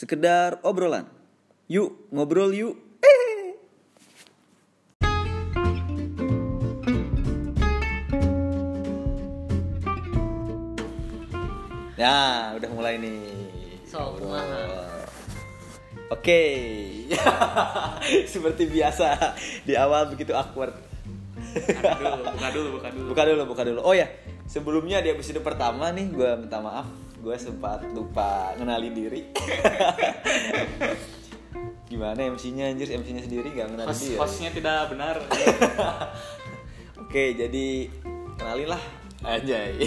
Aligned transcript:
sekedar 0.00 0.56
obrolan. 0.64 1.04
Yuk 1.68 2.08
ngobrol 2.08 2.56
yuk. 2.56 2.72
Eh. 3.04 3.52
Ya, 12.00 12.56
udah 12.56 12.70
mulai 12.72 12.96
nih. 12.96 13.28
So? 13.84 14.16
Oke. 16.08 16.40
Seperti 18.32 18.72
biasa 18.72 19.36
di 19.68 19.76
awal 19.76 20.08
begitu 20.08 20.32
awkward. 20.32 20.72
dulu, 21.52 22.24
buka 22.24 22.48
dulu, 22.48 22.68
buka 22.80 22.88
dulu. 22.88 23.06
Buka 23.12 23.22
dulu, 23.28 23.42
buka 23.44 23.62
dulu. 23.68 23.80
Oh 23.84 23.92
ya, 23.92 24.08
sebelumnya 24.48 25.04
di 25.04 25.12
episode 25.12 25.44
pertama 25.44 25.92
nih 25.92 26.08
gue 26.08 26.30
minta 26.40 26.56
maaf, 26.62 26.88
gue 27.20 27.36
sempat 27.36 27.84
lupa 27.92 28.56
ngenali 28.56 28.88
diri. 28.96 29.20
Gimana 31.90 32.32
MC-nya 32.32 32.72
anjir, 32.72 32.88
MC-nya 32.96 33.22
sendiri 33.28 33.52
gak 33.52 33.68
ngenali 33.68 33.90
Host, 33.92 34.02
diri. 34.08 34.16
hostnya 34.16 34.50
tidak 34.56 34.88
benar. 34.88 35.20
Oke, 37.02 37.36
jadi 37.36 37.90
kenalin 38.40 38.70
lah 38.72 38.82
Anjay. 39.20 39.84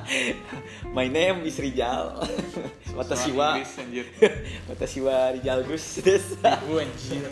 My 0.96 1.12
name 1.12 1.44
is 1.44 1.60
Rijal. 1.60 2.24
Watashi 2.96 3.36
wa 3.36 3.60
Inggris, 3.60 3.76
anjir. 3.76 4.06
Watashi 4.64 5.04
wa 5.04 5.28
Rijal 5.36 5.60
Gus. 5.68 6.00
Anjir. 6.40 7.28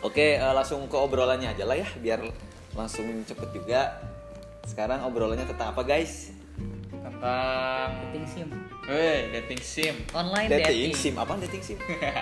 Oke, 0.00 0.40
eh, 0.40 0.52
langsung 0.56 0.88
ke 0.88 0.96
obrolannya 0.96 1.52
aja 1.52 1.68
lah 1.68 1.76
ya, 1.76 1.84
biar 2.00 2.24
langsung 2.72 3.04
cepet 3.28 3.52
juga. 3.52 4.00
Sekarang 4.64 5.04
obrolannya 5.04 5.44
tentang 5.44 5.76
apa 5.76 5.84
guys? 5.84 6.32
Tentang 7.24 7.90
dating 8.04 8.26
sim 8.28 8.48
Weh, 8.84 9.32
dating 9.32 9.62
sim. 9.64 9.96
online 10.12 10.44
Dating 10.52 10.92
dating, 10.92 10.92
sim, 10.92 11.14
apa 11.16 11.40
dating 11.40 11.64
sim? 11.64 11.78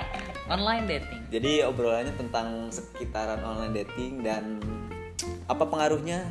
online 0.54 0.86
dating 0.86 1.22
Jadi 1.26 1.66
obrolannya 1.66 2.14
tentang 2.14 2.70
sekitaran 2.70 3.42
online 3.42 3.74
dating 3.82 4.22
dan 4.22 4.62
apa 5.50 5.66
pengaruhnya 5.66 6.22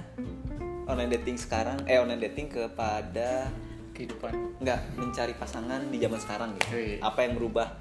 online 0.88 1.12
dating 1.20 1.36
sekarang, 1.36 1.84
eh 1.84 2.00
online 2.00 2.24
dating 2.32 2.48
kepada 2.48 3.52
Kehidupan. 3.92 4.64
nggak 4.64 4.80
mencari 4.96 5.36
pasangan 5.36 5.92
di 5.92 5.98
zaman 6.00 6.20
sekarang 6.24 6.50
gitu. 6.56 6.68
Wih. 6.72 6.98
Apa 7.04 7.28
yang 7.28 7.36
merubah 7.36 7.76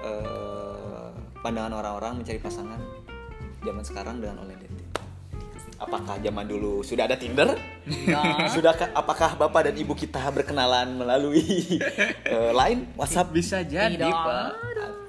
eh, 0.00 1.08
pandangan 1.44 1.76
orang-orang 1.76 2.24
mencari 2.24 2.40
pasangan 2.40 2.80
zaman 3.60 3.84
sekarang 3.84 4.16
dengan 4.16 4.40
online 4.48 4.64
dating? 4.64 4.71
Apakah 5.82 6.14
zaman 6.22 6.46
dulu 6.46 6.86
sudah 6.86 7.10
ada 7.10 7.18
Tinder? 7.18 7.58
Enggak. 7.82 8.46
Sudahkah 8.54 8.94
apakah 8.94 9.34
bapak 9.34 9.66
dan 9.66 9.74
ibu 9.74 9.98
kita 9.98 10.22
berkenalan 10.30 10.94
melalui 10.94 11.42
eh, 12.30 12.50
Line, 12.54 12.94
WhatsApp? 12.94 13.34
Bisa 13.34 13.66
jadi, 13.66 13.98
Tidak 13.98 14.14
Pak. 14.14 14.50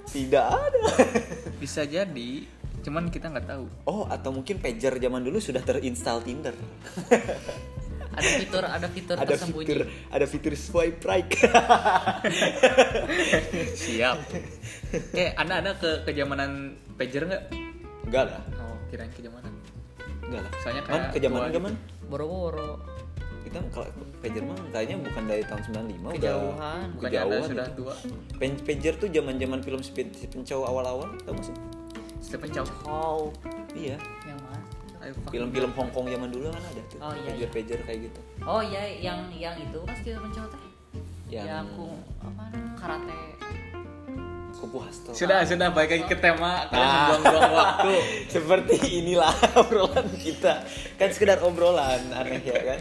Tidak 0.10 0.46
ada. 0.50 0.82
Bisa 1.62 1.86
jadi. 1.86 2.50
Cuman 2.82 3.14
kita 3.14 3.30
nggak 3.30 3.48
tahu. 3.48 3.66
Oh, 3.86 4.10
atau 4.10 4.34
mungkin 4.34 4.58
pager 4.58 4.98
zaman 4.98 5.22
dulu 5.22 5.38
sudah 5.38 5.62
terinstall 5.62 6.26
Tinder. 6.26 6.58
ada 8.14 8.30
fitur 8.38 8.62
ada 8.62 8.88
fitur 8.94 9.18
ada 9.18 9.26
tersembunyi 9.26 9.66
fitur 9.66 9.80
ada 10.14 10.26
fitur 10.30 10.54
swipe 10.54 11.02
right. 11.02 11.26
Siap. 13.74 14.18
eh, 15.18 15.34
Anda 15.34 15.66
ada 15.66 15.72
ke 15.82 16.06
kejamanan 16.06 16.78
pager 16.94 17.26
nggak? 17.26 17.44
Enggak 18.06 18.24
lah. 18.30 18.42
Oh, 18.62 18.78
kirain 18.94 19.10
kejamanan. 19.18 19.53
Enggak 20.34 20.44
lah. 20.44 20.54
Soalnya 20.58 20.82
Man, 20.82 20.90
kayak 20.90 21.06
ke 21.06 21.20
zaman 21.22 21.40
gitu. 21.46 21.60
Man? 21.62 21.76
boro-boro 22.04 22.72
Kita 23.44 23.60
kalau 23.70 23.86
pager 24.18 24.42
mah 24.42 24.58
kayaknya 24.72 24.98
bukan 24.98 25.24
dari 25.24 25.44
tahun 25.44 25.62
95 25.62 25.78
udah 25.78 26.12
Kejauhan. 26.16 26.86
Anda 26.90 27.02
kejauhan 27.06 27.42
sudah 27.46 27.68
gitu. 27.68 27.78
tua. 27.80 27.94
Pen- 28.40 28.62
pager 28.64 28.94
tuh 28.98 29.10
zaman-zaman 29.10 29.60
film 29.62 29.82
Speed 29.82 30.08
Pencow 30.26 30.60
awal-awal, 30.64 31.06
tau 31.22 31.36
gak 31.36 31.46
sih? 31.46 31.56
Stephen 32.18 32.50
Chow. 32.50 32.66
oh 32.84 33.30
Iya. 33.72 34.00
yang 34.24 34.40
mana. 34.42 34.64
Film-film 35.28 35.70
Hong 35.76 35.92
Kong 35.92 36.08
zaman 36.08 36.32
dulu 36.32 36.48
kan 36.50 36.64
ada 36.64 36.82
tuh. 36.88 36.98
Oh, 36.98 37.12
iya, 37.14 37.30
pager-pager 37.30 37.80
kayak 37.84 38.00
gitu. 38.08 38.20
oh 38.42 38.62
ya 38.64 38.80
yang 38.98 39.20
yang 39.30 39.54
itu 39.54 39.80
pas 39.84 40.00
kita 40.00 40.18
mencoba 40.18 40.48
teh 40.50 40.72
Yang 41.28 41.46
yang 41.46 41.66
aku 41.68 41.86
apa 42.24 42.44
karate 42.74 43.20
Kupu 44.64 44.80
Hasto. 44.80 45.12
Sudah, 45.12 45.44
sudah 45.44 45.76
balik 45.76 45.92
lagi 45.92 46.06
ke 46.08 46.16
tema. 46.16 46.72
Kalian 46.72 46.88
Ah. 46.88 46.96
membuang-buang 47.12 47.52
waktu. 47.60 47.94
Seperti 48.32 48.76
inilah 49.04 49.36
obrolan 49.60 50.08
kita. 50.16 50.64
Kan 50.96 51.12
sekedar 51.12 51.44
obrolan 51.44 52.00
aneh 52.16 52.40
ya 52.40 52.62
kan. 52.64 52.80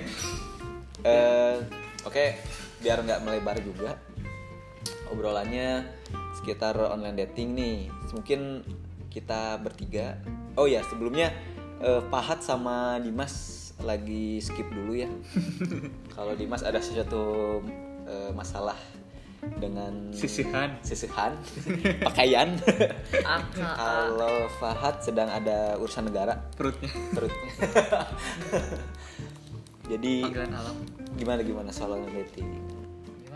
Eh, 1.03 1.55
Oke, 2.03 2.39
biar 2.79 3.03
nggak 3.03 3.23
melebar 3.23 3.59
juga. 3.59 3.99
Obrolannya 5.11 5.83
sekitar 6.39 6.79
online 6.79 7.27
dating 7.27 7.55
nih. 7.55 7.79
Mungkin 8.11 8.63
kita 9.07 9.59
bertiga. 9.59 10.19
Oh 10.55 10.67
ya, 10.67 10.87
sebelumnya 10.87 11.35
eh, 11.79 12.03
Pahat 12.07 12.43
sama 12.43 12.99
Dimas 12.99 13.59
lagi 13.83 14.39
skip 14.39 14.71
dulu 14.71 14.95
ya. 14.95 15.11
Kalau 16.15 16.35
Dimas 16.35 16.63
ada 16.63 16.79
sesuatu 16.79 17.59
eh, 18.07 18.31
masalah 18.31 18.79
dengan 19.43 20.15
Sisihan. 20.15 20.79
sisihan 20.87 21.35
pakaian. 22.07 22.55
AKA 23.11 23.75
Kalau 23.75 24.47
Fahad 24.57 25.03
sedang 25.03 25.27
ada 25.27 25.75
urusan 25.77 26.07
negara 26.07 26.39
Perutnya. 26.55 26.89
perutnya. 27.11 27.51
Jadi 29.91 30.23
Panggilan 30.23 30.55
alam. 30.55 30.77
gimana 31.19 31.41
gimana 31.43 31.69
soal 31.75 31.99
online 31.99 32.23
dating? 32.23 32.49
gimana 32.49 32.81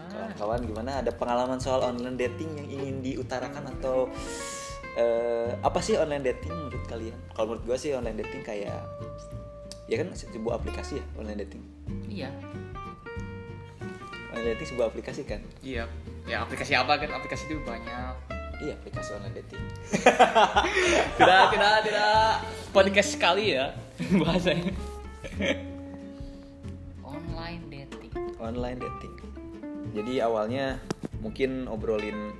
Kawan-kawan 0.09 0.61
gimana? 0.63 0.91
Ada 1.03 1.11
pengalaman 1.11 1.59
soal 1.59 1.83
online 1.83 2.17
dating 2.17 2.55
yang 2.55 2.69
ingin 2.71 2.97
diutarakan 3.03 3.67
atau 3.77 4.07
eh, 4.95 5.51
apa 5.59 5.83
sih 5.83 5.99
online 5.99 6.23
dating 6.25 6.55
menurut 6.55 6.85
kalian? 6.87 7.19
Kalau 7.35 7.51
menurut 7.51 7.67
gue 7.67 7.77
sih 7.77 7.91
online 7.93 8.23
dating 8.23 8.47
kayak 8.47 8.79
ya 9.87 9.97
kan 9.99 10.09
sebuah 10.15 10.59
aplikasi 10.59 10.99
ya 10.99 11.05
online 11.19 11.43
dating. 11.43 11.63
iya 12.07 12.31
dating 14.45 14.69
sebuah 14.75 14.87
aplikasi 14.93 15.23
kan? 15.25 15.41
Iya. 15.63 15.89
Ya 16.27 16.43
aplikasi 16.43 16.73
apa 16.77 16.99
kan? 16.99 17.11
Aplikasi 17.15 17.49
itu 17.49 17.63
banyak. 17.65 18.15
Iya 18.57 18.73
aplikasi 18.77 19.13
online 19.17 19.37
dating. 19.37 19.63
Tidak, 21.21 21.45
tidak, 21.53 21.77
tidak. 21.85 22.33
Podcast 22.73 23.11
sekali 23.17 23.53
ya 23.53 23.77
bahasanya. 24.23 24.73
online 27.17 27.63
dating 27.69 28.13
online 28.41 28.79
dating. 28.81 29.15
Jadi 29.97 30.21
awalnya 30.21 30.81
mungkin 31.25 31.69
obrolin 31.69 32.33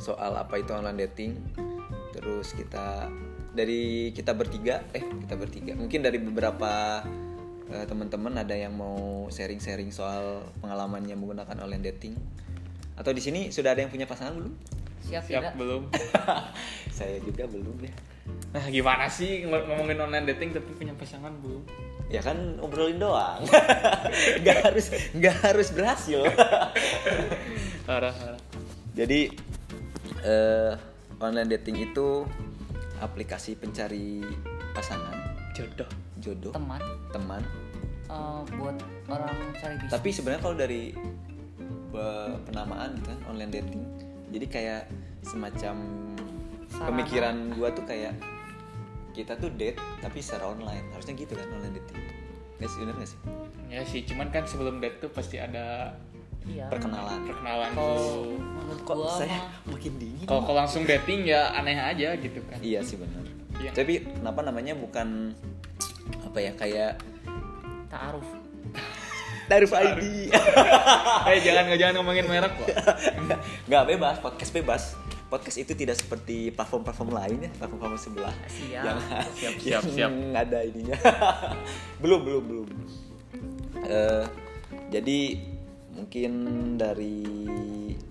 soal 0.00 0.36
apa 0.36 0.60
itu 0.60 0.72
online 0.72 1.08
dating. 1.08 1.32
Terus 2.16 2.56
kita 2.56 3.08
dari 3.52 4.10
kita 4.14 4.32
bertiga, 4.32 4.84
eh 4.94 5.04
kita 5.04 5.34
bertiga. 5.36 5.72
Mungkin 5.76 6.00
dari 6.00 6.18
beberapa 6.20 7.02
eh, 7.72 7.84
teman-teman 7.84 8.32
ada 8.36 8.54
yang 8.56 8.72
mau 8.72 9.28
sharing-sharing 9.28 9.92
soal 9.92 10.44
pengalamannya 10.60 11.14
menggunakan 11.14 11.56
online 11.64 11.84
dating. 11.94 12.14
Atau 12.98 13.14
di 13.14 13.22
sini 13.22 13.54
sudah 13.54 13.76
ada 13.76 13.84
yang 13.84 13.92
punya 13.92 14.08
pasangan 14.08 14.34
belum? 14.34 14.54
siap, 15.08 15.24
Siap 15.24 15.40
tidak 15.40 15.54
belum? 15.56 15.82
Saya 16.98 17.16
juga 17.24 17.48
belum 17.48 17.76
ya. 17.80 17.92
Nah 18.52 18.64
gimana 18.68 19.08
sih 19.08 19.48
ng- 19.48 19.66
ngomongin 19.68 19.96
online 20.04 20.26
dating 20.34 20.52
tapi 20.52 20.68
punya 20.76 20.92
pasangan 20.92 21.32
belum? 21.40 21.64
Ya 22.12 22.20
kan 22.20 22.60
obrolin 22.60 23.00
doang. 23.00 23.44
nggak 24.44 24.58
harus 24.68 24.92
nggak 25.16 25.36
harus 25.44 25.68
berhasil. 25.72 26.24
Parah, 27.88 28.12
parah. 28.12 28.40
Jadi 28.92 29.32
eh, 30.20 30.72
online 31.24 31.48
dating 31.56 31.88
itu 31.88 32.28
aplikasi 33.00 33.56
pencari 33.56 34.20
pasangan, 34.76 35.16
Jodoh. 35.56 36.07
Jodoh, 36.18 36.52
teman 36.52 36.82
teman. 37.10 37.42
eh, 38.08 38.40
buat 38.56 38.76
orang 39.06 39.36
cari 39.60 39.74
bisnis 39.76 39.92
Tapi 39.92 40.08
sebenarnya 40.10 40.42
kalau 40.42 40.56
dari 40.56 40.96
penamaan 42.48 42.94
gitu 42.96 43.08
kan 43.10 43.20
online 43.28 43.52
dating, 43.52 43.82
jadi 44.28 44.46
kayak 44.46 44.82
semacam 45.24 45.76
Sarana. 46.68 46.88
pemikiran 46.92 47.36
gua 47.56 47.68
tuh 47.72 47.84
kayak 47.84 48.14
kita 49.12 49.34
tuh 49.34 49.50
date 49.50 49.80
tapi 49.98 50.22
secara 50.22 50.52
online 50.52 50.84
harusnya 50.94 51.16
gitu 51.16 51.32
kan 51.34 51.48
online 51.50 51.74
dating. 51.74 51.98
Sih 52.58 52.78
bener 52.82 52.94
nggak 52.96 53.08
sih? 53.08 53.18
Ya 53.68 53.82
sih, 53.84 54.00
cuman 54.04 54.28
kan 54.30 54.44
sebelum 54.44 54.78
date 54.78 54.98
tuh 55.00 55.10
pasti 55.10 55.38
ada 55.40 55.96
iya 56.44 56.64
Perkenalan. 56.68 57.28
perkenalan 57.28 57.70
kalau 57.76 58.36
Kok 58.84 58.94
gua 58.94 59.10
saya 59.16 59.36
mah 59.36 59.74
makin 59.74 59.92
dingin? 59.96 60.24
Kalau 60.24 60.42
kalau 60.44 60.58
langsung 60.60 60.82
dating 60.84 61.24
ya 61.24 61.50
aneh 61.52 61.76
aja 61.76 62.14
gitu 62.16 62.40
kan. 62.46 62.58
Iya 62.60 62.80
sih 62.84 62.96
benar. 62.96 63.24
Iya. 63.58 63.70
Tapi 63.74 64.06
kenapa 64.06 64.40
namanya 64.44 64.76
bukan 64.76 65.34
apa 66.28 66.38
ya 66.44 66.52
kayak 66.54 66.92
taaruf 67.88 68.28
Daruf 69.48 69.72
ID. 69.72 70.28
Eh 71.32 71.40
jangan 71.40 71.72
jangan 71.80 71.94
ngomongin 72.00 72.28
merek 72.28 72.52
kok. 72.52 72.68
Nggak 73.68 73.84
bebas, 73.88 74.20
podcast 74.20 74.52
bebas. 74.52 74.82
Podcast 75.32 75.56
itu 75.60 75.72
tidak 75.72 75.96
seperti 75.96 76.52
platform-platform 76.52 77.16
lain 77.16 77.48
ya, 77.48 77.50
platform-platform 77.56 78.00
sebelah. 78.00 78.34
Siap. 78.44 78.84
Yang, 78.84 78.98
Siap, 79.32 79.54
siap, 79.64 79.82
yang 79.96 80.14
ada 80.36 80.60
ininya. 80.64 80.96
belum, 82.00 82.20
belum, 82.28 82.44
belum. 82.44 82.68
Eh, 83.88 84.24
jadi 84.92 85.20
mungkin 85.96 86.32
dari 86.76 87.24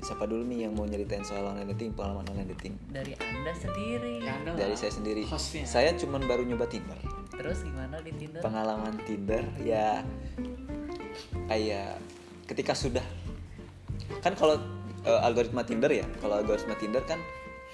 siapa 0.01 0.29
dulu 0.29 0.45
nih 0.45 0.69
yang 0.69 0.73
mau 0.77 0.85
nyeritain 0.85 1.25
soal 1.25 1.45
online 1.53 1.73
dating 1.73 1.93
pengalaman 1.93 2.25
online 2.33 2.53
dating 2.57 2.73
Dari 2.89 3.13
Anda 3.17 3.53
sendiri. 3.53 4.21
Ya, 4.21 4.37
Anda 4.41 4.51
dari 4.57 4.75
saya 4.77 4.93
sendiri 4.93 5.25
Hostnya. 5.25 5.65
saya 5.65 5.89
cuman 5.97 6.25
baru 6.25 6.45
nyoba 6.45 6.69
Tinder 6.69 6.97
Terus 7.37 7.61
gimana 7.61 8.01
di 8.01 8.11
Tinder? 8.11 8.41
pengalaman 8.41 8.97
Tinder 9.05 9.43
ya 9.61 10.01
kayak 11.47 12.01
ketika 12.47 12.73
sudah 12.73 13.03
kan 14.19 14.33
kalau 14.33 14.57
eh, 15.03 15.19
algoritma 15.23 15.63
Tinder 15.63 15.91
ya 15.91 16.05
kalau 16.19 16.39
algoritma 16.39 16.75
Tinder 16.75 17.03
kan 17.05 17.19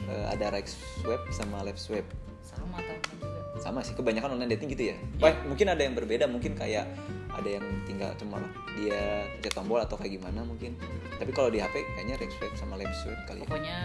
eh, 0.06 0.26
ada 0.30 0.52
right 0.52 0.68
swipe 0.68 1.26
sama 1.32 1.64
left 1.64 1.80
swipe 1.80 2.08
Sama 2.44 2.78
teman 2.78 3.00
juga. 3.18 3.40
sama 3.58 3.80
sih 3.82 3.96
kebanyakan 3.96 4.36
online 4.36 4.60
dating 4.60 4.76
gitu 4.76 4.94
ya. 4.94 4.98
Wah, 5.18 5.32
mungkin 5.48 5.72
ada 5.72 5.80
yang 5.80 5.96
berbeda 5.96 6.28
mungkin 6.28 6.54
kayak 6.54 6.86
ada 7.34 7.50
yang 7.50 7.64
tinggal 7.88 8.12
cuma 8.20 8.44
dia 8.76 9.26
pencet 9.34 9.54
tombol 9.56 9.80
atau 9.80 9.96
kayak 9.96 10.20
gimana 10.20 10.44
mungkin. 10.44 10.76
Tapi 11.18 11.32
kalau 11.32 11.48
di 11.50 11.58
HP 11.58 11.82
kayaknya 11.96 12.20
right 12.20 12.34
swipe 12.36 12.54
sama 12.60 12.76
left 12.76 12.94
swipe 13.02 13.18
kali 13.26 13.42
ya. 13.42 13.48
Pokoknya 13.48 13.78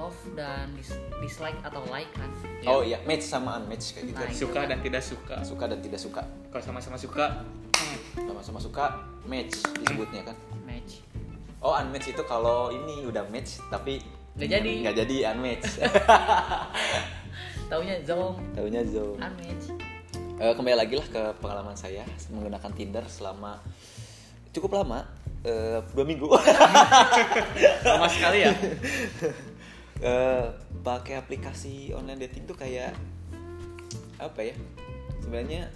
love 0.00 0.16
dan 0.32 0.72
dis- 0.72 0.96
dislike 1.20 1.60
atau 1.60 1.84
like 1.86 2.08
kan. 2.10 2.32
oh 2.64 2.80
iya 2.80 2.96
match 3.04 3.20
sama 3.22 3.56
unmatch 3.56 3.92
kayak 3.92 4.08
gitu 4.08 4.16
Nah, 4.18 4.32
Suka 4.32 4.60
dan 4.64 4.80
tidak 4.80 5.02
suka. 5.02 5.36
suka 5.42 5.64
dan 5.66 5.78
tidak 5.78 6.00
suka 6.00 6.22
Kalau 6.48 6.62
sama-sama 6.62 6.96
suka, 6.96 7.44
sama-sama 8.16 8.56
suka 8.58 8.84
match 9.22 9.60
disebutnya 9.76 10.24
kan 10.24 10.36
Match. 10.62 11.04
oh 11.60 11.74
unmatch 11.74 12.08
itu 12.08 12.22
kalau 12.24 12.70
ini 12.70 13.04
udah 13.04 13.28
match 13.28 13.60
tapi 13.68 14.00
Nggak 14.32 14.48
jadi. 14.50 14.72
nggak 14.80 14.96
jadi 14.98 15.16
unmatch 15.30 15.68
Taunya 17.70 18.02
zong 18.02 18.34
tahunya 18.52 18.82
zo 18.84 19.14
unmatch. 19.14 19.64
Eh, 20.40 20.52
kembali 20.52 20.74
lagi 20.74 20.96
lah 20.96 21.06
ke 21.06 21.22
pengalaman 21.36 21.76
saya 21.76 22.00
menggunakan 22.26 22.72
Tinder 22.72 23.04
selama 23.06 23.60
cukup 24.50 24.74
lama 24.74 25.04
eh, 25.42 25.78
dua 25.86 26.02
minggu 26.02 26.26
sama 27.84 28.08
sekali 28.08 28.42
ya. 28.42 28.50
Eh, 30.00 30.46
pakai 30.80 31.20
aplikasi 31.20 31.92
online 31.92 32.24
dating 32.24 32.48
tuh 32.48 32.56
kayak 32.56 32.96
apa 34.16 34.40
ya 34.40 34.56
sebenarnya 35.20 35.68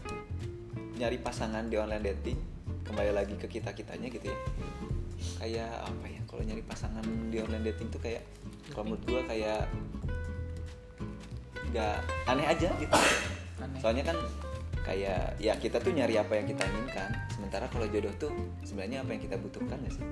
nyari 0.97 1.21
pasangan 1.21 1.69
di 1.69 1.77
online 1.77 2.01
dating 2.01 2.41
kembali 2.89 3.13
lagi 3.13 3.37
ke 3.37 3.45
kita 3.49 3.77
kitanya 3.77 4.09
gitu 4.09 4.33
ya 4.33 4.39
kayak 5.45 5.73
apa 5.77 6.07
ya 6.09 6.21
kalau 6.25 6.41
nyari 6.41 6.65
pasangan 6.65 7.05
di 7.29 7.37
online 7.37 7.69
dating 7.69 7.93
tuh 7.93 8.01
kayak 8.01 8.25
kalau 8.73 8.89
menurut 8.89 9.05
gua 9.05 9.21
kayak 9.29 9.69
nggak 11.73 11.97
aneh 12.25 12.47
aja 12.49 12.69
gitu 12.81 12.97
Aneh. 13.61 13.81
soalnya 13.81 14.05
kan 14.09 14.17
kayak 14.89 15.37
ya 15.37 15.53
kita 15.61 15.81
tuh 15.85 15.93
nyari 15.93 16.17
apa 16.17 16.33
yang 16.41 16.49
kita 16.49 16.65
inginkan 16.65 17.13
sementara 17.29 17.69
kalau 17.69 17.85
jodoh 17.93 18.13
tuh 18.17 18.33
sebenarnya 18.65 19.05
apa 19.05 19.17
yang 19.17 19.23
kita 19.25 19.37
butuhkan 19.37 19.77
gak 19.85 19.95
sih 20.01 20.05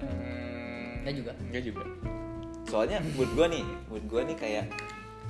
Hmm, 0.00 1.04
Enggak 1.04 1.14
juga. 1.20 1.32
Enggak 1.44 1.62
juga. 1.68 1.84
Soalnya 2.70 3.02
mood 3.18 3.26
gue 3.34 3.46
nih 3.50 3.66
mood 3.90 4.06
gue 4.06 4.22
nih 4.30 4.36
kayak 4.38 4.70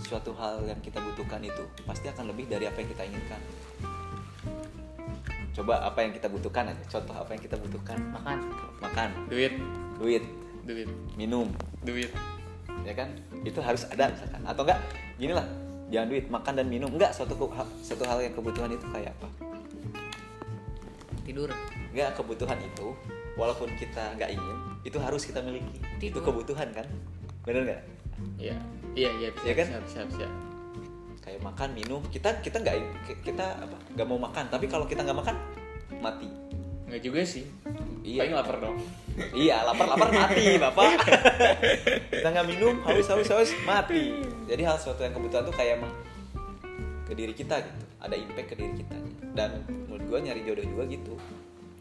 suatu 0.04 0.36
hal 0.36 0.60
yang 0.68 0.76
kita 0.84 1.00
butuhkan 1.00 1.40
itu 1.40 1.64
pasti 1.88 2.12
akan 2.12 2.28
lebih 2.28 2.44
dari 2.52 2.68
apa 2.68 2.84
yang 2.84 2.88
kita 2.92 3.02
inginkan. 3.08 3.40
Coba 5.56 5.84
apa 5.84 6.04
yang 6.04 6.12
kita 6.12 6.28
butuhkan 6.28 6.68
aja 6.68 6.84
contoh 6.88 7.16
apa 7.16 7.30
yang 7.32 7.42
kita 7.42 7.56
butuhkan. 7.56 7.98
Makan. 8.12 8.38
makan. 8.80 9.08
Duit, 9.28 9.56
duit. 9.96 10.24
Duit, 10.64 10.88
minum. 11.16 11.48
Duit. 11.84 12.12
ya 12.84 12.96
kan? 12.96 13.12
Itu 13.44 13.60
harus 13.60 13.84
ada 13.88 14.08
misalkan. 14.08 14.40
Atau 14.44 14.62
enggak 14.64 14.80
gini 15.16 15.32
lah 15.36 15.44
jangan 15.88 16.08
duit 16.12 16.26
makan 16.28 16.52
dan 16.60 16.66
minum. 16.68 16.92
Enggak 16.92 17.12
suatu 17.16 17.36
satu 17.80 18.04
hal 18.04 18.20
yang 18.20 18.32
kebutuhan 18.36 18.72
itu 18.72 18.84
kayak 18.92 19.16
apa? 19.16 19.28
Tidur. 21.24 21.48
enggak 21.90 22.14
kebutuhan 22.14 22.56
itu 22.60 22.92
walaupun 23.34 23.68
kita 23.74 24.14
nggak 24.14 24.30
ingin 24.32 24.56
itu 24.84 24.96
harus 24.96 25.24
kita 25.24 25.44
miliki. 25.44 25.80
Itu 26.00 26.20
Tidur. 26.20 26.24
kebutuhan 26.24 26.72
kan 26.72 26.88
bener 27.44 27.62
nggak 27.66 27.82
Iya, 28.36 28.52
iya, 28.92 29.10
iya, 29.16 29.28
bisa, 29.32 29.44
Iya 29.48 29.54
kan? 29.56 29.66
bisa, 29.80 29.80
bisa, 29.80 30.00
bisa. 30.12 30.26
kayak 31.24 31.40
makan 31.40 31.72
minum 31.72 32.00
kita 32.12 32.36
kita 32.44 32.60
nggak 32.60 32.76
kita 33.24 33.46
apa 33.60 33.76
nggak 33.96 34.06
mau 34.08 34.20
makan 34.20 34.44
tapi 34.48 34.68
kalau 34.68 34.84
kita 34.84 35.00
nggak 35.04 35.18
makan 35.24 35.36
mati 36.00 36.28
Enggak 36.90 37.06
juga 37.06 37.22
sih. 37.22 37.46
Iya. 38.02 38.26
Paling 38.26 38.34
lapar 38.34 38.56
dong. 38.58 38.76
iya 39.30 39.62
lapar 39.62 39.86
lapar 39.86 40.10
mati 40.10 40.56
bapak 40.58 40.90
kita 42.10 42.28
nggak 42.32 42.46
minum 42.50 42.80
haus 42.82 43.04
haus 43.12 43.28
haus 43.28 43.50
mati 43.62 44.16
jadi 44.48 44.64
hal 44.64 44.80
suatu 44.80 45.04
yang 45.04 45.12
kebutuhan 45.12 45.44
tuh 45.44 45.52
kayak 45.52 45.76
emang 45.76 45.92
ke 47.04 47.12
diri 47.12 47.36
kita 47.36 47.60
gitu 47.60 47.84
ada 48.00 48.16
impact 48.16 48.48
ke 48.50 48.54
diri 48.56 48.74
kita 48.80 48.96
dan 49.36 49.60
menurut 49.86 50.02
gua 50.08 50.18
nyari 50.24 50.40
jodoh 50.42 50.64
juga 50.64 50.82
gitu 50.88 51.14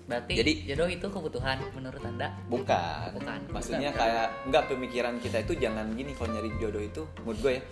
Berarti 0.09 0.33
Jadi- 0.33 0.55
jodoh 0.65 0.89
itu 0.89 1.05
kebutuhan 1.07 1.61
menurut 1.71 2.01
Anda? 2.01 2.33
bukan 2.49 3.13
Bukan. 3.13 3.39
maksudnya 3.47 3.93
Bukan. 3.93 4.01
kayak 4.01 4.27
nggak 4.43 4.63
pemikiran 4.67 5.13
kita 5.21 5.37
itu 5.39 5.53
jangan 5.55 5.85
gini 5.93 6.11
kalau 6.11 6.33
nyari 6.33 6.49
jodoh 6.57 6.81
itu 6.81 7.01
menurut 7.19 7.39
gue 7.39 7.53
ya 7.53 7.63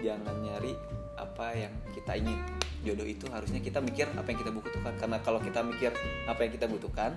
jangan 0.00 0.34
nyari 0.38 0.72
apa 1.14 1.46
yang 1.52 1.74
kita 1.90 2.12
ingin 2.14 2.38
jodoh 2.80 3.04
itu 3.04 3.26
harusnya 3.28 3.58
kita 3.58 3.78
mikir 3.78 4.06
apa 4.08 4.24
yang 4.24 4.38
kita 4.38 4.48
butuhkan 4.50 4.94
karena 4.96 5.18
kalau 5.18 5.36
kita 5.36 5.60
mikir 5.60 5.92
apa 6.24 6.40
yang 6.40 6.52
kita 6.54 6.64
butuhkan 6.64 7.10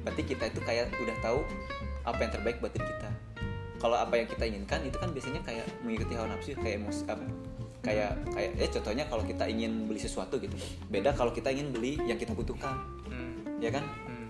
berarti 0.00 0.22
kita 0.22 0.44
itu 0.46 0.60
kayak 0.62 0.94
udah 0.94 1.16
tahu 1.20 1.42
apa 2.02 2.18
yang 2.18 2.32
terbaik 2.32 2.56
buat 2.58 2.70
diri 2.70 2.86
kita 2.86 3.10
kalau 3.76 3.96
apa 3.96 4.14
yang 4.14 4.24
kita 4.24 4.44
inginkan 4.46 4.80
itu 4.82 4.96
kan 4.96 5.10
biasanya 5.10 5.40
kayak 5.42 5.66
mengikuti 5.80 6.14
hawa 6.14 6.30
nafsu 6.30 6.54
kayak 6.54 6.78
emosi 6.78 7.02
apa 7.04 7.24
kayak 7.82 8.10
kayak 8.30 8.50
eh 8.56 8.70
contohnya 8.70 9.04
kalau 9.04 9.20
kita 9.22 9.44
ingin 9.44 9.84
beli 9.84 9.98
sesuatu 9.98 10.38
gitu 10.38 10.56
beda 10.88 11.12
kalau 11.12 11.28
kita 11.30 11.50
ingin 11.50 11.68
beli 11.68 12.00
yang 12.00 12.16
kita 12.16 12.32
butuhkan 12.32 12.78
Hmm. 13.04 13.23
Ya 13.64 13.70
kan 13.70 13.84
Hmm. 14.04 14.28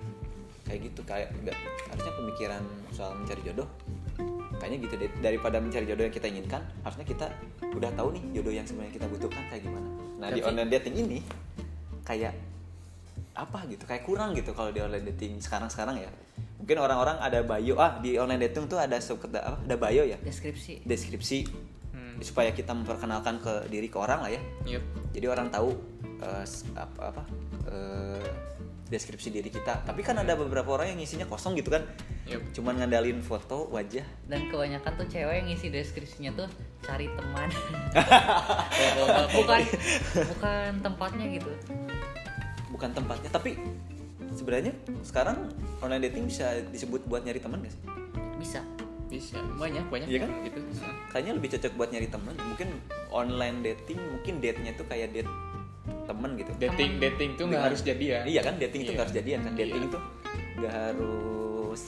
kayak 0.65 0.81
gitu 0.85 1.01
kayak 1.03 1.29
nggak 1.37 1.57
harusnya 1.89 2.13
pemikiran 2.15 2.63
soal 2.91 3.13
mencari 3.13 3.43
jodoh 3.43 3.67
kayaknya 4.55 4.79
gitu 4.81 4.95
deh 4.97 5.11
daripada 5.19 5.59
mencari 5.59 5.85
jodoh 5.85 6.05
yang 6.05 6.15
kita 6.15 6.27
inginkan 6.27 6.63
harusnya 6.81 7.03
kita 7.05 7.27
udah 7.69 7.91
tahu 7.93 8.09
nih 8.13 8.23
jodoh 8.33 8.53
yang 8.53 8.63
sebenarnya 8.63 8.95
kita 8.95 9.07
butuhkan 9.09 9.43
kayak 9.45 9.63
gimana 9.63 9.89
nah 10.17 10.29
di 10.29 10.39
Tapi- 10.39 10.49
online 10.49 10.71
dating 10.71 10.95
ini 10.97 11.19
kayak 12.03 12.33
apa 13.35 13.67
gitu 13.67 13.83
kayak 13.83 14.03
kurang 14.05 14.31
gitu 14.33 14.55
kalau 14.55 14.71
di 14.71 14.79
online 14.79 15.03
dating 15.05 15.37
sekarang 15.39 15.67
sekarang 15.67 15.99
ya 15.99 16.07
mungkin 16.57 16.79
orang-orang 16.79 17.19
ada 17.19 17.43
bio 17.43 17.75
ah 17.77 17.99
di 17.99 18.15
online 18.15 18.47
dating 18.47 18.65
tuh 18.65 18.79
ada 18.79 18.97
sekedar 18.97 19.43
apa 19.45 19.59
ada 19.61 19.77
bio 19.77 20.03
ya 20.03 20.17
Deskripsi. 20.19 20.81
deskripsi 20.83 21.39
Hmm. 21.91 22.19
supaya 22.21 22.51
kita 22.51 22.71
memperkenalkan 22.73 23.39
ke 23.39 23.67
diri 23.69 23.87
ke 23.87 23.99
orang 23.99 24.23
lah 24.23 24.31
ya 24.31 24.43
Yup. 24.69 24.83
jadi 25.11 25.27
orang 25.29 25.51
tahu 25.51 25.75
s- 26.41 26.65
apa 26.73 27.11
apa 27.11 27.23
eh, 27.69 28.29
deskripsi 28.95 29.29
diri 29.29 29.51
kita 29.51 29.83
tapi 29.83 30.01
kan 30.01 30.15
ada 30.15 30.33
beberapa 30.33 30.71
orang 30.71 30.95
yang 30.95 31.03
ngisinya 31.03 31.27
kosong 31.27 31.59
gitu 31.59 31.69
kan 31.69 31.83
Yup. 32.25 32.41
cuman 32.55 32.79
ngandalin 32.79 33.19
foto 33.21 33.67
wajah 33.69 34.07
Dan 34.25 34.47
kebanyakan 34.49 34.93
tuh 34.95 35.07
cewek 35.07 35.35
yang 35.35 35.47
ngisi 35.47 35.67
deskripsinya 35.69 36.31
tuh 36.33 36.49
cari 36.81 37.11
teman. 37.11 37.49
Bukan 39.35 39.61
bukan 40.31 40.73
tempatnya 40.81 41.27
gitu. 41.31 41.51
bukan 42.71 42.91
tempatnya 42.91 43.31
tapi 43.31 43.55
sebenarnya 44.31 44.75
sekarang 45.03 45.47
online 45.79 46.07
dating 46.07 46.27
bisa 46.27 46.59
disebut 46.71 47.07
buat 47.07 47.23
nyari 47.23 47.39
teman 47.39 47.63
gak 47.63 47.71
sih 47.71 47.83
Bisa. 48.37 48.61
Bisa. 49.07 49.39
Banyak, 49.55 49.87
banyak 49.89 50.11
Iya 50.11 50.27
kan? 50.27 50.31
gitu. 50.43 50.59
kayaknya 51.09 51.33
lebih 51.39 51.55
cocok 51.55 51.73
buat 51.79 51.91
nyari 51.91 52.09
teman 52.11 52.35
mungkin 52.37 52.69
online 53.11 53.63
dating 53.63 54.01
mungkin 54.11 54.43
date-nya 54.43 54.75
tuh 54.75 54.87
kayak 54.87 55.15
date 55.15 55.31
temen 56.05 56.31
gitu 56.35 56.51
Dating, 56.57 56.91
dating 56.99 57.31
tuh 57.35 57.45
nggak 57.47 57.63
harus 57.65 57.81
jadian. 57.81 58.23
iya 58.25 58.41
kan 58.41 58.55
dating 58.57 58.81
itu 58.81 58.87
Iya. 58.87 58.93
nggak 58.93 59.05
harus 59.05 59.17
jadian 59.17 59.41
kan 59.41 59.53
dating 59.55 59.77
Iya. 59.77 59.87
itu 59.87 59.99
nggak 60.55 60.73
harus 60.75 61.83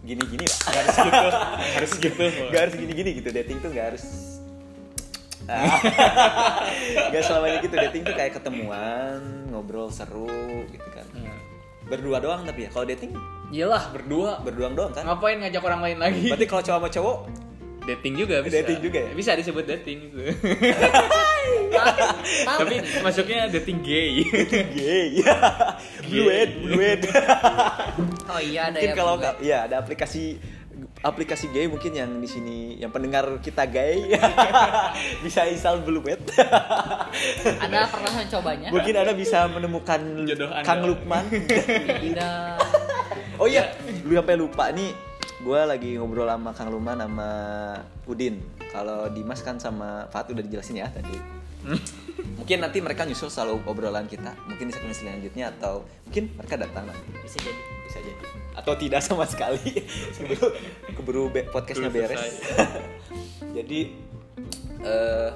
gini-gini 0.00 0.44
lah 0.44 0.58
Nggak 0.60 0.80
harus 0.80 0.96
gitu. 0.98 1.26
harus 1.70 1.92
gitu. 1.98 2.24
Gak 2.48 2.60
harus 2.60 2.74
gini-gini 2.74 3.10
gitu 3.14 3.28
dating 3.30 3.56
tuh 3.58 3.70
gak 3.70 3.86
harus 3.88 4.04
Ah. 5.44 5.66
Gak 7.10 7.22
selamanya 7.22 7.58
gitu 7.58 7.74
dating 7.74 8.02
tuh 8.02 8.14
kayak 8.14 8.32
ketemuan 8.34 9.18
ngobrol 9.48 9.88
seru 9.88 10.30
gitu 10.66 10.88
kan 10.88 11.06
Hmm. 11.10 11.38
berdua 11.84 12.16
doang 12.18 12.44
tapi 12.44 12.64
ya 12.64 12.70
kalau 12.70 12.86
dating 12.86 13.10
Iyalah, 13.50 13.90
berdua. 13.90 14.38
berdua 14.40 14.70
doang 14.70 14.92
kan 14.92 15.02
Ngapain 15.02 15.36
ngajak 15.36 15.58
orang 15.60 15.82
lain 15.82 15.98
lagi? 15.98 16.22
berarti 16.28 16.46
kalau 16.46 16.62
cowok 16.62 16.78
sama 16.78 16.88
cowok 16.88 17.16
dating 17.86 18.14
juga 18.18 18.44
bisa. 18.44 18.60
Dating 18.62 18.80
juga 18.84 18.98
ya? 19.08 19.12
Bisa 19.16 19.30
disebut 19.36 19.64
dating 19.64 19.98
itu. 20.10 20.18
Tapi 22.60 22.76
masuknya 23.00 23.48
dating 23.48 23.80
gay. 23.80 24.26
gay 24.76 25.08
blued 26.10 26.50
blued 26.66 27.00
oh 28.32 28.40
iya 28.42 28.68
ada 28.68 28.76
mungkin 28.76 28.88
yang 28.90 28.98
kalau 28.98 29.14
nggak 29.16 29.34
ya 29.40 29.58
ada 29.70 29.76
aplikasi 29.80 30.36
aplikasi 31.00 31.48
gay 31.54 31.70
mungkin 31.70 31.92
yang 31.96 32.10
di 32.20 32.28
sini 32.28 32.56
yang 32.76 32.92
pendengar 32.92 33.24
kita 33.40 33.64
gay 33.70 34.04
bisa 35.24 35.46
install 35.48 35.80
blued 35.86 36.20
Anda 37.64 37.88
pernah 37.88 38.12
mencobanya? 38.12 38.68
mungkin 38.74 38.94
anda 38.98 39.12
bisa 39.16 39.48
menemukan 39.48 40.00
Jodoh 40.26 40.50
Anda. 40.52 40.66
Kang 40.66 40.84
Lukman. 40.84 41.24
Oh 43.40 43.48
iya, 43.48 43.72
lu 44.04 44.20
sampai 44.20 44.36
lupa 44.36 44.68
nih. 44.68 44.92
Gue 45.40 45.60
lagi 45.64 45.96
ngobrol 45.96 46.28
sama 46.28 46.52
Kang 46.52 46.68
Luman 46.68 47.00
sama 47.00 47.30
Udin. 48.04 48.40
Kalau 48.68 49.08
Dimas 49.08 49.40
kan 49.40 49.56
sama 49.56 50.04
Fat 50.12 50.28
udah 50.28 50.44
dijelasin 50.44 50.78
ya 50.78 50.88
tadi. 50.92 51.16
mungkin 52.38 52.60
nanti 52.60 52.80
mereka 52.80 53.04
nyusul 53.04 53.28
selalu 53.28 53.64
obrolan 53.64 54.04
kita. 54.04 54.36
Mungkin 54.44 54.68
di 54.68 54.72
segmen 54.72 54.92
selanjutnya 54.92 55.52
atau 55.56 55.84
mungkin 56.04 56.28
mereka 56.36 56.54
datang 56.56 56.84
nanti. 56.88 57.08
Bisa 57.24 57.40
jadi. 57.40 57.60
Bisa 57.84 57.98
jadi. 58.00 58.24
atau 58.50 58.74
tidak 58.74 59.00
sama 59.00 59.24
sekali 59.24 59.62
keburu 60.18 60.46
keburu 60.92 61.22
be- 61.30 61.46
podcastnya 61.48 61.86
beres 61.88 62.18
jadi 63.56 63.80
eh 64.82 65.28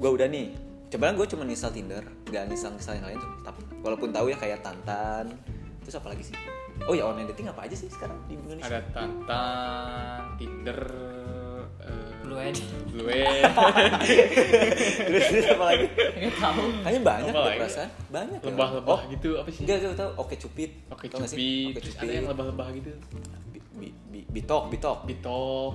gue 0.00 0.10
udah 0.10 0.26
nih 0.26 0.56
coba 0.88 1.12
gue 1.12 1.28
cuma 1.28 1.44
install 1.44 1.76
Tinder 1.76 2.02
nggak 2.26 2.48
install 2.50 2.74
install 2.80 2.98
yang 2.98 3.06
lain 3.12 3.20
tapi 3.44 3.60
walaupun 3.84 4.10
tahu 4.10 4.32
ya 4.32 4.36
kayak 4.40 4.64
Tantan 4.64 5.28
terus 5.84 5.94
apa 6.00 6.08
lagi 6.08 6.24
sih 6.24 6.36
oh 6.84 6.92
ya 6.92 7.04
online 7.04 7.28
dating 7.28 7.48
apa 7.48 7.64
aja 7.64 7.74
sih 7.74 7.88
sekarang 7.88 8.18
di 8.24 8.34
Indonesia? 8.34 8.68
Ada 8.68 8.80
tantan 8.88 10.20
tinder 10.36 10.80
eh, 11.80 12.10
Blue 12.20 12.38
Ed. 12.38 12.56
blue 12.86 13.08
terus, 15.00 15.24
terus 15.26 15.46
apa 15.48 15.64
lagi? 15.66 15.86
Nggak 15.88 16.34
tahu. 16.34 16.62
kayaknya 16.78 17.00
banyak 17.02 17.32
Apa 17.32 17.40
lagi? 17.42 17.58
perasaan. 17.58 17.90
Banyak 18.08 18.38
ya. 18.38 18.46
lebah-lebah 18.46 18.90
oh 18.90 19.00
gitu 19.08 19.28
apa 19.34 19.48
sih? 19.48 19.62
enggak 19.64 19.76
gue 19.82 19.96
tahu. 19.96 20.10
Oke 20.18 20.34
cupid. 20.36 20.70
Oke 20.88 21.04
Tau 21.08 21.18
cupid. 21.18 21.72
Oke 21.72 21.80
cupid. 21.82 21.98
ada 21.98 22.12
yang 22.12 22.26
lebah-lebah 22.28 22.66
gitu. 22.74 22.90
Bi- 23.48 23.64
bi- 23.74 23.96
bi- 24.06 24.28
bitok 24.30 24.68
bitok. 24.68 24.98
Bitok. 25.04 25.72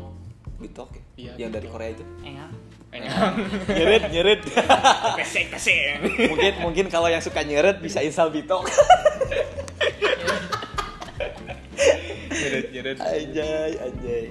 Bitok 0.56 0.90
ya? 0.94 1.02
Iya, 1.16 1.32
yang 1.40 1.52
dari. 1.52 1.68
Korea 1.68 1.90
itu? 1.92 2.06
Enggak. 2.22 2.52
enak 2.94 3.10
nyeret 3.74 4.04
nyeret 4.08 4.40
pesek 5.18 5.50
pesek. 5.50 5.98
Mungkin 6.30 6.54
mungkin 6.62 6.86
kalau 6.88 7.10
yang 7.10 7.18
suka 7.20 7.42
nyeret 7.42 7.82
bisa 7.82 7.98
install 8.00 8.30
bitok 8.30 8.70
nyeret 12.84 13.00
anjay 13.00 13.72
anjay. 13.80 14.26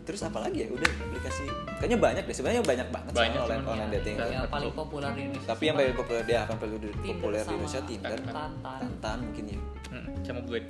Terus 0.00 0.26
apa 0.26 0.42
lagi 0.42 0.66
ya? 0.66 0.68
Udah 0.68 0.90
aplikasi 0.90 1.46
kayaknya 1.78 1.98
banyak 1.98 2.22
deh. 2.26 2.34
Sebenarnya 2.34 2.62
banyak 2.66 2.88
banget 2.90 3.12
Banyak, 3.14 3.30
soal 3.32 3.46
online, 3.46 3.62
online 3.64 3.78
Ya, 3.86 3.96
dating. 3.96 4.14
Iya. 4.16 4.26
yang 4.26 4.50
paling 4.50 4.72
populer 4.74 5.08
di 5.08 5.20
Indonesia. 5.22 5.48
tapi 5.48 5.62
yang 5.62 5.76
paling 5.78 5.94
populer 5.94 6.22
dia 6.26 6.38
akan 6.42 6.56
paling 6.58 6.74
populer 6.98 7.40
di 7.40 7.52
Indonesia 7.54 7.80
Tinder. 7.86 8.18
Tantan. 8.18 8.50
Tantan 8.58 9.18
mungkin 9.22 9.44
ya. 9.46 9.58
Hmm, 9.88 10.06
sama 10.20 10.40
gue. 10.50 10.60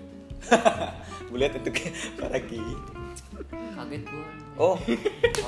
Lihat 1.33 1.53
itu 1.57 1.71
para 2.17 2.39
ki. 2.39 2.61
Kaget 3.51 4.03
gua. 4.05 4.27
oh 4.59 4.77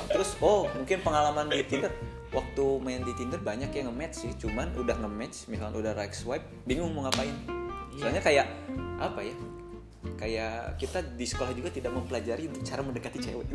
terus 0.09 0.33
oh 0.39 0.65
mungkin 0.73 0.97
pengalaman 0.99 1.45
di 1.47 1.61
Tinder. 1.63 1.93
Waktu 2.33 2.65
main 2.81 3.05
di 3.05 3.13
Tinder 3.13 3.37
banyak 3.37 3.69
yang 3.69 3.93
nge-match 3.93 4.25
sih. 4.25 4.31
Cuman 4.33 4.73
udah 4.73 4.97
nge-match 4.97 5.45
misalnya 5.47 5.77
udah 5.77 5.93
right 5.93 6.09
swipe 6.09 6.41
bingung 6.65 6.89
mau 6.89 7.05
ngapain. 7.05 7.33
Soalnya 7.93 8.25
kayak 8.25 8.49
apa 8.97 9.21
ya 9.21 9.35
kayak 10.19 10.75
kita 10.79 10.99
di 11.15 11.23
sekolah 11.23 11.55
juga 11.55 11.71
tidak 11.71 11.91
mempelajari 11.95 12.47
cara 12.63 12.81
mendekati 12.83 13.19
cewek. 13.19 13.47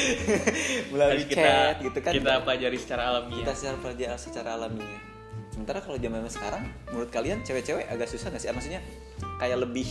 Melalui 0.94 1.24
kita 1.26 1.34
chat 1.38 1.74
gitu 1.82 1.98
kan. 2.02 2.12
kita 2.14 2.32
pelajari 2.42 2.78
secara 2.78 3.02
alamiah. 3.14 3.38
Kita 3.42 3.52
secara 3.54 3.76
pelajari 3.78 4.18
secara 4.18 4.48
alamiah. 4.58 5.02
Sementara 5.50 5.78
kalau 5.82 5.98
zaman 5.98 6.30
sekarang 6.30 6.64
menurut 6.90 7.10
kalian 7.10 7.42
cewek-cewek 7.42 7.86
agak 7.90 8.06
susah 8.06 8.30
nggak 8.30 8.42
sih? 8.42 8.50
Maksudnya 8.50 8.80
kayak 9.38 9.58
lebih 9.62 9.88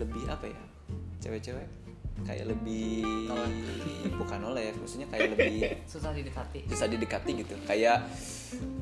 lebih 0.00 0.24
apa 0.28 0.48
ya? 0.48 0.60
Cewek-cewek 1.20 1.83
kayak 2.22 2.46
lebih 2.46 3.02
bukan 4.14 4.40
oleh 4.44 4.70
maksudnya 4.72 5.08
kayak 5.08 5.34
lebih 5.34 5.74
Susah 5.84 6.10
didekati. 6.10 6.60
susah 6.66 6.86
didekati 6.86 7.30
gitu 7.36 7.54
kayak 7.64 7.98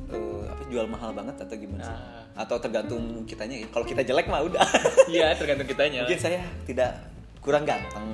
eh, 0.07 0.41
apa 0.45 0.61
jual 0.67 0.85
mahal 0.85 1.11
banget 1.11 1.35
atau 1.39 1.55
gimana 1.55 1.81
sih? 1.81 1.91
Ah. 1.91 2.23
atau 2.39 2.57
tergantung 2.57 3.01
kitanya 3.23 3.57
ya 3.57 3.67
kalau 3.67 3.83
kita 3.83 4.01
jelek 4.01 4.27
mah 4.27 4.41
udah 4.41 4.61
iya 5.11 5.33
tergantung 5.33 5.65
kitanya 5.65 6.05
mungkin 6.05 6.19
saya 6.19 6.39
tidak 6.63 6.93
kurang 7.39 7.63
ganteng 7.63 8.05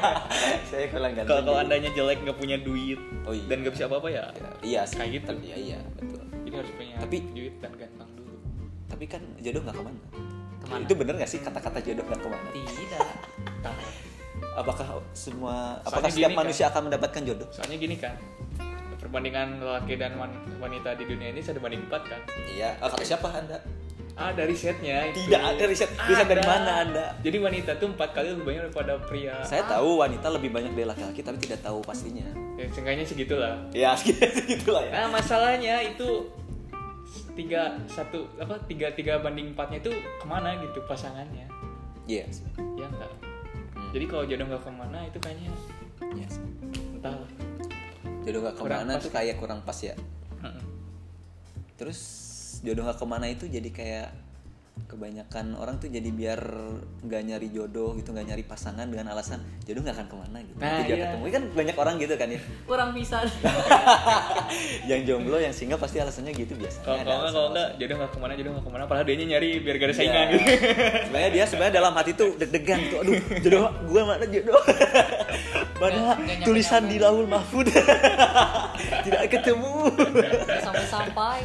saya 0.70 0.88
kurang 0.88 1.12
ganteng 1.12 1.28
kalau 1.38 1.54
andanya 1.54 1.92
jelek 1.92 2.18
nggak 2.20 2.36
punya 2.36 2.56
duit 2.58 2.98
Oh, 3.22 3.30
iya. 3.30 3.44
dan 3.46 3.60
nggak 3.60 3.74
bisa 3.74 3.84
apa-apa 3.84 4.08
ya 4.08 4.24
Ya, 4.32 4.48
iya 4.64 4.80
sih 4.82 4.96
Kayak 4.96 5.10
gitu. 5.14 5.32
iya 5.44 5.56
iya 5.56 5.78
betul 5.94 6.24
jadi 6.42 6.54
harus 6.56 6.72
punya 6.72 6.94
Tapi- 6.98 7.28
duit 7.30 7.54
dan 7.58 7.72
ganteng 7.74 8.10
dulu 8.10 8.34
tapi 8.88 9.04
kan 9.04 9.22
jodoh 9.38 9.62
nggak 9.62 9.76
ke 9.76 9.82
mana 9.82 10.00
Ke 10.58 10.66
mana? 10.66 10.82
itu 10.82 10.94
bener 10.96 11.14
nggak 11.14 11.30
sih 11.30 11.38
kata-kata 11.38 11.78
jodoh 11.78 12.02
nggak 12.02 12.18
ke 12.18 12.28
mana 12.28 12.48
Tidak. 12.50 13.06
apakah 14.54 14.86
semua 15.12 15.78
Soalnya 15.78 15.88
apakah 15.88 16.08
setiap 16.08 16.30
kan. 16.30 16.38
manusia 16.38 16.64
akan 16.68 16.82
mendapatkan 16.86 17.22
jodoh? 17.22 17.48
Soalnya 17.50 17.76
gini 17.76 17.96
kan 17.96 18.14
perbandingan 18.98 19.62
laki 19.62 19.94
dan 19.94 20.18
wan- 20.18 20.34
wanita 20.58 20.98
di 20.98 21.06
dunia 21.06 21.30
ini 21.30 21.38
satu 21.38 21.58
banding 21.58 21.86
empat 21.86 22.02
kan? 22.04 22.20
Iya. 22.50 22.74
Ah, 22.78 22.88
kata 22.88 23.04
siapa 23.04 23.30
anda? 23.30 23.58
Ada 24.18 24.50
risetnya 24.50 25.06
itu. 25.06 25.30
tidak 25.30 25.42
ada 25.46 25.64
riset. 25.64 25.90
Riset 25.94 26.26
dari 26.26 26.42
mana 26.42 26.82
anda? 26.82 27.06
Jadi 27.22 27.38
wanita 27.38 27.78
tuh 27.78 27.94
empat 27.94 28.10
kali 28.10 28.34
lebih 28.34 28.44
banyak 28.44 28.62
daripada 28.66 28.98
pria 29.06 29.38
saya 29.46 29.62
tahu 29.62 30.02
wanita 30.02 30.26
lebih 30.28 30.50
banyak 30.50 30.74
dari 30.74 30.82
laki-laki 30.84 31.22
tapi 31.22 31.38
tidak 31.38 31.62
tahu 31.62 31.78
pastinya. 31.80 32.26
Ya 32.58 32.66
seenggaknya 32.68 33.06
segitulah. 33.06 33.54
Ya 33.70 33.94
segitulah 33.98 34.82
ya. 34.82 34.90
Nah 34.90 35.14
masalahnya 35.14 35.86
itu 35.86 36.26
tiga 37.38 37.78
satu 37.86 38.26
apa 38.36 38.58
tiga 38.66 38.90
tiga 38.90 39.22
banding 39.22 39.54
empatnya 39.54 39.78
itu 39.78 39.94
ke 39.94 40.26
mana 40.26 40.58
gitu 40.58 40.82
pasangannya? 40.82 41.46
Yes 42.10 42.42
ya 42.74 42.90
enggak. 42.90 43.12
Jadi 43.92 44.04
kalau 44.04 44.24
jodoh 44.28 44.46
nggak 44.48 44.62
ke 44.64 44.72
mana 44.72 44.98
itu 45.08 45.18
kayaknya 45.22 45.50
yes. 46.14 46.34
entah 46.96 47.16
jodoh 48.24 48.40
nggak 48.44 48.56
ke 48.56 48.64
mana 48.68 48.92
tuh 49.00 49.10
kayak 49.12 49.36
kurang 49.40 49.60
pas 49.64 49.78
ya. 49.80 49.96
Heeh. 50.44 50.62
terus 51.80 52.00
jodoh 52.60 52.84
nggak 52.84 52.98
ke 53.00 53.06
mana 53.06 53.26
itu 53.32 53.44
jadi 53.48 53.70
kayak 53.72 54.08
kebanyakan 54.86 55.58
orang 55.58 55.82
tuh 55.82 55.90
jadi 55.90 56.06
biar 56.12 56.40
nggak 57.02 57.22
nyari 57.26 57.48
jodoh 57.50 57.98
gitu 57.98 58.14
nggak 58.14 58.30
nyari 58.30 58.42
pasangan 58.46 58.86
dengan 58.86 59.10
alasan 59.10 59.42
jodoh 59.66 59.82
nggak 59.82 59.96
akan 59.98 60.06
ke 60.06 60.16
mana 60.16 60.38
gitu. 60.44 60.56
Nah, 60.60 60.68
Nanti 60.70 60.92
iya. 60.94 60.96
ketemu. 61.10 61.24
Kan 61.28 61.44
banyak 61.56 61.76
orang 61.76 61.94
gitu 61.98 62.14
kan 62.14 62.28
ya. 62.30 62.40
Kurang 62.70 62.90
bisa. 62.94 63.16
yang 64.90 65.00
jomblo 65.02 65.36
yang 65.42 65.54
single 65.56 65.80
pasti 65.80 65.98
alasannya 65.98 66.32
gitu 66.36 66.54
biasanya. 66.54 66.84
Kalau 66.84 66.98
kalau 67.02 67.18
nggak 67.18 67.32
kalau 67.32 67.48
nggak 67.50 67.68
jodoh 67.80 67.96
nggak 67.98 68.10
ke 68.12 68.18
mana 68.22 68.32
jodoh 68.38 68.50
nggak 68.54 68.64
ke 68.64 68.70
mana 68.70 68.82
padahal 68.86 69.06
dia 69.08 69.16
nyari 69.18 69.48
biar 69.58 69.74
gak 69.80 69.88
ada 69.90 69.94
saingan 69.96 70.26
Iya. 70.28 70.32
gitu. 70.36 70.44
Sebenarnya 71.08 71.30
dia 71.32 71.44
sebenarnya 71.48 71.74
dalam 71.74 71.92
hati 71.96 72.10
tuh 72.14 72.30
deg-degan 72.36 72.80
tuh 72.92 72.98
aduh 73.02 73.14
jodoh 73.42 73.64
gue 73.88 74.02
mana 74.04 74.24
jodoh? 74.28 74.60
Mana 75.78 76.18
tulisan 76.42 76.90
di 76.90 76.98
laul 76.98 77.26
mahfud. 77.30 77.70
Tidak 79.06 79.22
ketemu. 79.30 79.90
Nggak 79.94 80.62
Sampai-sampai. 80.62 81.40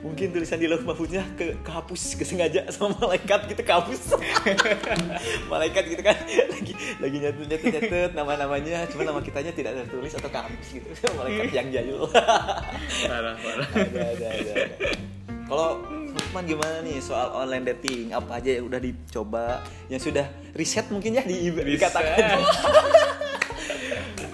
Mungkin 0.00 0.32
tulisan 0.32 0.56
di 0.56 0.66
laul 0.68 0.80
mahfudnya 0.84 1.20
ke 1.36 1.60
kehapus 1.60 2.16
kesengaja 2.16 2.64
sama 2.72 2.96
malaikat 2.96 3.44
gitu 3.52 3.60
kehapus. 3.60 4.16
Malaikat 5.52 5.84
gitu 5.92 6.02
kan. 6.02 6.16
Lagi 6.24 6.72
lagi 7.00 7.16
nyatet 7.20 7.44
nyatet 7.44 7.72
nyatet 7.76 8.10
nama 8.16 8.32
namanya 8.40 8.88
cuma 8.88 9.04
nama 9.04 9.20
kitanya 9.20 9.52
tidak 9.52 9.76
tertulis 9.84 10.12
atau 10.16 10.30
kehapus 10.32 10.66
gitu. 10.72 10.88
Malaikat 11.20 11.52
yang 11.52 11.68
jahil. 11.68 12.00
Parah 13.10 13.36
parah. 13.36 13.68
Ada 13.76 14.00
ada 14.16 14.26
ada, 14.32 14.52
ada. 14.56 14.88
kalau 15.46 15.70
Lukman 16.10 16.42
gimana 16.42 16.82
nih 16.82 16.98
soal 16.98 17.30
online 17.30 17.70
dating? 17.70 18.10
Apa 18.10 18.42
aja 18.42 18.58
yang 18.58 18.66
udah 18.66 18.80
dicoba? 18.82 19.62
Yang 19.86 20.10
sudah 20.10 20.26
riset 20.58 20.90
mungkin 20.90 21.14
ya 21.14 21.22
di, 21.22 21.54
dikatakan 21.54 22.42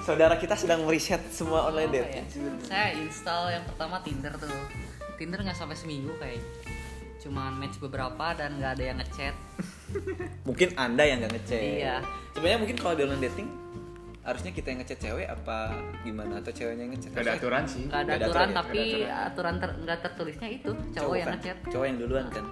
saudara 0.06 0.38
kita 0.38 0.54
sedang 0.54 0.86
meriset 0.86 1.18
semua 1.34 1.66
online 1.66 1.90
Apa 1.90 1.98
dating. 1.98 2.24
Ya? 2.24 2.24
Saya 2.62 2.88
install 3.02 3.58
yang 3.58 3.64
pertama 3.66 3.98
Tinder 4.06 4.32
tuh. 4.38 4.85
Tinder 5.16 5.40
nggak 5.40 5.54
sampai 5.54 5.74
seminggu 5.74 6.12
kayak. 6.16 6.40
Cuman 7.18 7.56
match 7.56 7.76
beberapa 7.76 8.32
dan 8.32 8.56
nggak 8.56 8.72
ada 8.72 8.84
yang 8.84 8.98
ngechat. 8.98 9.34
mungkin 10.42 10.68
anda 10.74 11.02
yang 11.02 11.18
nggak 11.18 11.32
ngechat 11.32 11.60
Iya. 11.60 11.96
sebenarnya 12.32 12.58
mungkin 12.58 12.76
kalau 12.76 12.94
di 12.94 13.02
online 13.02 13.24
dating 13.24 13.48
harusnya 14.20 14.50
kita 14.50 14.66
yang 14.68 14.80
ngechat 14.80 14.98
cewek 14.98 15.22
apa 15.24 15.58
gimana 16.02 16.32
atau 16.36 16.50
ceweknya 16.50 16.82
yang 16.82 16.92
ngechat 16.92 17.10
gak 17.12 17.22
ada 17.22 17.32
aturan 17.36 17.62
sih 17.64 17.84
Nggak 17.86 18.00
ada 18.00 18.12
ada 18.12 18.24
aturan 18.24 18.26
aturan 18.26 18.48
ya? 18.48 18.56
tapi 18.56 18.78
Nggak 18.82 18.98
ada 19.06 19.16
aturan 19.24 19.54
ter- 19.56 19.76
nggak 19.80 19.98
tertulisnya 20.00 20.48
itu 20.50 20.70
cowok 20.92 21.14
yang 21.14 21.22
kan? 21.24 21.34
ngechat 21.38 21.56
cowok 21.64 21.86
yang 21.86 21.96
duluan 21.96 22.26
kan 22.28 22.44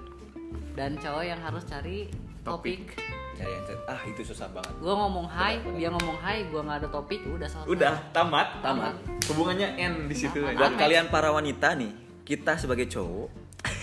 dan 0.73 0.91
cowok 0.97 1.25
yang 1.25 1.41
harus 1.41 1.63
cari 1.65 1.99
topik. 2.41 2.81
ya 3.35 3.47
yang 3.49 3.63
chat 3.65 3.79
ah 3.85 4.01
itu 4.05 4.23
susah 4.25 4.47
banget 4.49 4.75
Gua 4.79 4.95
ngomong 4.97 5.27
hai, 5.27 5.55
Benar, 5.57 5.67
benar. 5.67 5.75
dia 5.77 5.89
ngomong 5.91 6.19
hai, 6.21 6.39
gua 6.47 6.61
nggak 6.63 6.79
ada 6.79 6.89
topik, 6.89 7.21
udah 7.27 7.49
selesai. 7.49 7.67
udah 7.69 7.95
tamat 8.11 8.49
Tamat. 8.61 8.95
hubungannya 9.27 9.69
end 9.75 9.97
di 10.07 10.15
situ 10.15 10.39
Tamat. 10.39 10.51
aja 10.53 10.59
buat 10.61 10.75
kalian 10.77 11.07
para 11.09 11.29
wanita 11.31 11.75
nih 11.75 11.91
kita 12.25 12.57
sebagai 12.57 12.89
cowok 12.89 13.29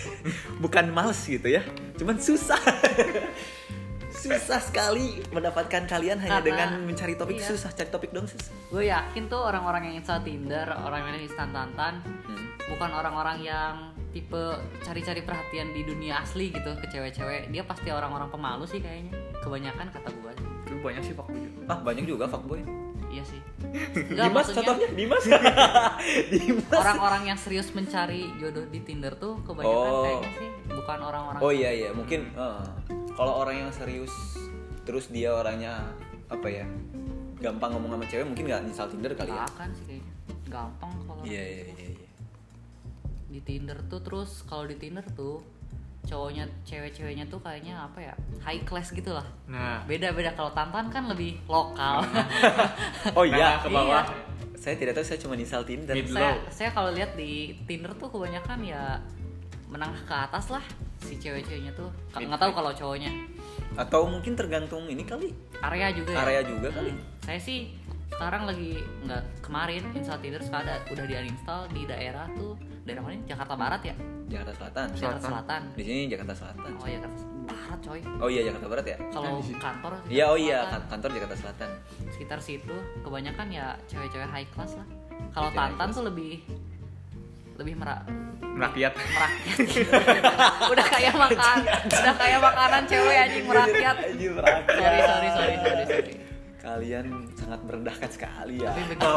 bukan 0.62 0.90
males 0.90 1.18
gitu 1.24 1.46
ya 1.46 1.62
cuman 1.98 2.18
susah 2.18 2.58
susah 4.22 4.60
sekali 4.62 5.18
mendapatkan 5.34 5.82
kalian 5.88 6.20
hanya 6.22 6.38
Karena- 6.38 6.46
dengan 6.46 6.68
mencari 6.86 7.18
topik 7.18 7.42
iya. 7.42 7.48
susah 7.48 7.70
cari 7.72 7.90
topik 7.90 8.10
dong 8.14 8.30
susah 8.30 8.52
Gue 8.70 8.86
yakin 8.86 9.26
tuh 9.26 9.36
orang-orang 9.36 9.90
yang 9.90 9.94
install 10.00 10.24
Tinder, 10.24 10.64
orang 10.64 11.04
yang 11.04 11.20
instan 11.20 11.52
tantan, 11.52 12.00
Hmm. 12.00 12.56
bukan 12.72 12.88
orang-orang 12.88 13.44
yang 13.44 13.74
tipe 14.16 14.40
cari-cari 14.80 15.20
perhatian 15.20 15.76
di 15.76 15.84
dunia 15.84 16.24
asli 16.24 16.48
gitu 16.48 16.72
ke 16.80 16.88
cewek-cewek. 16.88 17.52
Dia 17.52 17.68
pasti 17.68 17.92
orang-orang 17.92 18.32
pemalu 18.32 18.64
sih 18.64 18.80
kayaknya. 18.80 19.12
Kebanyakan 19.44 19.92
kata 19.92 20.08
gue. 20.08 20.32
banyak 20.72 21.04
sih 21.04 21.14
pak 21.14 21.28
ah 21.68 21.78
banyak 21.78 22.08
juga 22.08 22.26
fuckboy 22.26 22.58
Iya 23.12 23.24
sih. 23.28 23.40
Dimas 24.16 24.32
maksudnya 24.32 24.64
contohnya 24.64 24.88
Dimas. 24.96 25.24
Dimas. 26.32 26.72
Orang-orang 26.72 27.22
yang 27.28 27.38
serius 27.38 27.68
mencari 27.70 28.24
jodoh 28.40 28.64
di 28.66 28.80
Tinder 28.80 29.12
tuh 29.14 29.36
kebanyakan 29.44 29.90
Oh. 29.92 30.02
kayaknya 30.02 30.30
sih. 30.34 30.48
Bukan 30.72 30.98
orang-orang 30.98 31.40
oh 31.44 31.52
iya 31.52 31.70
iya. 31.70 31.90
Mungkin 31.92 32.32
eh, 32.32 32.64
kalau 33.12 33.44
orang 33.44 33.68
yang 33.68 33.70
serius 33.70 34.10
terus 34.82 35.12
dia 35.12 35.30
orangnya 35.30 35.92
apa 36.26 36.48
ya 36.48 36.64
gampang 37.38 37.76
ngomong 37.76 38.00
sama 38.00 38.06
cewek 38.08 38.24
mungkin 38.24 38.44
nggak 38.48 38.60
nyesal 38.64 38.88
Tinder 38.88 39.12
kali 39.12 39.28
ya? 39.28 39.36
Nggak 39.36 39.50
akan 39.52 39.68
sih 39.76 39.84
kayaknya. 39.84 40.12
Gampang 40.48 40.92
kalau 41.04 41.22
iya 41.22 41.42
iya 41.44 41.64
iya 41.68 41.88
iya. 42.00 42.08
Di 43.28 43.40
Tinder 43.40 43.78
tuh 43.84 44.00
terus 44.00 44.40
kalau 44.44 44.64
di 44.64 44.76
Tinder 44.80 45.04
tuh 45.12 45.44
cowoknya 46.02 46.44
cewek-ceweknya 46.62 47.24
tuh 47.26 47.38
kayaknya 47.38 47.78
apa 47.78 47.98
ya 48.02 48.14
high 48.40 48.62
class 48.62 48.90
gitu 48.90 49.10
lah 49.10 49.24
Nah, 49.46 49.84
beda-beda. 49.84 50.32
Kalau 50.32 50.50
Tantan 50.50 50.88
kan 50.88 51.06
lebih 51.06 51.38
lokal. 51.46 52.02
Oh 53.18 53.22
iya, 53.22 53.56
Nah, 53.56 53.62
ke 53.62 53.68
bawah. 53.68 54.04
Saya 54.54 54.74
tidak 54.74 54.94
tahu 54.94 55.04
saya 55.04 55.18
cuma 55.18 55.34
install 55.34 55.62
Tinder. 55.62 55.92
Mid- 55.92 56.08
saya 56.08 56.38
saya 56.48 56.70
kalau 56.70 56.90
lihat 56.90 57.14
di 57.14 57.54
Tinder 57.64 57.92
tuh 57.92 58.08
kebanyakan 58.08 58.62
ya 58.62 58.98
menengah 59.66 60.02
ke 60.02 60.14
atas 60.14 60.50
lah 60.50 60.62
si 60.98 61.18
cewek-ceweknya 61.18 61.72
tuh. 61.72 61.90
Nggak 62.12 62.38
tahu 62.38 62.52
kalau 62.52 62.70
cowoknya. 62.70 63.10
Atau 63.74 64.06
mungkin 64.06 64.34
tergantung 64.34 64.86
ini 64.86 65.02
kali. 65.02 65.30
area 65.60 65.90
juga 65.90 66.12
ya? 66.12 66.18
Area 66.24 66.42
juga 66.42 66.68
kali. 66.72 66.90
Hmm. 66.90 67.02
saya 67.22 67.38
sih 67.38 67.70
sekarang 68.08 68.44
lagi 68.44 68.76
nggak 69.02 69.22
kemarin 69.40 69.82
install 69.94 70.18
Tinder 70.18 70.42
sekarang 70.42 70.66
ada, 70.68 70.76
udah 70.88 71.04
di 71.06 71.14
uninstall 71.16 71.62
di 71.70 71.82
daerah 71.86 72.26
tuh 72.32 72.54
daerah 72.82 73.00
mana 73.00 73.12
ini? 73.12 73.24
Jakarta 73.24 73.54
Barat 73.54 73.82
ya 73.82 73.94
Jakarta 74.28 74.52
Selatan. 74.54 74.86
Jakarta 74.92 75.20
Selatan 75.22 75.62
Di 75.72 75.82
sini 75.82 76.00
Jakarta 76.06 76.34
Selatan. 76.34 76.70
oh 76.74 76.88
Jakarta 76.88 77.20
Barat 77.42 77.78
coy 77.80 78.00
Oh 78.18 78.28
iya 78.28 78.40
Jakarta 78.44 78.66
Barat 78.66 78.86
ya? 78.86 78.96
kalau 79.08 79.30
di 79.36 79.44
situ. 79.44 79.58
kantor 79.58 79.92
Iya 80.06 80.24
oh 80.26 80.36
iya 80.36 80.58
Selatan. 80.60 80.72
kan- 80.72 80.86
kantor 80.90 81.10
Jakarta 81.12 81.36
Selatan. 81.36 81.70
sekitar 82.08 82.38
situ 82.38 82.74
kebanyakan 83.00 83.46
ya 83.48 83.66
cewek-cewek 83.86 84.26
high 84.26 84.48
class 84.48 84.74
lah 84.74 84.86
kalau 85.30 85.48
Tantan 85.50 85.88
tuh 85.90 86.04
lebih 86.04 86.42
lebih 87.54 87.74
merak 87.76 88.02
merakyat. 88.42 88.92
merakyat 88.98 90.24
udah 90.66 90.86
kayak 90.88 91.14
makan 91.14 91.56
udah 91.86 92.14
kayak 92.16 92.38
makanan 92.40 92.82
cewek 92.84 93.16
anjing 93.18 93.44
merakyat 93.46 93.96
Anjing 94.02 94.32
merakyat. 94.32 94.74
sorry 94.74 95.00
sorry 95.00 95.28
sorry 95.30 95.54
sorry 95.56 95.84
sorry 95.86 96.12
Kalian 96.62 97.26
sangat 97.34 97.58
merendahkan 97.66 98.06
sekali 98.06 98.62
ya. 98.62 98.70
tapi 98.70 98.86
begitu 98.86 99.10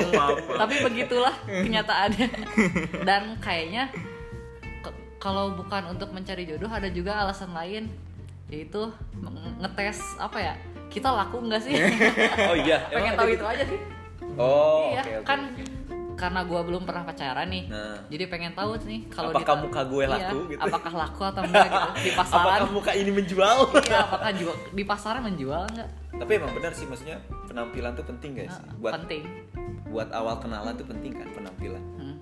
tapi 0.57 0.75
begitulah 0.81 1.35
kenyataannya 1.45 2.27
dan 3.05 3.37
kayaknya 3.37 3.85
kalau 5.21 5.53
bukan 5.53 5.93
untuk 5.93 6.09
mencari 6.09 6.45
jodoh 6.45 6.69
ada 6.69 6.89
juga 6.89 7.21
alasan 7.21 7.53
lain 7.53 7.85
yaitu 8.49 8.89
ngetes 9.61 10.01
apa 10.17 10.37
ya 10.37 10.53
kita 10.89 11.09
laku 11.09 11.41
nggak 11.45 11.61
sih 11.61 11.73
Oh 12.49 12.57
iya. 12.57 12.81
pengen 12.89 13.13
tahu 13.13 13.29
itu 13.29 13.37
gitu? 13.37 13.45
aja 13.45 13.63
sih 13.65 13.79
Oh, 14.35 14.91
iya 14.91 15.01
oke, 15.01 15.11
oke. 15.21 15.27
kan 15.27 15.39
karena 16.15 16.41
gua 16.41 16.63
belum 16.63 16.83
pernah 16.83 17.03
pacaran 17.03 17.47
nih 17.47 17.67
Nah. 17.67 17.99
jadi 18.07 18.23
pengen 18.25 18.51
tahu 18.51 18.79
nih 18.81 19.01
kalau 19.07 19.29
Apakah 19.29 19.55
muka 19.59 19.81
gue 19.83 20.01
iya, 20.01 20.09
laku 20.09 20.37
gitu? 20.47 20.59
apakah 20.59 20.93
laku 20.95 21.21
atau 21.23 21.41
enggak 21.43 21.67
gitu 21.67 21.89
di 22.01 22.11
pasaran 22.19 22.47
Apakah 22.57 22.71
muka 22.71 22.91
ini 22.91 23.11
menjual? 23.11 23.57
iya 23.85 23.97
apakah 24.01 24.29
jual 24.31 24.55
di 24.71 24.83
pasaran 24.83 25.21
menjual 25.21 25.63
enggak 25.67 25.89
Tapi 26.15 26.31
emang 26.33 26.51
benar 26.53 26.71
sih 26.71 26.85
maksudnya 26.85 27.19
penampilan 27.45 27.91
tuh 27.93 28.05
penting 28.05 28.31
guys. 28.33 28.55
Nah, 28.55 28.71
buat 28.79 28.93
penting 28.97 29.23
buat 29.85 30.09
awal 30.11 30.39
kenalan 30.39 30.73
tuh 30.73 30.83
penting 30.85 31.11
kan 31.13 31.27
penampilan. 31.31 31.83
Hmm. 31.95 32.15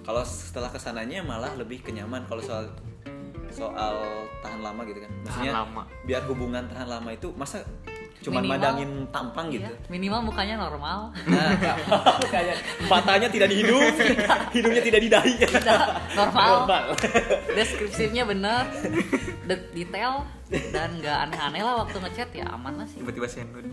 Kalau 0.00 0.20
setelah 0.20 0.68
ke 0.68 0.76
sananya 0.76 1.20
malah 1.20 1.52
lebih 1.54 1.80
kenyaman 1.80 2.24
kalau 2.24 2.40
soal 2.40 2.68
soal 3.48 3.94
tahan 4.40 4.60
lama 4.60 4.84
gitu 4.84 5.00
kan. 5.00 5.10
Maksudnya 5.22 5.52
lama. 5.54 5.82
biar 6.02 6.22
hubungan 6.24 6.64
tahan 6.66 6.88
lama 6.90 7.10
itu 7.10 7.30
masa 7.34 7.62
cuman 8.20 8.40
Minimal- 8.40 8.56
madangin 8.56 8.90
tampang 9.08 9.46
Iya, 9.48 9.56
gitu. 9.60 9.72
minimal 9.88 10.20
mukanya 10.22 10.54
normal 10.56 10.98
Nah, 11.26 11.50
kayak 12.26 12.56
matanya 12.84 13.28
tidak 13.28 13.48
dihidup, 13.48 13.84
hidungnya 14.50 14.80
tidak 14.80 15.00
didai. 15.02 15.32
normal, 16.14 16.50
Normal. 16.62 16.84
deskripsinya 17.50 18.22
bener 18.24 18.64
de- 19.42 19.66
detail 19.72 20.24
dan 20.70 20.96
nggak 20.96 21.18
aneh-aneh 21.26 21.60
lah 21.60 21.74
waktu 21.80 21.96
ngechat 21.98 22.28
ya 22.32 22.46
aman 22.48 22.74
lah 22.74 22.86
sih 22.86 23.00
Tiba-tiba 23.00 23.26
sendut. 23.26 23.64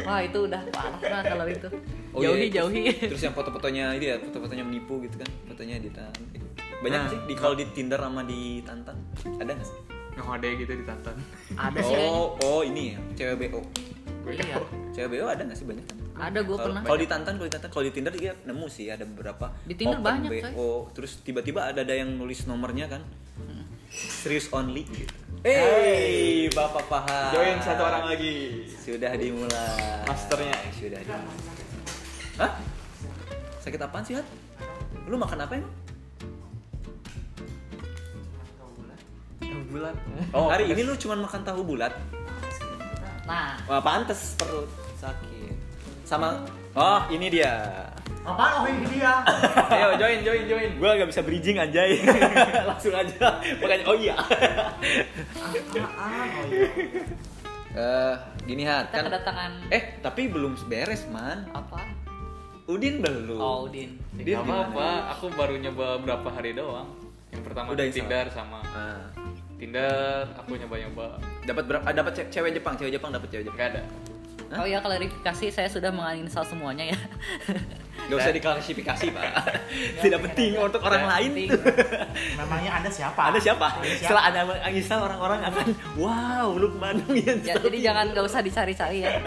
wah 0.00 0.20
itu 0.20 0.38
udah 0.40 0.60
parah 0.70 1.00
lah 1.02 1.22
kalau 1.22 1.46
itu 1.46 1.68
Oh 2.10 2.18
iya, 2.18 2.26
jauhi 2.26 2.42
terus- 2.42 2.54
jauhi 2.56 2.82
Terus 3.06 3.22
yang 3.22 3.34
foto-fotonya 3.34 3.84
ini 3.94 4.04
ya, 4.04 4.16
foto-fotonya 4.18 4.64
menipu 4.64 4.98
gitu 4.98 5.14
kan. 5.14 5.30
Fotonya 5.46 5.78
di 5.78 5.86
Banyak 6.82 6.98
Nah. 6.98 7.06
sih 7.06 7.18
di 7.22 7.34
kalau 7.36 7.54
di 7.54 7.62
Tinder 7.70 8.00
sama 8.00 8.24
di 8.24 8.58
Tantan. 8.64 8.98
Ada 9.38 9.52
nggak 9.52 9.62
sih? 9.62 9.78
Yang 10.12 10.26
ada 10.28 10.46
gitu 10.52 10.72
ditantan. 10.74 11.16
ada 11.52 11.78
sih 11.80 11.94
Oh, 11.96 12.36
oh 12.38 12.60
ini 12.60 12.92
ya, 12.92 12.98
cewek 13.14 13.36
BO. 13.46 13.60
iya 14.28 14.56
Cewek 14.90 15.08
BO 15.12 15.26
ada 15.26 15.42
nggak 15.42 15.54
sih 15.54 15.64
banyak 15.64 15.84
kan? 15.84 15.96
ada 16.20 16.38
gue 16.38 16.52
Kalau- 16.52 16.66
pernah 16.68 16.80
Kalau 16.82 16.98
di 16.98 17.08
Tantan, 17.08 17.32
kalau 17.34 17.46
di 17.46 17.54
Tantan, 17.54 17.70
kalau 17.70 17.84
di 17.84 17.92
Tinder 17.92 18.12
dia 18.12 18.32
nemu 18.38 18.66
sih 18.68 18.86
ada 18.86 19.02
beberapa. 19.02 19.46
Di 19.62 19.74
Tinder 19.74 19.96
open 19.96 20.04
banyak, 20.04 20.28
coy. 20.28 20.40
BO, 20.50 20.68
terus 20.92 21.12
tiba-tiba 21.18 21.60
ada 21.66 21.80
ada 21.80 21.94
yang 21.94 22.12
nulis 22.12 22.44
nomornya 22.44 22.86
kan. 22.86 23.00
Hmm. 23.36 23.64
Serius 23.88 24.46
only 24.50 24.84
gitu. 24.84 25.14
Hey, 25.40 26.52
Bapak 26.52 26.84
paham. 26.86 27.32
Join 27.32 27.56
satu 27.58 27.80
orang 27.80 28.04
lagi. 28.06 28.68
Sudah 28.68 29.16
dimulai. 29.16 30.04
Masternya. 30.04 30.52
Sudah 30.70 31.00
dimulai. 31.00 31.40
Hah? 32.36 32.52
Sakit 33.58 33.80
apaan 33.80 34.04
sih, 34.04 34.14
Hat? 34.14 34.28
Lu 35.08 35.16
makan 35.16 35.40
apa 35.40 35.56
emang? 35.56 35.72
Bulan. 39.70 39.94
Oh, 40.30 40.46
hari 40.46 40.66
ini 40.66 40.82
lu 40.82 40.94
cuma 40.94 41.14
makan 41.16 41.40
tahu 41.40 41.62
bulat. 41.64 41.94
nah 43.24 43.54
Wah, 43.64 43.78
pantes 43.78 44.34
perut 44.34 44.66
sakit. 44.96 45.54
Sama 46.02 46.42
Oh, 46.70 47.02
ini 47.08 47.26
dia. 47.26 47.54
Apaan 48.20 48.62
oh 48.62 48.66
ini 48.68 48.86
dia? 48.90 49.22
Ayo 49.74 49.96
join 49.96 50.22
join 50.22 50.42
join. 50.44 50.70
Gue 50.76 50.90
gak 50.92 51.08
bisa 51.08 51.22
bridging 51.22 51.56
anjay. 51.56 51.98
Langsung 52.68 52.92
aja. 52.92 53.38
Makanya 53.58 53.84
oh 53.86 53.96
iya. 53.96 54.14
Apaan 55.72 56.28
oh 56.28 56.44
iya? 56.52 56.68
Eh, 57.70 58.14
gini 58.44 58.66
Hat, 58.66 58.90
kan 58.90 59.06
kedatangan 59.06 59.70
Eh, 59.70 59.98
tapi 59.98 60.26
belum 60.26 60.58
beres, 60.66 61.06
Man. 61.06 61.46
apa 61.50 61.86
Udin 62.66 62.98
belum. 62.98 63.38
oh 63.38 63.66
Udin 63.66 63.94
Udin 64.12 64.34
apa-apa, 64.36 65.14
aku 65.14 65.30
baru 65.30 65.54
nyoba 65.54 65.98
berapa 65.98 66.28
hari 66.30 66.50
doang. 66.52 66.86
Yang 67.30 67.42
pertama 67.46 67.66
Udah 67.70 67.82
di? 67.82 67.94
Tinder 67.94 68.26
sama 68.30 68.58
Ah. 68.68 69.06
Tinder, 69.60 70.24
aku 70.34 70.56
nyoba-nyoba. 70.56 71.20
Dapat 71.44 71.64
berapa? 71.66 71.84
ah, 71.84 71.92
Dapat 71.92 72.12
ce- 72.16 72.30
cewek 72.30 72.56
Jepang, 72.56 72.74
cewek 72.74 72.96
Jepang 72.96 73.12
dapat 73.12 73.28
cewek 73.28 73.44
Jepang. 73.44 73.60
Gak 73.60 73.70
ada. 73.76 73.82
oh 74.50 74.66
ya 74.66 74.82
klarifikasi 74.82 75.46
saya 75.46 75.70
sudah 75.70 75.94
menginstal 75.94 76.42
semuanya 76.42 76.82
ya 76.82 76.98
Gak 78.10 78.18
usah 78.18 78.34
diklasifikasi, 78.34 79.14
Pak. 79.14 79.22
Tidak 80.02 80.18
penting 80.24 80.58
untuk 80.58 80.82
orang 80.82 81.06
Tidak 81.06 81.12
lain. 81.14 81.30
penting. 81.30 81.50
Memangnya 82.34 82.70
anda 82.74 82.90
siapa? 82.90 83.30
Anda 83.30 83.38
siapa? 83.38 83.78
Anda 83.78 83.86
siapa? 83.86 84.02
Setelah 84.02 84.22
Anda 84.26 84.40
menginstal 84.42 85.00
orang-orang 85.04 85.40
akan 85.44 85.66
wow, 85.94 86.48
Lukman 86.50 86.98
Ya, 87.38 87.54
jadi 87.54 87.78
jangan 87.78 88.10
gak 88.10 88.26
usah 88.26 88.40
dicari-cari 88.40 89.04
ya 89.04 89.22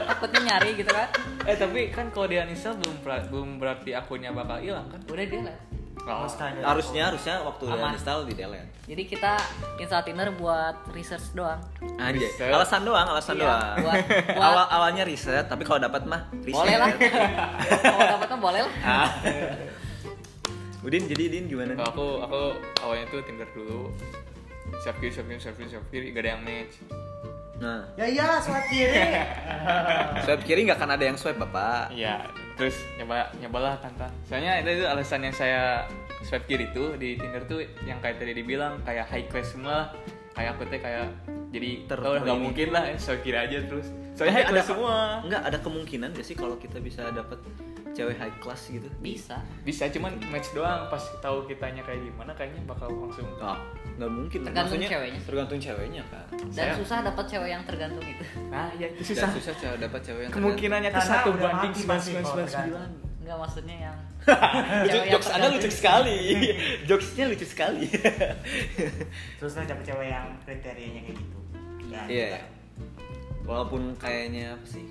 takutnya 0.00 0.40
nyari 0.42 0.74
gitu 0.74 0.90
kan 0.90 1.08
Eh 1.46 1.54
tapi 1.54 1.80
kan 1.88 2.10
kalau 2.10 2.26
dia 2.26 2.42
uninstall 2.42 2.74
belum 2.74 2.96
belum 3.04 3.48
berarti 3.62 3.94
akunnya 3.94 4.34
bakal 4.34 4.58
hilang 4.58 4.90
kan? 4.90 4.98
udah 5.06 5.24
dia 5.24 5.40
lah 5.46 5.56
Oh. 6.04 6.28
Harusnya 6.62 7.08
harusnya 7.08 7.40
waktu 7.40 7.62
udah 7.64 7.80
Aman. 7.80 7.96
install 7.96 8.20
di 8.24 8.34
delete. 8.34 8.68
jadi 8.84 9.02
kita 9.06 9.32
install 9.76 10.02
Tinder 10.02 10.28
buat 10.32 10.76
research 10.90 11.32
doang 11.32 11.58
Anjay. 11.96 12.28
Riset. 12.28 12.46
Alasan 12.48 12.82
doang, 12.82 13.06
alasan 13.06 13.34
Iya, 13.34 13.42
doang. 13.42 13.76
buat- 13.80 14.04
buat- 14.36 14.46
Awal 14.46 14.64
awalnya 14.70 15.02
riset, 15.02 15.44
tapi 15.44 15.62
kalau 15.62 15.80
dapat 15.80 16.04
mah 16.04 16.28
riset. 16.38 16.54
boleh 16.54 16.76
lah 16.76 16.88
kalau 17.82 18.06
dapat 18.12 18.28
mah 18.28 18.40
boleh 18.40 18.60
lah 18.62 18.72
Ah. 18.80 19.08
Udin 20.80 21.02
jadi 21.04 21.22
Udin 21.26 21.44
gimana? 21.46 21.72
Kalau 21.74 21.90
aku 21.90 22.06
aku 22.22 22.40
awalnya 22.80 23.04
tuh 23.08 23.18
Tinder 23.22 23.48
dulu. 23.50 23.90
Swipe 24.78 24.98
kiri, 25.00 25.10
swipe 25.12 25.26
kiri, 25.28 25.40
swipe 25.40 25.56
kiri, 25.56 25.68
swipe 25.68 25.88
kiri, 25.90 26.06
gak 26.10 26.22
ada 26.22 26.30
yang 26.32 26.42
match. 26.42 26.74
Nah, 27.56 27.80
Ya 27.96 28.06
iya, 28.06 28.26
swipe 28.38 28.66
kiri. 28.68 28.94
swipe 30.22 30.42
kiri 30.44 30.60
nggak 30.62 30.76
akan 30.76 30.90
ada 30.92 31.04
yang 31.04 31.16
swipe 31.16 31.38
bapak. 31.40 31.90
Iya, 31.90 32.22
terus 32.56 32.76
nyoba 32.96 33.30
nyobalah 33.38 33.76
tantan. 33.78 34.10
Soalnya 34.26 34.64
itu, 34.64 34.80
itu 34.80 34.84
alasan 34.88 35.20
yang 35.22 35.36
saya 35.36 35.84
swipe 36.24 36.48
kiri 36.48 36.72
tuh 36.72 36.96
di 36.96 37.20
Tinder 37.20 37.44
tuh 37.44 37.60
yang 37.84 38.00
kayak 38.00 38.16
tadi 38.16 38.32
dibilang 38.32 38.80
kayak 38.82 39.06
high 39.12 39.28
class 39.28 39.52
semua. 39.52 39.92
Kayak 40.36 40.56
aku 40.56 40.68
teh 40.68 40.80
kayak 40.80 41.06
jadi 41.48 41.70
Ter- 41.88 42.04
oh, 42.04 42.16
nggak 42.20 42.40
mungkin 42.40 42.68
lah 42.72 42.84
swipe 42.96 43.22
kiri 43.22 43.38
aja 43.38 43.58
terus. 43.64 43.92
Soalnya 44.16 44.32
Tapi 44.32 44.36
high 44.40 44.48
class 44.48 44.66
semua. 44.72 44.96
Nggak 45.28 45.42
ada 45.44 45.58
kemungkinan 45.60 46.08
gak 46.16 46.26
sih 46.26 46.36
kalau 46.36 46.56
kita 46.56 46.80
bisa 46.80 47.12
dapat 47.12 47.38
cewek 47.96 48.14
high 48.14 48.36
class 48.36 48.68
gitu? 48.68 48.84
bisa 49.00 49.40
Bisa 49.62 49.88
cuman 49.88 50.12
match 50.28 50.52
doang 50.52 50.84
pas 50.86 51.00
tahu 51.18 51.48
kitanya 51.48 51.80
kayak 51.80 52.04
gimana 52.04 52.30
kayaknya 52.30 52.60
bakal 52.62 52.92
langsung 52.92 53.24
Ah, 53.38 53.56
nggak 53.96 54.06
mungkin. 54.06 54.38
Tergantung 54.42 54.76
Maksudnya, 54.76 54.88
ceweknya. 54.92 55.20
Tergantung 55.24 55.58
ceweknya 55.58 56.02
kan. 56.06 56.24
dan 56.28 56.52
Saya- 56.52 56.76
susah 56.76 56.98
dapat 57.02 57.24
cewek 57.26 57.48
yang 57.48 57.62
tergantung 57.64 58.04
itu 58.04 58.24
Nah, 58.46 58.68
ya 58.74 58.86
itu 58.86 59.00
Susah, 59.02 59.26
susah. 59.26 59.40
susah 59.40 59.54
cewek 59.56 59.78
dapat 59.80 60.00
cewek 60.04 60.20
yang 60.22 60.32
Kemungkinannya 60.32 60.90
tuh 60.90 61.02
satu 61.02 61.28
banding 61.32 61.72
sembilan 61.72 62.00
sembilan 62.02 62.46
sembilan 62.46 62.88
nggak 63.26 63.38
maksudnya 63.40 63.76
yang 63.80 63.96
jokes 65.10 65.28
Anda 65.30 65.46
lucu 65.48 65.70
sekali. 65.70 66.18
Jokesnya 66.88 67.24
lucu 67.26 67.42
sekali. 67.42 67.86
Terus 69.38 69.52
lah 69.54 69.64
dapet 69.64 69.84
cewek 69.84 70.08
yang 70.08 70.26
kriterianya 70.42 71.00
kayak 71.02 71.16
gitu. 71.16 71.38
Dan 71.88 72.06
Iya. 72.06 72.42
Walaupun 73.42 73.94
kayaknya 73.94 74.54
apa 74.54 74.66
sih? 74.66 74.82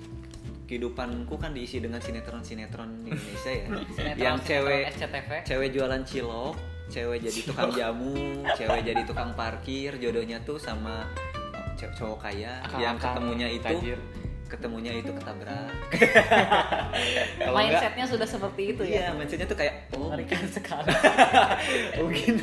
Kehidupanku 0.66 1.34
kan 1.34 1.50
diisi 1.50 1.78
dengan 1.78 1.98
sinetron-sinetron 1.98 3.02
di 3.02 3.10
Indonesia 3.10 3.50
ya. 3.50 3.66
Sinetron- 3.96 4.18
yang 4.18 4.36
cewek 4.40 4.82
SCTV. 4.92 5.30
cewek 5.42 5.68
jualan 5.70 6.02
cilok, 6.02 6.54
cewek 6.86 7.18
jadi 7.22 7.40
tukang 7.44 7.70
jamu, 7.72 8.14
cewek 8.52 8.80
jadi 8.82 9.02
tukang 9.02 9.30
parkir, 9.32 9.94
jodohnya 9.96 10.38
tuh 10.40 10.58
sama 10.58 11.06
cowok 11.76 11.92
cowok 11.94 12.18
kaya 12.20 12.52
Akal-akal, 12.60 12.80
yang 12.80 12.96
ketemunya 12.96 13.48
itu 13.52 13.62
tajir. 13.62 13.98
ketemunya 14.46 14.92
itu 14.94 15.10
ketabrak 15.12 15.68
mindsetnya 17.52 18.04
sudah 18.06 18.24
seperti 18.24 18.62
itu 18.72 18.82
iya 18.86 19.10
ya 19.10 19.10
mindsetnya 19.12 19.44
tuh 19.44 19.58
kayak 19.58 19.92
oh 19.92 20.08
mengerikan 20.08 20.46
sekali 20.48 20.88
mungkin 21.98 22.34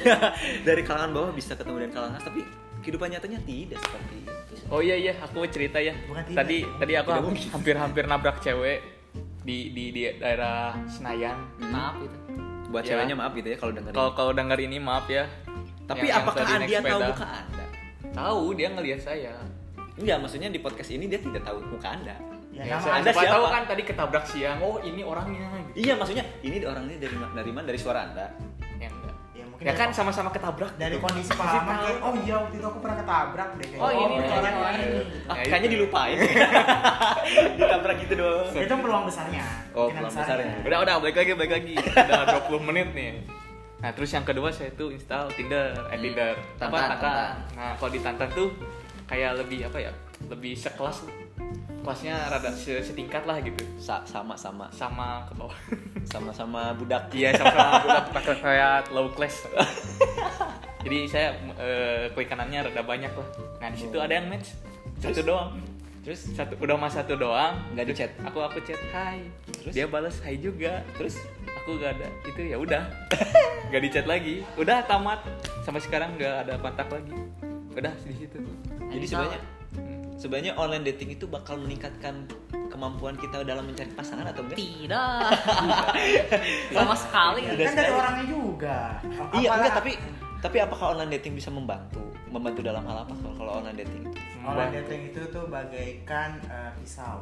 dari 0.62 0.82
kalangan 0.84 1.12
bawah 1.12 1.32
bisa 1.32 1.56
ketemu 1.56 1.82
dengan 1.82 1.94
kalangan 1.94 2.14
atas 2.14 2.26
tapi 2.28 2.42
kehidupan 2.84 3.08
nyatanya 3.10 3.40
tidak 3.42 3.80
seperti 3.80 4.16
itu 4.22 4.34
Oh 4.74 4.82
iya 4.82 4.98
iya, 4.98 5.14
aku 5.16 5.38
mau 5.38 5.46
cerita 5.46 5.78
ya. 5.78 5.94
Bukan 6.04 6.26
tidak. 6.26 6.38
Tadi 6.42 6.58
tadi 6.76 6.94
aku 6.96 7.10
hampir-hampir 7.54 8.04
nabrak 8.04 8.42
cewek 8.42 8.82
di 9.44 9.70
di 9.70 9.92
di 9.92 10.02
daerah 10.18 10.74
Senayan. 10.90 11.38
maaf 11.62 12.00
itu 12.00 12.18
buat 12.68 12.82
Ya. 12.82 12.98
ceweknya 12.98 13.14
maaf 13.14 13.32
gitu 13.34 13.48
ya 13.48 13.58
kalau 13.60 13.70
dengerin 13.72 13.94
Kalau 13.94 14.12
kalau 14.14 14.32
denger 14.34 14.60
ini 14.60 14.78
maaf 14.80 15.06
ya. 15.06 15.30
tapi 15.84 16.00
Yang- 16.00 16.10
yang 16.10 16.24
apakah 16.24 16.42
tadi 16.42 16.54
naik 16.56 16.70
dia 16.70 16.80
tahu 16.82 17.02
muka 17.04 17.28
anda 17.28 17.66
Tahu 18.10 18.44
dia 18.56 18.68
ngelihat 18.72 19.00
saya. 19.04 19.34
enggak 19.94 20.18
maksudnya 20.18 20.50
di 20.50 20.58
podcast 20.58 20.90
ini 20.90 21.06
dia 21.06 21.20
tidak 21.20 21.44
tahu 21.44 21.58
muka 21.62 21.90
anda 21.92 22.16
Ya, 22.50 22.62
Ya, 22.64 22.78
nama 22.78 23.02
Anda 23.02 23.10
siapa 23.12 23.34
tahu 23.34 23.46
kan 23.50 23.64
tadi 23.66 23.82
ketabrak 23.84 24.26
siang. 24.28 24.58
Oh 24.62 24.78
ini 24.80 25.02
orangnya. 25.02 25.42
Gitu. 25.68 25.84
iya 25.84 25.94
maksudnya 25.98 26.22
ini 26.40 26.62
orangnya 26.62 26.98
dari 27.00 27.16
dari 27.34 27.52
mana 27.52 27.66
dari 27.66 27.80
suara 27.82 28.00
anda 28.06 28.26
Ya 29.64 29.74
kan 29.74 29.90
sama-sama 29.90 30.28
ketabrak. 30.30 30.76
dari 30.76 30.94
gitu. 30.94 31.02
kondisi 31.02 31.32
pengalaman 31.32 31.76
kayak 31.80 31.98
oh 32.00 32.14
iya 32.20 32.36
waktu 32.38 32.56
itu 32.56 32.66
aku 32.66 32.80
pernah 32.80 32.98
ketabrak 33.00 33.50
deh 33.56 33.68
kayak 33.70 33.80
Oh, 33.80 33.90
ini 33.90 34.04
berarti 34.14 34.28
nih, 34.28 34.34
orang 34.36 34.54
ini. 34.54 34.84
ini. 34.84 35.02
ah, 35.24 35.34
Ya, 35.34 35.44
kayaknya 35.46 35.66
itu. 35.66 35.76
dilupain 35.78 36.18
ditabrak 37.58 37.98
gitu 38.00 38.14
doang 38.16 38.48
itu 38.54 38.76
peluang 38.76 39.04
besarnya 39.06 39.44
Oh, 39.72 39.88
peluang 39.88 40.14
besarnya. 40.14 40.56
Udah 40.62 40.78
udah 40.82 40.94
balik 41.00 41.16
lagi 41.16 41.32
balik 41.34 41.54
lagi. 41.54 41.74
Udah 41.80 42.22
20 42.46 42.68
menit 42.68 42.88
nih. 42.92 43.14
Nah 43.80 43.90
terus 43.92 44.10
yang 44.10 44.24
kedua 44.24 44.48
saya 44.48 44.72
tuh 44.72 44.90
install 44.90 45.28
Tinder, 45.34 45.76
eh. 45.90 45.98
Tinder, 45.98 46.34
Tantan, 46.56 46.68
apa 46.70 46.78
Tantan. 46.78 47.00
Tantan. 47.02 47.32
Nah 47.54 47.72
kalau 47.76 47.92
di 47.92 48.00
Tantan 48.00 48.30
tuh 48.32 48.48
kayak 49.04 49.32
lebih 49.38 49.68
apa 49.68 49.78
ya, 49.82 49.92
lebih 50.26 50.54
sekelas, 50.54 51.04
kelasnya 51.84 52.16
rada 52.26 52.50
se- 52.50 52.80
setingkat 52.80 53.24
lah 53.24 53.38
gitu, 53.38 53.60
Sa- 53.76 54.02
sama 54.04 54.34
sama 54.34 54.66
sama 54.70 55.22
ke 55.24 55.34
bawah. 55.36 55.58
sama 56.12 56.32
sama 56.32 56.72
budak 56.74 57.08
Iya 57.10 57.32
sama-sama 57.34 57.72
budak 57.86 58.06
pakai 58.12 58.36
kayak 58.40 58.90
low 58.90 59.08
class. 59.10 59.44
Jadi 60.80 60.98
saya 61.06 61.32
eh, 61.56 62.12
klik 62.12 62.28
kanannya 62.28 62.64
rada 62.64 62.82
banyak 62.82 63.08
lah. 63.10 63.28
Nah 63.58 63.68
di 63.68 63.78
situ 63.78 63.96
Oh. 63.96 64.02
ada 64.02 64.14
yang 64.14 64.28
match 64.28 64.56
satu 64.98 65.12
Terus? 65.14 65.26
doang. 65.26 65.52
terus 66.02 66.20
Satu 66.30 66.54
udah 66.58 66.76
mas 66.76 66.92
satu 66.92 67.16
doang. 67.16 67.56
Nggak 67.72 67.86
di 67.86 67.94
chat? 67.94 68.12
Aku 68.24 68.40
aku 68.40 68.60
chat 68.62 68.80
hai. 68.92 69.24
Terus? 69.54 69.72
Dia 69.72 69.86
balas 69.86 70.20
hai 70.20 70.36
juga. 70.36 70.84
terus 70.94 71.16
aku 71.56 71.80
gak 71.80 71.96
ada 71.96 72.12
itu 72.28 72.42
ya 72.44 72.60
udah 72.60 72.84
gak 73.72 73.80
di 73.80 73.88
chat 73.88 74.04
lagi 74.04 74.44
udah 74.60 74.84
tamat 74.84 75.24
sampai 75.64 75.80
sekarang 75.80 76.20
gak 76.20 76.44
ada 76.44 76.60
kontak 76.60 76.92
lagi 76.92 77.16
udah 77.72 77.88
di 78.04 78.16
situ 78.20 78.36
jadi 78.92 79.06
sebenarnya 79.08 79.40
Hmm. 79.40 79.53
Sebenarnya 80.24 80.56
online 80.56 80.88
dating 80.88 81.12
itu 81.12 81.28
bakal 81.28 81.60
meningkatkan 81.60 82.24
kemampuan 82.72 83.20
kita 83.20 83.44
dalam 83.44 83.68
mencari 83.68 83.92
pasangan 83.92 84.24
atau 84.26 84.40
enggak? 84.42 84.56
Tidak. 84.56 85.28
Sama 86.72 86.96
sekali. 86.96 87.44
Tidak 87.44 87.60
kan 87.60 87.74
dari 87.76 87.84
sekali. 87.84 88.00
orangnya 88.00 88.26
juga. 88.26 88.78
Iya 89.04 89.20
Apalah- 89.20 89.58
enggak 89.60 89.74
tapi 89.76 89.92
tapi 90.40 90.58
apakah 90.60 90.86
online 90.92 91.12
dating 91.14 91.36
bisa 91.36 91.52
membantu? 91.52 92.00
Membantu 92.28 92.60
dalam 92.62 92.84
hal 92.84 93.04
apa 93.04 93.14
kalau 93.14 93.36
kalau 93.36 93.52
online 93.60 93.78
dating 93.78 94.02
itu? 94.06 94.18
Online 94.42 94.72
dating 94.74 95.02
itu 95.12 95.22
tuh 95.28 95.44
bagaikan 95.48 96.40
eh, 96.48 96.72
pisau. 96.80 97.20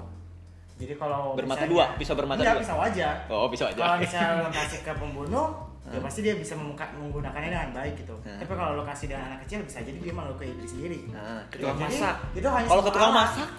Jadi 0.77 0.93
kalau 0.93 1.33
Bermata 1.33 1.65
misalnya- 1.65 1.89
dua, 1.89 1.97
pisau 1.97 2.13
bermata 2.13 2.39
Enggak, 2.39 2.55
dua. 2.55 2.63
pisau 2.63 2.77
aja. 2.79 3.07
Oh 3.29 3.45
bisa 3.45 3.63
aja. 3.67 3.77
Kalau 3.77 3.97
misalnya 3.97 4.33
lo 4.35 4.49
kasih 4.51 4.81
ke 4.81 4.93
pembunuh 4.93 5.47
ya 5.83 5.93
Hmm. 5.93 6.05
pasti 6.05 6.19
dia 6.21 6.33
bisa 6.33 6.53
memuka- 6.53 6.93
menggunakannya 6.93 7.49
dengan 7.49 7.73
baik 7.73 7.93
gitu. 7.97 8.13
Hmm. 8.21 8.37
tapi 8.37 8.53
kalau 8.53 8.71
lo 8.75 8.83
kasih 8.83 9.05
dengan 9.07 9.23
anak 9.27 9.39
kecil 9.43 9.59
bisa 9.61 9.81
jadi 9.81 9.97
dia 9.99 10.13
melukai 10.13 10.49
diri 10.51 10.67
sendiri. 10.67 10.99
Nah, 11.09 11.41
Tukang 11.49 11.73
Jadi, 11.75 11.97
masak. 11.97 12.15
itu 12.31 12.47
hanya 12.47 12.67
kalau 12.67 12.83
ke 12.83 12.91
tukang 12.91 13.13
masak? 13.13 13.49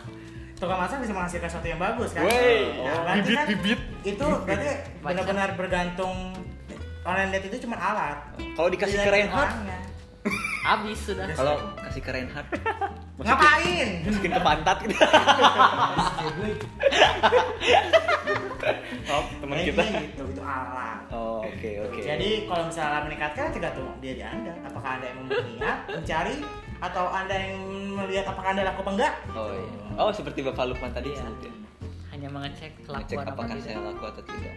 Tukang 0.55 0.79
masak 0.79 0.97
bisa 1.01 1.13
menghasilkan 1.13 1.49
sesuatu 1.49 1.67
yang 1.67 1.81
bagus 1.81 2.11
kan? 2.13 2.23
Wey, 2.23 2.63
nah, 2.79 2.95
oh, 2.95 3.03
bibit, 3.13 3.37
kan 3.37 3.47
bibit. 3.49 3.81
itu 4.05 4.27
berarti 4.41 4.71
benar-benar 5.01 5.49
bergantung 5.53 6.15
online 7.03 7.31
date 7.33 7.47
itu 7.49 7.67
cuma 7.67 7.75
alat. 7.75 8.19
Kalau 8.39 8.69
dikasih 8.69 8.95
ke 8.97 9.11
Reinhardt 9.11 9.53
habis 10.63 10.99
sudah. 11.03 11.27
Kalau 11.35 11.59
kasih 11.83 12.01
ke 12.01 12.11
Reinhardt. 12.11 12.49
Ngapain? 13.27 13.89
Masukin 14.07 14.31
ke 14.33 14.41
pantat 14.41 14.77
gitu. 14.83 14.95
Oh 19.11 19.27
teman 19.43 19.59
kita. 19.59 19.83
gitu 19.83 20.23
itu 20.23 20.43
alat 20.43 21.03
oh 21.11 21.43
oke 21.43 21.71
oke. 21.83 21.99
Jadi 21.99 22.47
kalau 22.47 22.71
misalnya 22.71 23.03
meningkatkan 23.05 23.51
tergantung 23.51 23.91
diri 23.99 24.23
anda. 24.23 24.55
Apakah 24.63 25.03
anda 25.03 25.07
yang 25.11 25.21
berniat 25.27 25.79
mencari 25.91 26.37
atau 26.79 27.05
anda 27.11 27.35
yang 27.35 27.59
melihat 27.99 28.31
apakah 28.31 28.55
anda 28.55 28.63
laku 28.63 28.87
apa 28.87 28.93
enggak? 28.95 29.15
oh 29.35 29.51
iya. 29.51 29.99
Oh 29.99 30.11
seperti 30.15 30.47
bapak 30.47 30.71
Lukman 30.71 30.95
tadi 30.95 31.11
Iya. 31.11 31.21
sebutin 31.21 31.55
hanya 32.15 32.29
mengecek 32.31 32.71
ngecek 32.79 32.87
kelakuan 32.87 33.27
apa 33.27 33.33
apakah 33.35 33.57
saya 33.59 33.79
laku 33.83 34.05
atau 34.07 34.23
tidak 34.31 34.55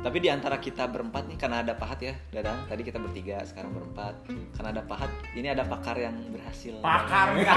tapi 0.00 0.18
di 0.18 0.28
antara 0.28 0.56
kita 0.56 0.86
berempat 0.86 1.26
nih 1.26 1.34
karena 1.34 1.66
ada 1.66 1.74
pahat 1.74 1.98
ya 1.98 2.14
dadang 2.30 2.62
tadi 2.66 2.82
kita 2.82 2.96
bertiga 2.96 3.42
sekarang 3.42 3.74
berempat 3.74 4.14
karena 4.54 4.68
ada 4.70 4.82
pahat 4.82 5.10
ini 5.34 5.48
ada 5.50 5.66
pakar 5.66 5.98
yang 5.98 6.14
berhasil 6.30 6.78
Pakar 6.78 7.34
enggak? 7.34 7.54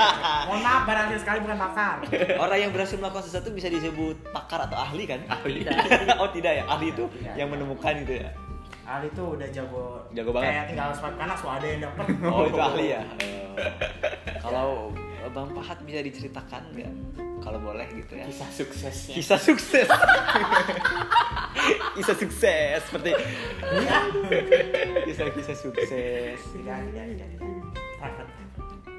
Mohon 0.48 0.60
maaf 0.64 0.82
barangkali 0.88 1.18
sekali 1.20 1.38
bukan 1.44 1.58
pakar. 1.60 1.96
orang 2.40 2.58
yang 2.58 2.70
berhasil 2.72 2.96
melakukan 2.96 3.24
sesuatu 3.28 3.52
bisa 3.52 3.68
disebut 3.68 4.16
pakar 4.32 4.64
atau 4.64 4.80
ahli 4.80 5.04
kan 5.04 5.20
ahli 5.28 5.66
oh 6.22 6.28
tidak 6.32 6.52
ya 6.60 6.64
ahli 6.66 6.88
itu 6.90 7.04
Tidak. 7.04 7.34
yang 7.36 7.48
menemukan 7.52 7.94
itu 8.00 8.16
ya 8.20 8.30
Ali 8.90 9.06
tuh 9.14 9.38
udah 9.38 9.46
jago. 9.54 10.02
Jago 10.10 10.34
banget. 10.34 10.50
Kayak 10.50 10.64
tinggal 10.74 10.90
swipe 10.90 11.14
kanan, 11.14 11.38
so 11.38 11.46
ada 11.46 11.62
yang 11.62 11.78
dapet. 11.78 12.10
oh 12.34 12.42
itu 12.42 12.58
ahli 12.58 12.86
ya 12.90 13.02
Oh. 13.06 14.40
kalau 14.40 14.68
bang 15.30 15.48
pahat 15.52 15.78
bisa 15.84 16.00
diceritakan 16.00 16.62
nggak 16.74 16.92
kalau 17.38 17.60
boleh 17.60 17.84
gitu 17.92 18.16
ya 18.16 18.24
kisah 18.24 18.48
suksesnya 18.50 19.14
kisah 19.14 19.36
sukses 19.38 19.86
kisah 21.96 22.16
sukses 22.16 22.80
seperti 22.86 23.10
Iya. 23.60 23.98
kisah-kisah 25.06 25.56
sukses 25.56 26.38
Tidak, 26.38 26.78
tidak, 26.90 27.04
tidak, 27.14 27.26
tidak. 27.36 27.40
Private. 28.00 28.30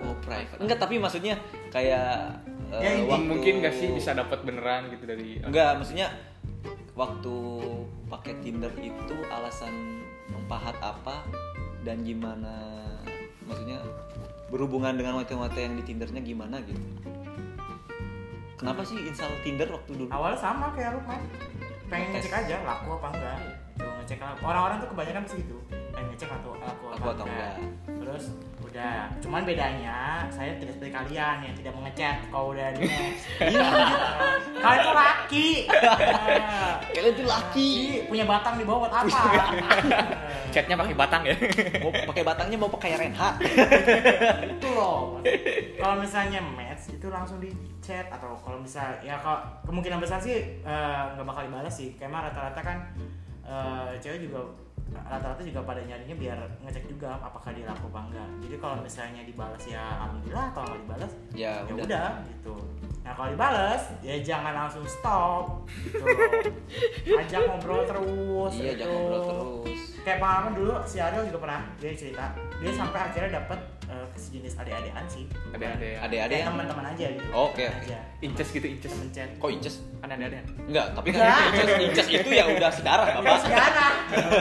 Oh 0.02 0.14
private. 0.22 0.60
Enggak 0.62 0.78
tapi 0.80 0.96
maksudnya 0.98 1.36
kayak 1.70 2.42
Ya, 2.72 2.96
ini 2.96 3.04
waktu 3.04 3.28
mungkin 3.28 3.54
gak 3.60 3.76
sih 3.76 3.92
bisa 3.92 4.16
dapat 4.16 4.48
beneran 4.48 4.88
gitu 4.96 5.04
dari 5.04 5.44
Enggak, 5.44 5.76
maksudnya 5.76 6.08
waktu 6.96 7.36
pakai 8.08 8.40
Tinder 8.40 8.72
itu 8.80 9.16
alasan 9.28 10.00
mempahat 10.32 10.80
apa 10.80 11.28
dan 11.84 12.00
gimana 12.08 12.80
maksudnya 13.44 13.76
berhubungan 14.48 14.96
dengan 14.96 15.20
wanita-wanita 15.20 15.60
yang 15.60 15.76
di 15.76 15.84
Tindernya 15.84 16.24
gimana 16.24 16.64
gitu. 16.64 16.80
Kenapa 18.56 18.88
sih 18.88 18.96
install 19.04 19.36
Tinder 19.44 19.68
waktu 19.68 19.92
dulu? 19.98 20.08
Awalnya 20.08 20.40
sama 20.40 20.72
kayak 20.72 20.96
lu 20.96 21.02
kan. 21.04 21.20
Pengen 21.92 22.08
Tes. 22.10 22.24
ngecek 22.24 22.34
aja 22.34 22.56
laku 22.64 22.90
apa 22.96 23.08
enggak. 23.12 23.38
Tuh 23.76 23.92
ngecek 24.00 24.18
laku. 24.18 24.42
Orang-orang 24.42 24.78
tuh 24.80 24.90
kebanyakan 24.90 25.24
sih 25.28 25.38
gitu. 25.44 25.58
Pengen 25.92 26.08
ngecek 26.16 26.30
laku, 26.32 26.50
laku 26.56 26.86
apa 26.88 27.08
atau 27.12 27.26
enggak. 27.28 27.56
Terus 28.00 28.24
udah. 28.64 28.98
Cuman 29.20 29.42
bedanya 29.44 30.00
saya 30.32 30.56
tidak 30.56 30.80
seperti 30.80 30.92
kalian 30.96 31.38
yang 31.44 31.54
tidak 31.54 31.74
mengecek 31.76 32.16
kalau 32.32 32.56
udah 32.56 32.68
di 32.72 32.88
match. 32.88 33.22
Iya. 33.52 33.68
kalian 34.62 34.80
tuh 34.82 34.96
laki. 34.96 35.48
Kalian 36.96 37.14
tuh 37.18 37.28
laki. 37.28 37.72
punya 38.08 38.24
batang 38.24 38.56
di 38.56 38.64
bawah 38.64 38.88
buat 38.88 38.94
apa? 38.94 39.34
chatnya 40.54 40.76
pakai 40.76 40.96
batang 40.96 41.22
ya 41.24 41.34
Mau 41.80 41.92
pakai 41.92 42.24
batangnya 42.24 42.58
mau 42.60 42.70
pakai 42.70 43.00
Renha. 43.00 43.30
itu 44.46 44.68
loh 44.70 45.24
kalau 45.80 45.96
misalnya 45.98 46.44
match 46.44 46.92
itu 46.92 47.08
langsung 47.08 47.40
di 47.40 47.50
chat 47.82 48.06
atau 48.08 48.38
kalau 48.38 48.58
misal 48.58 48.86
ya 49.00 49.18
kalau 49.18 49.38
kemungkinan 49.64 49.98
besar 49.98 50.18
sih 50.18 50.38
eh, 50.58 51.02
nggak 51.12 51.26
bakal 51.26 51.44
dibalas 51.44 51.74
sih 51.74 51.94
karena 51.94 52.24
rata-rata 52.24 52.62
kan 52.62 52.78
eh, 53.44 53.98
cewek 53.98 54.24
juga 54.24 54.46
rata-rata 54.92 55.40
juga 55.40 55.64
pada 55.64 55.80
nyarinya 55.82 56.14
biar 56.14 56.36
ngecek 56.62 56.84
juga 56.86 57.16
apakah 57.18 57.52
dia 57.52 57.64
laku 57.64 57.88
apa 57.88 58.00
enggak 58.06 58.28
jadi 58.42 58.56
kalau 58.58 58.76
misalnya 58.78 59.24
dibalas 59.24 59.64
ya 59.64 59.84
alhamdulillah 59.98 60.48
kalau 60.52 60.68
nggak 60.68 60.82
dibalas 60.82 61.12
Ya 61.32 61.52
ya 61.64 61.72
udah. 61.74 61.86
udah 61.86 62.08
gitu 62.28 62.56
nah 63.02 63.12
kalau 63.12 63.30
dibalas 63.32 63.82
ya 64.00 64.16
jangan 64.22 64.54
langsung 64.54 64.84
stop 64.86 65.64
gitu 65.82 66.06
ajak 67.24 67.42
ngobrol 67.42 67.82
terus 67.84 68.54
Iya, 68.54 68.72
gitu. 68.74 68.80
jangan 68.84 68.94
ngobrol 68.94 69.22
terus. 69.64 69.80
kayak 70.02 70.20
pengalaman 70.20 70.54
dulu 70.54 70.74
si 70.84 70.98
Ariel 70.98 71.24
juga 71.26 71.40
pernah 71.40 71.62
dia 71.80 71.92
cerita 71.94 72.26
dia 72.60 72.72
sampai 72.72 73.00
akhirnya 73.02 73.32
dapat 73.40 73.60
eh, 73.64 73.81
sejenis 74.32 74.54
adik-adikan 74.56 75.04
sih 75.12 75.28
ya. 75.28 76.00
Ada-ada 76.00 76.24
Kayak 76.24 76.40
yang 76.40 76.50
teman-teman 76.56 76.86
aja 76.88 77.06
gitu 77.12 77.26
Oke, 77.36 77.68
Teman 77.68 77.76
oke. 77.76 77.84
aja. 77.84 78.00
inces 78.22 78.48
gitu 78.50 78.64
inces 78.66 78.90
temen 78.90 79.10
chat 79.12 79.30
Kok 79.36 79.50
inces? 79.52 79.76
ada 80.00 80.14
ada 80.16 80.40
Enggak, 80.64 80.86
tapi 80.96 81.08
kan 81.12 81.20
inces, 81.52 81.68
inces 81.84 82.08
itu 82.10 82.30
ya 82.32 82.44
udah 82.48 82.72
sedarah 82.72 83.06
Bapak. 83.14 83.38
sekarang 83.44 83.94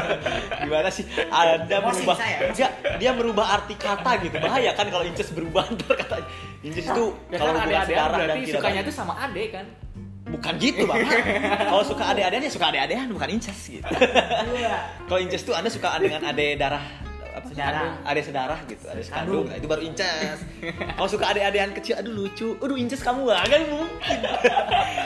Gimana 0.63 0.89
sih? 0.89 1.05
Merubah 1.11 2.17
saya. 2.17 2.39
dia, 2.55 2.69
dia 2.97 3.11
merubah 3.11 3.47
arti 3.51 3.75
kata 3.75 4.11
gitu. 4.21 4.37
Bahaya 4.39 4.71
kan 4.73 4.87
kalau 4.87 5.03
inces 5.03 5.29
berubah 5.31 5.67
ntar 5.69 5.95
kata 5.99 6.17
inces 6.63 6.87
itu 6.87 7.05
ya 7.29 7.37
kalau 7.37 7.51
kan 7.51 7.61
hubungan 7.61 7.75
ada 7.75 7.85
sedarah 7.85 8.19
dan 8.23 8.37
tidak 8.39 8.55
sukanya 8.55 8.81
tuh 8.87 8.95
sama 8.95 9.13
ade 9.19 9.45
kan 9.51 9.67
bukan 10.23 10.55
gitu, 10.57 10.87
Bapak. 10.87 11.11
kalau 11.75 11.83
suka 11.83 12.05
ade-adean 12.07 12.41
ya 12.41 12.53
suka 12.53 12.67
ade-adean 12.71 13.11
bukan 13.11 13.29
inces 13.29 13.59
gitu. 13.69 13.83
Iya. 13.83 14.77
kalau 15.05 15.19
inces 15.19 15.43
tuh 15.43 15.53
Anda 15.53 15.67
suka 15.67 15.99
dengan 15.99 16.23
ade 16.23 16.55
darah 16.55 16.85
apa 17.33 17.47
Sedara. 17.47 17.83
ada 18.03 18.21
sedarah 18.21 18.61
gitu 18.65 18.85
ada 18.85 19.01
Sekandung. 19.01 19.45
nah, 19.45 19.55
itu 19.55 19.67
baru 19.67 19.83
incest 19.83 20.43
kalau 20.93 21.09
suka 21.09 21.25
adek-adean 21.29 21.71
kecil 21.73 21.95
aduh 21.97 22.13
lucu. 22.13 22.49
Aduh 22.57 22.75
incest 22.75 23.01
kamu 23.01 23.25
gak 23.25 23.47
kan 23.47 23.63
mungkin. 23.67 24.19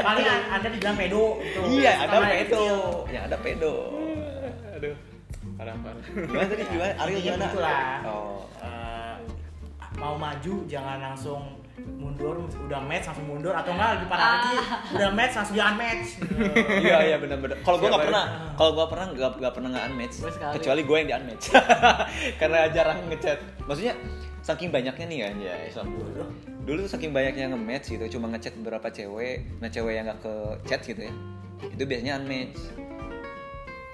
Paling 0.01 0.27
an- 0.27 0.49
anda 0.51 0.69
dibilang 0.69 0.97
pedo 0.97 1.25
gitu. 1.39 1.61
Iya 1.75 1.93
ada 2.03 2.17
pedo. 2.25 2.65
ya 3.07 3.21
ada 3.25 3.37
pedo. 3.39 3.75
Aduh. 4.75 4.95
Parah 5.55 5.75
parah. 5.79 6.03
Gimana 6.03 6.47
tadi? 6.47 6.63
Gimana? 6.67 6.93
Ariel 6.99 7.21
gimana? 7.21 7.47
oh. 8.05 8.43
Eh, 8.59 9.15
mau 9.95 10.15
maju 10.15 10.55
jangan 10.67 10.99
langsung 11.01 11.43
mundur 11.75 12.39
udah 12.39 12.81
match 12.87 13.11
langsung 13.11 13.27
mundur 13.27 13.51
atau 13.51 13.75
enggak 13.75 13.99
lebih 13.99 14.07
parah 14.07 14.27
lagi 14.39 14.55
udah 14.95 15.11
match 15.11 15.35
langsung 15.35 15.57
jangan 15.59 15.75
match. 15.75 16.09
Iya 16.81 16.99
iya 17.11 17.17
benar-benar 17.19 17.57
kalau 17.67 17.77
gue 17.83 17.89
nggak 17.91 17.99
Siapa 17.99 18.11
pernah 18.15 18.25
kalau 18.55 18.71
gue 18.73 18.87
pernah 18.87 19.07
nggak 19.11 19.31
nggak 19.43 19.53
pernah 19.53 19.69
nggak 19.75 19.85
unmatch. 19.91 20.17
Kecuali 20.55 20.81
gue 20.87 20.97
yang 21.03 21.09
di 21.11 21.15
unmatch. 21.19 21.45
Karena 22.41 22.59
jarang 22.71 22.99
ngechat. 23.11 23.39
Maksudnya 23.67 23.95
saking 24.41 24.71
banyaknya 24.71 25.05
nih 25.11 25.19
kan 25.27 25.35
ya 25.43 25.55
Islam. 25.67 25.87
Dulu 25.91 26.25
dulu 26.65 26.79
tuh 26.89 26.93
saking 26.97 27.13
banyaknya 27.13 27.53
nge-match 27.53 27.93
gitu 27.93 28.05
cuma 28.17 28.31
ngechat 28.31 28.55
beberapa 28.63 28.89
cewek. 28.89 29.45
Nah 29.59 29.69
cewek 29.69 29.93
yang 29.95 30.07
nggak 30.07 30.21
ke 30.23 30.35
chat 30.65 30.81
gitu 30.81 31.03
ya 31.03 31.13
itu 31.65 31.83
biasanya 31.83 32.23
unmatch. 32.23 32.61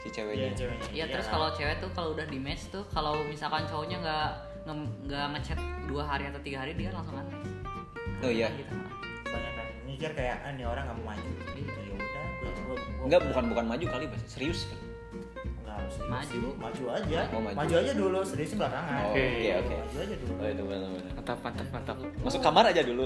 Si 0.01 0.09
Iya, 0.09 0.13
ceweknya. 0.13 0.49
Ceweknya. 0.57 0.89
Iya 0.93 1.05
terus 1.09 1.27
kalau 1.29 1.49
cewek 1.53 1.77
tuh 1.81 1.91
kalau 1.93 2.13
udah 2.13 2.27
di 2.27 2.37
match 2.37 2.69
tuh 2.69 2.85
kalau 2.89 3.21
misalkan 3.25 3.65
cowoknya 3.65 4.01
nggak 4.01 4.29
nge- 4.69 4.93
nggak 5.09 5.27
ngechat 5.37 5.59
dua 5.89 6.03
hari 6.05 6.29
atau 6.29 6.41
tiga 6.41 6.65
hari 6.65 6.73
dia 6.77 6.93
langsung 6.93 7.17
unmatch. 7.17 7.60
Oh, 8.21 8.29
iya. 8.29 8.49
Gitu. 8.51 8.75
banyak 9.25 9.53
kan 9.55 9.67
mikir 9.83 10.11
kayak 10.13 10.37
ah, 10.39 10.51
ini 10.51 10.63
orang 10.63 10.85
nggak 10.85 10.97
mau 10.99 11.07
maju 11.09 11.29
gitu 11.51 11.73
ya 11.73 11.93
udah 11.95 12.27
enggak 13.01 13.21
bukan 13.25 13.45
bukan 13.49 13.65
maju 13.67 13.85
kali 13.87 14.05
Bas. 14.07 14.23
serius 14.27 14.61
kan 14.67 14.79
nggak 15.61 15.79
Maju. 16.07 16.39
maju 16.57 16.85
aja 16.93 17.21
Oh, 17.29 17.41
maju. 17.41 17.57
maju. 17.57 17.75
aja 17.77 17.93
dulu 17.93 18.19
serius 18.23 18.53
belakangan 18.53 19.01
Oh, 19.03 19.11
Oke. 19.11 19.25
oke 19.25 19.49
oke 19.57 19.75
maju 19.75 19.97
aja 19.99 20.15
dulu 20.17 20.33
oh 20.35 20.49
itu 20.49 20.63
benar-benar 20.63 21.13
mantap 21.15 21.39
mantap 21.41 21.67
mantap 21.71 21.97
masuk 22.21 22.41
kamar 22.41 22.65
aja 22.67 22.83
dulu 22.83 23.05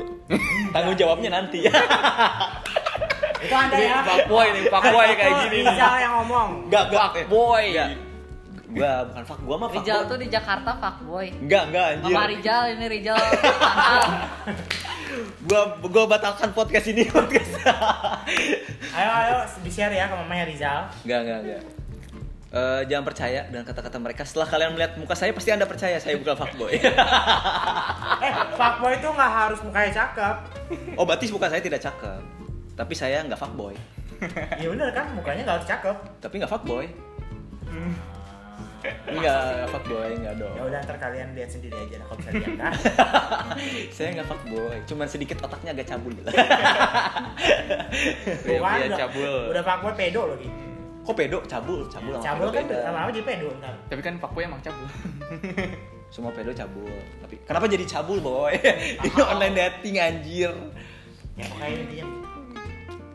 tanggung 0.70 0.96
jawabnya 0.96 1.30
nanti 1.32 1.58
itu 1.62 3.54
anda 3.54 3.76
ya 3.76 4.00
fuckboy 4.02 4.46
nih 4.50 4.62
fuckboy 4.66 5.08
kayak 5.12 5.30
Oh, 5.30 5.40
gini 5.44 5.58
Rizal 5.62 5.94
yang 5.96 6.12
ngomong 6.16 6.48
enggak 6.66 6.82
enggak 6.86 7.02
Fuckboy. 7.12 7.64
Enggak. 7.70 7.90
gua 8.74 8.92
bukan 9.06 9.22
fuck 9.22 9.40
gua 9.44 9.56
mah 9.56 9.68
Rijal 9.70 9.84
fuckboy. 9.96 10.10
tuh 10.10 10.18
di 10.18 10.26
Jakarta 10.28 10.70
fuckboy. 10.74 11.26
enggak 11.36 11.62
enggak 11.68 11.86
anjir 11.92 12.10
Mama 12.10 12.24
Rijal 12.26 12.62
ini 12.70 12.86
Rijal 12.90 13.14
Pangkal. 13.14 14.02
gua 15.46 15.62
gua 15.80 16.04
batalkan 16.08 16.50
podcast 16.52 16.86
ini 16.90 17.08
podcast. 17.14 17.50
Ayo 18.94 19.10
ayo 19.10 19.36
di 19.62 19.70
share 19.70 19.94
ya 19.94 20.08
ke 20.10 20.14
mamanya 20.14 20.44
Rizal. 20.46 20.80
Enggak 21.06 21.20
enggak 21.26 21.40
enggak 21.44 21.62
Eh, 22.54 22.86
jangan 22.86 23.02
percaya 23.02 23.50
dengan 23.50 23.66
kata-kata 23.66 23.98
mereka. 23.98 24.22
Setelah 24.22 24.46
kalian 24.46 24.78
melihat 24.78 24.94
muka 24.94 25.18
saya 25.18 25.34
pasti 25.34 25.50
anda 25.50 25.66
percaya 25.66 25.98
saya 25.98 26.14
bukan 26.14 26.38
fuckboy. 26.38 26.78
Eh 28.24 28.32
fuckboy 28.54 28.94
itu 28.94 29.08
nggak 29.10 29.32
harus 29.34 29.58
mukanya 29.66 29.90
cakep. 29.90 30.36
Oh 30.94 31.02
berarti 31.02 31.26
muka 31.34 31.50
saya 31.50 31.58
tidak 31.58 31.82
cakep. 31.82 32.22
Tapi 32.78 32.94
saya 32.94 33.26
nggak 33.26 33.36
fuckboy. 33.42 33.74
Ya 34.62 34.70
bener 34.70 34.94
kan 34.94 35.10
mukanya 35.18 35.42
nggak 35.42 35.56
harus 35.58 35.68
cakep. 35.68 35.96
Tapi 36.22 36.34
nggak 36.38 36.52
fuckboy 36.54 36.86
enggak 39.08 39.38
nggak 39.40 39.68
fuckboy 39.72 40.10
enggak 40.12 40.34
dong. 40.36 40.54
Ya 40.54 40.62
udah 40.68 40.78
ntar 40.84 40.96
kalian 41.00 41.28
lihat 41.32 41.50
sendiri 41.50 41.76
aja 41.76 41.96
lah 42.00 42.06
kalau 42.08 42.18
bisa 42.20 42.30
lihat 42.36 42.54
kan 42.60 42.72
saya 43.94 44.08
nggak 44.20 44.28
fuckboy 44.28 44.76
cuman 44.84 45.06
sedikit 45.08 45.36
otaknya 45.40 45.70
agak 45.72 45.86
cabul. 45.88 46.12
Tuh 46.12 46.24
Iya, 48.44 48.58
iya, 48.60 48.86
udah, 48.90 48.98
cabul. 48.98 49.40
udah 49.54 49.62
fuckboy 49.64 49.92
pedo 49.96 50.20
loh 50.28 50.36
gitu 50.36 50.56
kok 51.04 51.14
pedo? 51.20 51.38
Cabul 51.44 51.84
cabul 51.92 52.16
sama 52.16 52.24
cabul 52.24 52.48
kan 52.48 52.64
lama-lama 52.64 53.10
jadi 53.12 53.26
pedo 53.28 53.48
ntar 53.60 53.74
tapi 53.92 54.00
kan 54.00 54.14
fuckboy 54.16 54.42
emang 54.48 54.60
cabul. 54.64 54.88
Semua 56.14 56.30
pedo 56.32 56.50
cabul 56.56 56.88
tapi 57.20 57.34
kenapa 57.44 57.66
jadi 57.68 57.84
cabul 57.84 58.18
boy? 58.24 58.54
Ini 59.04 59.20
online 59.20 59.54
dating 59.56 59.96
anjir. 60.00 60.52
Ya 61.34 61.44
pokoknya 61.50 61.76
intinya 61.82 62.06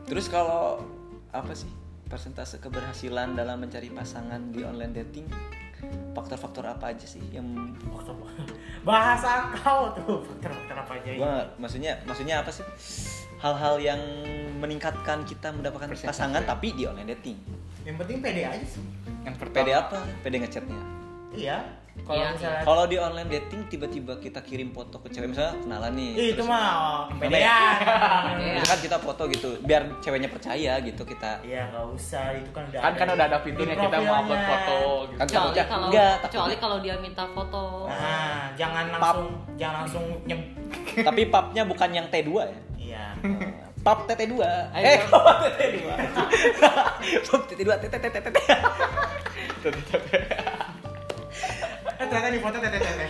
terus 0.10 0.26
kalau 0.26 0.82
apa 1.30 1.54
sih 1.54 1.70
persentase 2.10 2.58
keberhasilan 2.58 3.38
dalam 3.38 3.62
mencari 3.62 3.94
pasangan 3.94 4.50
di 4.50 4.66
online 4.66 4.94
dating 5.06 5.30
faktor-faktor 6.12 6.68
apa 6.68 6.92
aja 6.92 7.08
sih 7.08 7.24
yang 7.32 7.46
bahasa 8.88 9.48
kau 9.56 9.94
tuh 9.96 10.20
faktor-faktor 10.26 10.76
apa 10.76 10.92
aja 11.00 11.10
gua 11.16 11.36
maksudnya 11.56 11.96
maksudnya 12.04 12.42
apa 12.44 12.52
sih? 12.52 12.66
Hal-hal 13.40 13.80
yang 13.80 14.02
meningkatkan 14.60 15.24
kita 15.24 15.56
mendapatkan 15.56 15.88
Persentase. 15.88 16.12
pasangan 16.12 16.44
tapi 16.44 16.76
di 16.76 16.84
online 16.84 17.16
dating. 17.16 17.40
Yang 17.88 17.96
penting 18.04 18.18
pede 18.20 18.44
aja 18.44 18.66
sih. 18.68 18.84
Yang 19.24 19.36
pertama. 19.40 19.64
Pede 19.64 19.72
apa? 19.72 19.98
Pede 20.20 20.38
ngechatnya. 20.44 20.82
Iya 21.32 21.58
kalau 22.04 22.18
Iya, 22.18 22.28
misalnya 22.34 22.62
kalau 22.62 22.84
di 22.86 22.98
online 22.98 23.30
dating 23.30 23.62
tiba-tiba 23.68 24.14
kita 24.18 24.40
kirim 24.42 24.70
foto 24.70 25.00
ke 25.00 25.08
cewek 25.10 25.32
misalnya 25.32 25.54
kenalan 25.60 25.94
nih 25.94 26.12
Ih, 26.14 26.28
itu 26.34 26.44
mah 26.44 26.66
oh, 26.70 27.02
Iya. 27.10 27.16
kepedean 27.16 28.34
Iya. 28.40 28.54
Itu 28.56 28.66
kan 28.68 28.80
kita 28.80 28.98
foto 28.98 29.24
gitu 29.28 29.50
biar 29.62 29.82
ceweknya 30.00 30.30
percaya 30.30 30.74
gitu 30.80 31.02
kita 31.04 31.32
Iya 31.42 31.62
nggak 31.70 31.86
usah 31.94 32.24
itu 32.34 32.50
kan 32.50 32.64
udah 32.68 32.80
kan 32.80 32.94
kan 32.96 33.08
udah 33.14 33.26
ada 33.26 33.38
fiturnya 33.40 33.76
kita 33.76 33.98
mau 34.00 34.14
upload 34.20 34.42
foto 34.44 34.78
gitu 35.08 35.20
Kan 35.20 35.28
Kecuali 35.30 35.62
kalau 35.64 35.88
enggak, 35.90 36.14
kecuali 36.24 36.56
kalau 36.56 36.78
dia 36.80 36.96
minta 36.98 37.24
foto. 37.30 37.64
Nah, 37.86 38.54
jangan 38.56 38.86
langsung 38.92 39.28
jangan 39.56 39.76
langsung 39.84 40.06
nyem 40.24 40.40
tapi 41.00 41.22
papnya 41.26 41.64
bukan 41.66 41.90
yang 41.90 42.08
T2 42.08 42.30
ya 42.30 42.58
iya 42.78 43.06
pap 43.80 44.04
TT2 44.06 44.36
Ayo, 44.76 44.84
eh 44.86 45.00
pap 45.08 45.40
TT2 45.42 45.88
pap 47.26 47.42
TT2 47.48 47.70
TT 47.80 47.94
TT 47.96 48.16
TT 48.20 48.38
eh 52.00 52.06
ternyata 52.08 52.32
di 52.32 52.40
foto 52.40 52.58
tete 52.64 52.80
tete 52.80 53.08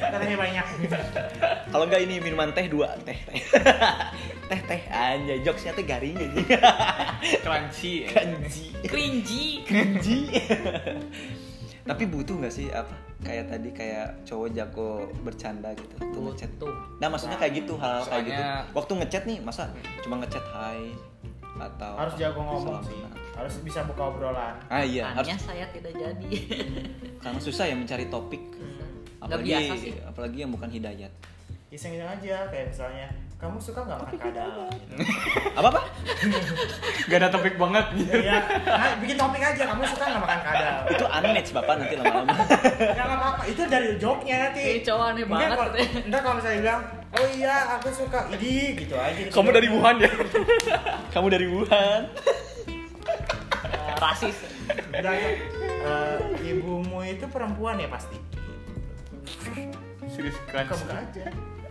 tetenya 0.00 0.36
banyak. 0.40 0.66
Kalau 1.68 1.84
enggak 1.84 2.00
ini 2.00 2.16
minuman 2.16 2.48
teh 2.56 2.64
dua 2.64 2.96
teh 3.04 3.18
teh. 3.28 3.40
Teh 4.48 4.60
teh 4.64 4.80
anjay. 4.88 5.44
Jokesnya 5.44 5.76
teh 5.76 5.84
garing 5.84 6.16
aja. 6.16 6.40
Crunchy. 7.44 8.08
Kanji 8.08 8.72
Cringy. 8.88 9.66
kanji 9.68 10.18
tapi 11.88 12.04
butuh 12.04 12.36
nggak 12.36 12.52
sih 12.52 12.68
apa 12.68 12.92
kayak 13.24 13.48
tadi 13.48 13.72
kayak 13.72 14.20
cowok 14.28 14.48
jago 14.52 15.08
bercanda 15.24 15.72
gitu 15.72 15.96
waktu 16.04 16.18
ngechat. 16.20 16.50
Tuh. 16.60 16.74
nah 17.00 17.08
maksudnya 17.08 17.40
kayak 17.40 17.64
gitu 17.64 17.80
hal, 17.80 18.04
-hal 18.04 18.12
kayak 18.12 18.24
gitu. 18.28 18.42
Waktu 18.76 18.92
ngechat 19.00 19.22
nih 19.24 19.38
masa 19.40 19.72
cuma 20.04 20.20
ngechat 20.20 20.44
hai 20.52 20.92
atau 21.58 21.92
harus 21.98 22.14
jago 22.14 22.40
ngomong 22.40 22.80
sih. 22.82 23.02
harus 23.34 23.54
bisa 23.62 23.82
buka 23.84 24.02
obrolan. 24.08 24.54
Ah 24.66 24.82
iya 24.82 25.10
harus. 25.10 25.30
saya 25.38 25.66
tidak 25.70 25.94
jadi. 25.94 26.30
karena 27.22 27.38
susah 27.38 27.66
ya 27.66 27.74
mencari 27.74 28.06
topik. 28.06 28.42
Nggak 29.18 29.26
apalagi 29.26 29.50
biasa 29.50 29.72
sih. 29.76 29.92
apalagi 30.02 30.38
yang 30.46 30.50
bukan 30.50 30.70
hidayat. 30.70 31.12
Iseng-iseng 31.68 32.08
aja 32.08 32.48
kayak 32.48 32.72
misalnya 32.72 33.06
kamu 33.38 33.54
suka 33.62 33.86
nggak 33.86 34.00
makan 34.02 34.18
kadal? 34.18 34.66
gitu. 34.74 34.94
apa 35.54 35.68
apa 35.70 35.80
gak 37.06 37.18
ada 37.22 37.28
topik 37.30 37.54
banget. 37.54 37.86
Ya 38.10 38.42
nah, 38.66 38.98
bikin 38.98 39.14
topik 39.14 39.38
aja 39.38 39.62
kamu 39.62 39.82
suka 39.86 40.04
nggak 40.10 40.22
makan 40.26 40.40
kadal? 40.42 40.76
Itu 40.90 41.04
unmatch 41.06 41.50
bapak 41.54 41.74
nanti 41.78 41.94
lama-lama. 41.94 42.34
Nggak 42.34 43.06
apa-apa. 43.06 43.42
Itu 43.46 43.62
dari 43.70 43.94
joknya 43.94 44.50
nanti. 44.50 44.82
Cowok 44.82 45.04
aneh 45.14 45.22
Mungkin 45.22 45.30
banget 45.30 45.54
kalau- 45.54 45.70
katanya. 45.70 46.08
ntar 46.10 46.20
kalau 46.24 46.34
misalnya 46.40 46.58
bilang 46.66 46.82
oh 47.16 47.26
iya 47.32 47.78
aku 47.78 47.88
suka. 47.94 48.28
Ini 48.36 48.76
gitu 48.76 48.94
aja. 48.98 49.22
Kamu 49.32 49.48
dari 49.54 49.68
Wuhan 49.72 49.96
ya? 50.02 50.10
Kamu 51.14 51.26
dari 51.32 51.46
Wuhan? 51.48 52.12
Rasis. 53.98 54.36
udah 54.68 55.14
ya 55.16 55.30
eh, 55.64 56.18
ibumu 56.44 57.00
itu 57.00 57.24
perempuan 57.32 57.80
ya 57.80 57.88
pasti? 57.88 58.20
Serius 60.12 60.36
crunch 60.50 60.76
buka 60.84 61.02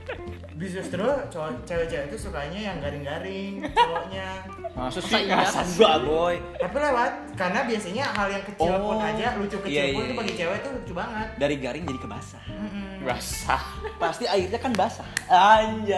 aja 0.07 0.67
justru 0.73 1.03
cowok 1.29 1.51
cewek-cewek 1.63 2.05
itu 2.07 2.17
sukanya 2.19 2.59
yang 2.63 2.77
garing-garing 2.77 3.61
cowoknya 3.77 4.27
Masa 4.73 4.99
sih 4.99 5.21
iya? 5.23 5.37
masa 5.37 5.61
enggak 5.63 5.95
boy 6.03 6.35
tapi 6.55 6.77
lewat 6.77 7.11
karena 7.33 7.59
biasanya 7.63 8.05
hal 8.09 8.27
yang 8.29 8.43
kecil 8.43 8.71
Oh, 8.71 8.79
pun 8.87 8.97
aja 8.99 9.27
lucu 9.35 9.57
kecil 9.59 9.73
iya, 9.73 9.83
pun 9.89 10.01
iya, 10.01 10.07
itu 10.07 10.15
bagi 10.15 10.31
iya. 10.31 10.39
cewek 10.39 10.57
tuh 10.59 10.71
lucu 10.73 10.93
banget 10.93 11.27
dari 11.35 11.55
garing 11.57 11.83
jadi 11.83 11.99
ke 11.99 12.07
basah 12.07 12.43
Mm-mm. 12.47 12.89
basah 13.01 13.63
pasti 13.97 14.23
airnya 14.25 14.59
kan 14.59 14.71
basah 14.71 15.07
anjay 15.27 15.97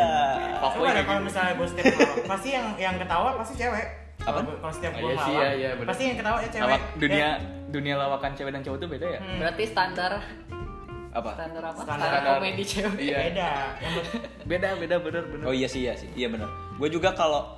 kayak 0.96 1.06
kalau 1.06 1.20
gitu. 1.20 1.28
misalnya 1.28 1.54
gue 1.54 1.68
setiap 1.68 1.86
ketawa, 1.92 2.16
pasti 2.26 2.50
yang 2.50 2.68
yang 2.78 2.96
ketawa 2.96 3.30
pasti 3.36 3.54
cewek. 3.56 3.88
Apa? 4.20 4.40
Kalau 4.44 4.74
setiap 4.76 4.92
Oh, 4.92 5.00
gue 5.00 5.08
iya 5.08 5.16
sih, 5.18 5.32
ngelawak, 5.32 5.40
iya, 5.40 5.50
iya, 5.56 5.70
bener. 5.74 5.88
pasti 5.88 6.04
yang 6.04 6.18
ketawa 6.18 6.38
ya 6.38 6.50
cewek. 6.50 6.68
Lawak 6.68 6.82
dunia 6.96 7.20
Ya. 7.20 7.30
dunia 7.70 7.96
lawakan 7.96 8.32
cewek 8.34 8.52
dan 8.52 8.62
cowok 8.62 8.78
tuh 8.78 8.90
beda 8.90 9.08
ya 9.08 9.20
Hmm. 9.20 9.38
Berarti 9.40 9.64
standar 9.66 10.12
apa 11.10 11.30
standar 11.34 11.64
apa? 11.66 11.82
Standar. 11.82 12.08
Standar 12.10 12.38
komedi 12.38 12.64
cewek. 12.66 13.00
Iya. 13.02 13.18
Beda. 13.30 13.50
Beda 14.46 14.70
beda 14.78 14.96
bener 15.02 15.24
bener 15.30 15.46
oh 15.50 15.54
iya 15.54 15.68
sih 15.70 15.86
iya 15.86 15.94
sih 15.98 16.10
iya 16.14 16.30
benar 16.30 16.50
gue 16.78 16.90
juga 16.90 17.14
kalau 17.18 17.58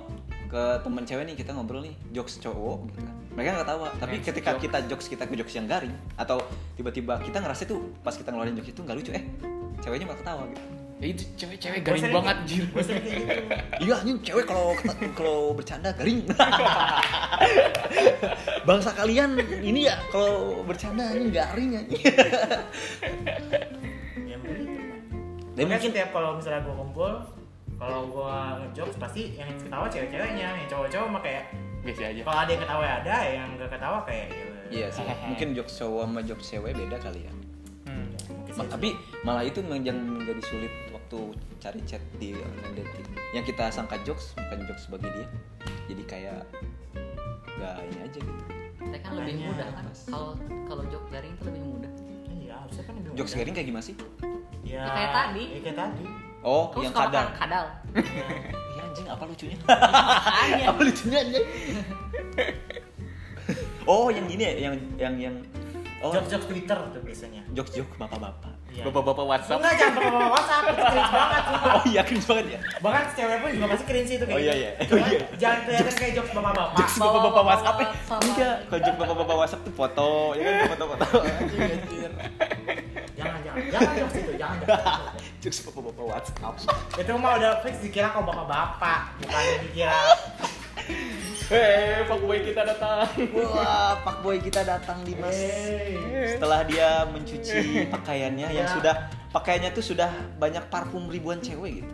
ke 0.52 0.62
temen 0.84 1.00
cewek 1.08 1.24
nih 1.32 1.36
kita 1.36 1.56
ngobrol 1.56 1.80
nih 1.80 1.96
jokes 2.12 2.36
cowok 2.36 2.84
gitu 2.92 3.00
kan 3.00 3.14
mereka 3.32 3.48
nggak 3.56 3.68
tawa 3.72 3.88
tapi 3.96 4.20
Nice 4.20 4.28
ketika 4.28 4.50
joke. 4.52 4.62
kita 4.68 4.78
jokes 4.84 5.06
kita 5.08 5.24
ke 5.24 5.34
jokes 5.40 5.54
yang 5.56 5.64
garing 5.64 5.94
atau 6.20 6.44
tiba-tiba 6.76 7.16
kita 7.24 7.40
ngerasa 7.40 7.64
tuh 7.64 7.80
pas 8.04 8.12
kita 8.12 8.28
ngeluarin 8.28 8.52
jokes 8.60 8.76
itu 8.76 8.80
nggak 8.84 8.96
lucu 9.00 9.10
eh 9.16 9.24
ceweknya 9.80 10.04
malah 10.12 10.20
ketawa 10.20 10.44
gitu 10.52 10.60
Ya 11.02 11.08
itu 11.08 11.26
cewek-cewek 11.34 11.82
garing 11.82 11.98
sering- 12.00 12.14
banget 12.14 12.36
anjir. 12.38 12.62
kayak 12.70 13.02
gitu 13.02 13.42
Iya 13.84 13.94
anjing 13.98 14.18
cewek 14.22 14.44
kalau 14.46 14.70
kalau 15.12 15.50
bercanda 15.50 15.90
garing. 15.90 16.22
Bangsa 18.62 18.94
kalian 18.94 19.34
ini 19.58 19.90
ya 19.90 19.98
kalau 20.08 20.62
bercanda 20.62 21.02
anjing 21.04 21.34
garing 21.34 21.70
anjing. 21.76 22.02
ya 24.22 24.36
Dan 25.52 25.58
Makanya 25.58 25.66
mungkin 25.68 25.90
setiap 25.90 26.08
kalau 26.12 26.30
misalnya 26.38 26.60
gue 26.62 26.74
kumpul 26.76 27.12
kalau 27.76 28.00
gue 28.06 28.34
ngejokes 28.62 28.96
pasti 28.96 29.22
yang 29.34 29.50
ketawa 29.58 29.90
cewek-ceweknya 29.90 30.54
yang 30.54 30.68
cowok-cowok 30.70 31.08
mah 31.10 31.18
kayak 31.20 31.44
Biasa 31.82 32.00
aja. 32.06 32.22
kalau 32.22 32.38
ada 32.38 32.50
yang 32.54 32.62
ketawa 32.62 32.82
ya 32.86 32.94
ada 32.96 33.16
yang 33.26 33.48
gak 33.58 33.70
ketawa 33.74 33.98
kayak 34.06 34.26
ya 34.30 34.46
Iya 34.72 34.86
sih. 34.88 35.02
Mungkin 35.02 35.48
jokes 35.52 35.74
cowok 35.76 36.02
sama 36.06 36.20
jokes 36.22 36.46
cewek 36.46 36.72
beda 36.72 36.96
kali 36.96 37.26
ya. 37.26 37.32
Hmm. 37.82 38.06
mungkin 38.30 38.70
tapi 38.70 38.88
malah 39.20 39.42
itu 39.42 39.58
yang 39.60 39.98
menjadi 39.98 40.38
sulit 40.40 40.70
waktu 41.12 41.36
cari 41.60 41.80
chat 41.84 42.00
di 42.16 42.32
online 42.32 42.72
dating. 42.80 43.04
Yang 43.36 43.44
kita 43.52 43.64
sangka 43.68 44.00
jokes 44.00 44.32
bukan 44.32 44.64
jokes 44.64 44.84
bagi 44.88 45.08
dia. 45.12 45.28
Jadi 45.92 46.02
kayak 46.08 46.40
gak 47.60 47.74
ini 47.84 47.98
aja 48.00 48.18
gitu. 48.18 48.42
Tapi 48.80 48.98
kan 49.04 49.12
lebih 49.20 49.34
mudah 49.44 49.68
kan. 49.76 49.84
Kalau 50.08 50.30
kalau 50.64 50.82
jok 50.88 51.04
garing 51.12 51.36
itu 51.36 51.44
lebih 51.52 51.62
mudah. 51.68 51.92
iya 52.32 52.54
harusnya 52.56 52.82
kan 52.88 52.92
lebih 52.96 53.12
Jokes 53.12 53.32
garing 53.36 53.52
kayak 53.52 53.68
gimana 53.68 53.84
sih? 53.84 53.94
ya, 54.64 54.80
Ya, 54.80 54.88
kayak 54.88 55.10
tadi. 55.12 55.44
ya, 55.52 55.60
kayak 55.60 55.78
tadi 55.84 56.04
Oh, 56.42 56.64
Kamu 56.72 56.82
yang 56.82 56.94
suka 56.96 57.04
kadal. 57.06 57.26
kadal. 57.38 57.64
Ya. 57.92 58.26
Iya 58.72 58.82
anjing 58.82 59.06
apa 59.12 59.22
lucunya? 59.28 59.56
Apa 60.72 60.80
lucunya 60.80 61.18
anjing? 61.22 61.46
oh, 63.84 64.08
yang 64.08 64.24
gini 64.26 64.42
ya, 64.42 64.52
yang 64.58 64.74
yang 64.96 65.14
yang 65.20 65.34
oh, 66.00 66.10
jokes-jokes 66.10 66.48
Twitter 66.48 66.78
tuh 66.90 67.02
biasanya 67.04 67.42
jokes-jokes 67.52 67.94
bapak-bapak. 68.00 68.51
Iya. 68.72 68.88
Bapak-bapak 68.88 69.24
WhatsApp. 69.28 69.58
Enggak 69.60 69.74
jangan 69.76 70.00
bawa 70.00 70.28
WhatsApp 70.32 70.64
itu 70.64 70.82
cringe 70.82 71.12
banget 71.12 71.42
sumpah. 71.44 71.72
Oh 71.72 71.82
iya, 71.84 72.00
cringe 72.02 72.24
banget 72.24 72.46
ya. 72.48 72.58
Bahkan 72.80 73.04
cewek 73.12 73.36
pun 73.36 73.48
juga 73.52 73.66
pasti 73.68 73.84
cringe 73.84 74.10
itu 74.10 74.24
kayak 74.24 74.32
Oh, 74.32 74.40
iya, 74.40 74.52
gitu. 74.52 74.62
iya. 74.64 74.70
Oh, 74.72 74.98
iya. 75.04 75.20
Jangan 75.36 75.58
kelihatan 75.62 75.94
kayak 75.94 76.12
jokes 76.16 76.32
bapak-bapak. 76.32 76.76
Jokes 76.80 76.96
bapak-bapak 76.96 77.42
WhatsApp. 77.44 77.76
Enggak, 78.24 78.56
kalau 78.64 78.80
jokes 78.80 78.98
bapak-bapak 78.98 79.36
WhatsApp 79.38 79.62
tuh 79.62 79.74
foto, 79.76 80.08
ya 80.32 80.42
kan 80.42 80.54
foto-foto. 80.72 81.06
Jangan 83.12 83.38
jangan 83.44 83.64
jangan 83.68 83.92
jokes 84.00 84.14
itu 84.18 84.32
jangan. 84.40 84.56
jangan. 84.64 85.21
Jokes 85.42 85.66
bapak-bapak 85.66 86.04
WhatsApp. 86.06 86.54
itu 87.02 87.12
mah 87.18 87.34
udah 87.34 87.58
fix 87.66 87.82
dikira 87.82 88.14
kau 88.14 88.22
bapak-bapak 88.22 89.18
bukan 89.18 89.42
dikira 89.66 89.98
Hei, 91.52 92.02
Pak 92.08 92.18
Boy 92.24 92.42
kita 92.42 92.64
datang. 92.64 93.06
Wah, 93.36 93.92
Pak 94.00 94.24
Boy 94.24 94.40
kita 94.40 94.64
datang 94.64 95.04
di 95.04 95.12
Mas. 95.14 95.36
Hey. 95.36 96.34
Setelah 96.34 96.64
dia 96.64 97.04
mencuci 97.06 97.86
pakaiannya 97.92 98.48
yang 98.50 98.66
Ya. 98.66 98.72
sudah 98.72 98.94
pakaiannya 99.30 99.70
tuh 99.70 99.84
sudah 99.84 100.08
banyak 100.40 100.64
parfum 100.72 101.06
ribuan 101.06 101.38
cewek 101.38 101.84
gitu. 101.84 101.92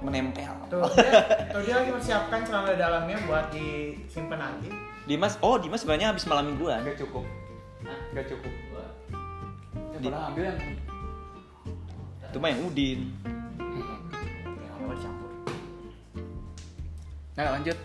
Menempel. 0.00 0.48
tuh 0.70 0.86
dia, 0.96 1.12
tuh 1.50 1.60
dia 1.66 1.74
lagi 1.82 1.90
mempersiapkan 1.90 2.40
celana 2.46 2.72
dalamnya 2.78 3.18
buat 3.26 3.50
disimpan 3.50 4.38
nanti 4.38 4.70
Dimas, 5.04 5.34
oh 5.42 5.58
Dimas 5.58 5.82
sebenarnya 5.82 6.14
habis 6.14 6.24
malam 6.30 6.46
mingguan. 6.46 6.86
Gak 6.86 6.98
cukup. 7.02 7.26
Gak 8.14 8.26
cukup. 8.30 8.52
Ya, 9.98 10.12
ambil 10.30 10.44
yang 10.46 10.58
Itu 12.30 12.36
mah 12.42 12.48
yang 12.52 12.62
Udin. 12.66 13.00
ya 13.22 13.86
nggak 14.44 14.72
apa 14.76 14.92
dicampur 14.96 15.30
Nah, 17.36 17.46
lanjut. 17.58 17.78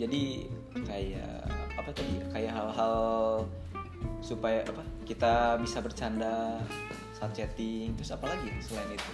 Jadi 0.00 0.22
kayak 0.82 1.46
apa 1.78 1.90
tadi? 1.94 2.18
ya? 2.18 2.24
Kayak 2.34 2.52
hal-hal 2.58 2.96
supaya 4.18 4.66
apa? 4.66 4.82
Kita 5.06 5.58
bisa 5.62 5.78
bercanda 5.78 6.58
saat 7.14 7.30
chatting. 7.36 7.94
Terus 7.94 8.10
apa 8.10 8.26
lagi 8.30 8.50
selain 8.58 8.90
itu? 8.94 9.12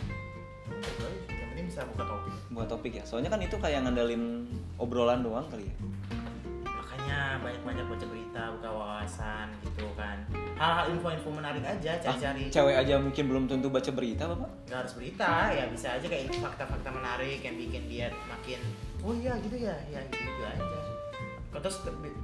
yang 1.28 1.48
penting 1.56 1.66
bisa 1.74 1.82
buka 1.90 2.04
topik 2.06 2.34
Buat 2.54 2.68
topik 2.70 2.92
ya. 3.00 3.04
Soalnya 3.04 3.30
kan 3.32 3.40
itu 3.42 3.56
kayak 3.58 3.84
ngandelin 3.84 4.48
obrolan 4.80 5.20
doang 5.20 5.48
kali 5.50 5.68
ya. 5.68 5.76
Makanya 7.18 7.42
banyak-banyak 7.42 7.87
baca 7.90 8.07
berita 8.07 8.42
buka 8.54 8.70
wawasan 8.70 9.46
gitu 9.61 9.87
kan 9.94 10.16
hal-hal 10.54 10.87
info-info 10.88 11.28
menarik 11.31 11.62
aja 11.62 11.90
Ah, 11.90 12.02
cari-cari 12.04 12.42
cewek 12.48 12.76
aja 12.76 12.94
mungkin 12.96 13.24
belum 13.26 13.44
tentu 13.46 13.68
baca 13.68 13.90
berita, 13.90 14.22
Bapak. 14.24 14.48
nggak 14.64 14.78
harus 14.78 14.94
berita 14.94 15.31
ya 15.50 15.64
bisa 15.66 15.88
aja 15.98 16.07
kayak 16.07 16.31
fakta-fakta 16.33 16.88
menarik 16.88 17.38
yang 17.40 17.57
bikin 17.57 17.83
dia 17.87 18.07
makin 18.24 18.61
oh 19.00 19.12
iya 19.12 19.35
gitu 19.38 19.57
ya 19.59 19.74
ya 19.88 20.00
gitu, 20.04 20.22
gitu 20.22 20.42
aja 20.44 20.64
terus 21.59 21.76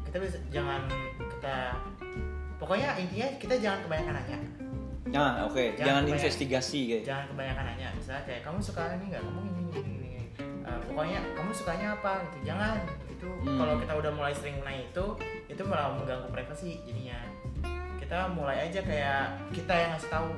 kita 0.06 0.16
bisa 0.20 0.38
jangan 0.48 0.86
kita 1.18 1.56
pokoknya 2.56 2.88
intinya 2.96 3.28
kita 3.36 3.54
jangan 3.58 3.80
kebanyakan 3.82 4.14
nanya 4.16 4.38
Nah, 5.04 5.44
oke. 5.44 5.60
Jangan 5.76 5.78
Jangan 5.78 6.00
kebanyakan. 6.00 6.16
investigasi 6.16 6.80
kayak. 6.88 7.04
jangan 7.04 7.24
kebanyakan 7.28 7.64
nanya 7.68 7.88
misalnya 7.92 8.22
kayak 8.24 8.40
kamu 8.42 8.58
suka 8.58 8.82
ini 8.90 9.04
nggak 9.12 9.22
kamu 9.22 9.40
ini 9.44 9.60
ini 9.60 9.92
ini. 10.00 10.10
Eh, 10.64 10.78
pokoknya 10.82 11.20
kamu 11.36 11.50
sukanya 11.52 11.88
apa 11.94 12.12
gitu 12.24 12.38
jangan 12.42 12.74
itu 13.24 13.32
Hmm. 13.42 13.56
kalau 13.56 13.74
kita 13.76 13.92
udah 13.94 14.12
mulai 14.12 14.32
sering 14.32 14.60
nanya 14.60 14.84
itu 14.84 15.06
itu 15.46 15.62
malah 15.64 15.88
mengganggu 15.90 16.28
privasi 16.28 16.76
jadinya 16.84 17.16
kita 17.96 18.28
mulai 18.30 18.56
aja 18.62 18.80
kayak 18.80 19.24
kita 19.50 19.72
yang 19.74 19.90
ngasih 19.92 20.10
tahu 20.10 20.28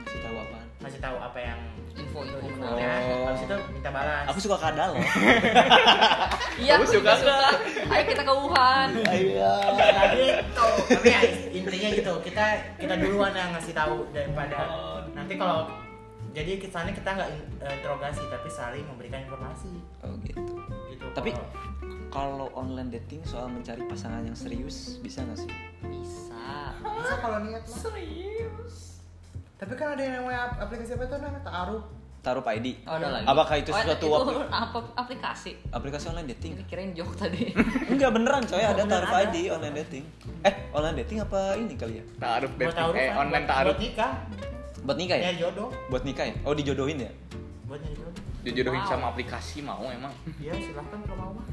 Ngasih 0.00 0.20
tahu 0.22 0.36
apaan? 0.38 0.66
ngasih 0.78 1.00
tahu 1.00 1.16
apa 1.18 1.38
yang 1.40 1.60
Info-info 1.90 2.38
itu 2.38 2.54
menarik. 2.54 3.10
Oh. 3.10 3.26
habis 3.26 3.42
itu 3.42 3.56
minta 3.72 3.90
balas 3.90 4.24
Aku 4.24 4.38
suka 4.38 4.56
kadal 4.56 4.94
loh. 4.94 5.02
Iya, 6.58 6.72
aku 6.74 6.86
suka 6.88 6.94
juga 6.96 7.12
suka. 7.16 7.38
Ayo 7.88 8.02
kita 8.04 8.22
ke 8.22 8.32
Wuhan. 8.32 8.88
Iya. 9.04 9.52
tapi 9.74 10.22
tahu 10.52 10.70
tapi 10.88 11.06
ya 11.08 11.20
intinya 11.52 11.88
gitu 11.92 12.12
kita 12.20 12.44
kita 12.76 12.94
duluan 12.96 13.30
yang 13.32 13.50
ngasih 13.52 13.70
tahu 13.72 14.06
daripada 14.10 14.58
nanti 15.12 15.34
kalau 15.34 15.66
jadi 16.30 16.54
kesannya 16.56 16.92
kita 16.92 17.10
nggak 17.12 17.30
eh, 17.58 17.72
interogasi 17.74 18.22
tapi 18.28 18.46
saling 18.48 18.84
memberikan 18.84 19.18
informasi 19.20 19.70
Oh 20.00 20.14
gitu. 20.20 20.38
gitu 20.88 21.06
Tapi 21.10 21.30
Kalau- 21.30 21.50
kalau 22.08 22.48
online 22.52 22.88
dating 22.90 23.20
soal 23.22 23.46
mencari 23.46 23.84
pasangan 23.84 24.20
yang 24.20 24.34
serius 24.34 24.96
bisa 24.98 25.20
nggak 25.20 25.38
sih? 25.38 25.50
Bisa. 25.82 26.72
bisa 26.78 27.14
kalau 27.18 27.38
niat 27.40 27.62
mah 27.62 27.78
Serius. 27.80 28.74
tapi 29.54 29.74
kan 29.74 29.92
ada 29.92 30.02
yang 30.02 30.14
namanya 30.18 30.40
ap- 30.48 30.58
aplikasi 30.62 30.94
apa 30.94 31.04
tuh 31.04 31.18
namanya 31.18 31.44
taruh 31.44 31.82
Taruh 32.18 32.42
ID. 32.42 32.82
Oh, 32.82 32.92
ada 32.92 33.14
lagi. 33.14 33.24
Apakah 33.24 33.56
itu 33.56 33.70
Oh, 33.70 33.78
suatu 33.78 34.06
itu 34.10 34.36
apa 34.44 34.78
aplikasi? 34.96 35.54
aplikasi 35.70 36.10
online 36.10 36.28
dating? 36.28 36.50
Ini 36.52 36.64
kirain 36.66 36.90
joke 36.90 37.14
tadi. 37.14 37.54
Enggak 37.94 38.10
beneran 38.10 38.42
coy, 38.42 38.58
ada 38.58 38.82
taruh. 38.84 39.06
ID 39.22 39.36
online 39.48 39.76
dating. 39.78 40.04
Eh, 40.42 40.54
online 40.72 40.96
dating 40.98 41.22
apa 41.22 41.54
ini 41.54 41.78
kali 41.78 42.02
ya? 42.02 42.04
Taruh 42.18 42.50
buat 42.50 42.74
taruh 42.74 42.92
eh 42.92 43.14
online 43.14 43.46
taruh. 43.46 43.70
buat 43.70 43.80
nikah 43.80 44.12
Buat 44.82 44.96
nikah 44.98 45.16
ya? 45.16 45.24
nyari 45.24 45.38
jodoh 45.40 45.68
Buat 45.88 46.02
nikah 46.02 46.24
ya? 46.26 46.34
Oh, 46.42 46.52
dijodohin 46.52 46.98
ya? 46.98 47.10
buat 47.64 47.78
nyari 47.78 47.94
jodoh 47.94 48.14
Dijodohin 48.40 48.80
Wow. 48.80 48.90
sama 48.90 49.04
aplikasi 49.08 49.58
mau 49.60 49.86
emang. 49.86 50.12
ya 50.38 50.52
silahkan 50.54 50.98
kalau 51.00 51.16
mau 51.22 51.32
mah 51.38 51.46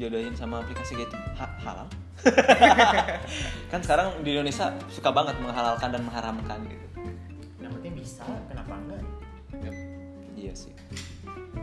Jodohin 0.00 0.32
sama 0.32 0.58
aplikasi 0.58 0.96
gitu. 0.96 1.12
Ha- 1.36 1.56
halal. 1.60 1.86
kan 3.70 3.80
sekarang 3.80 4.20
di 4.20 4.32
Indonesia 4.32 4.72
suka 4.88 5.08
banget 5.08 5.36
menghalalkan 5.38 5.88
dan 5.88 6.02
mengharamkan 6.02 6.58
gitu. 6.64 6.86
yang 7.58 7.72
penting 7.72 7.92
bisa 7.94 8.24
kenapa 8.44 8.76
enggak 8.76 9.00
Iya 10.34 10.52
sih. 10.54 10.72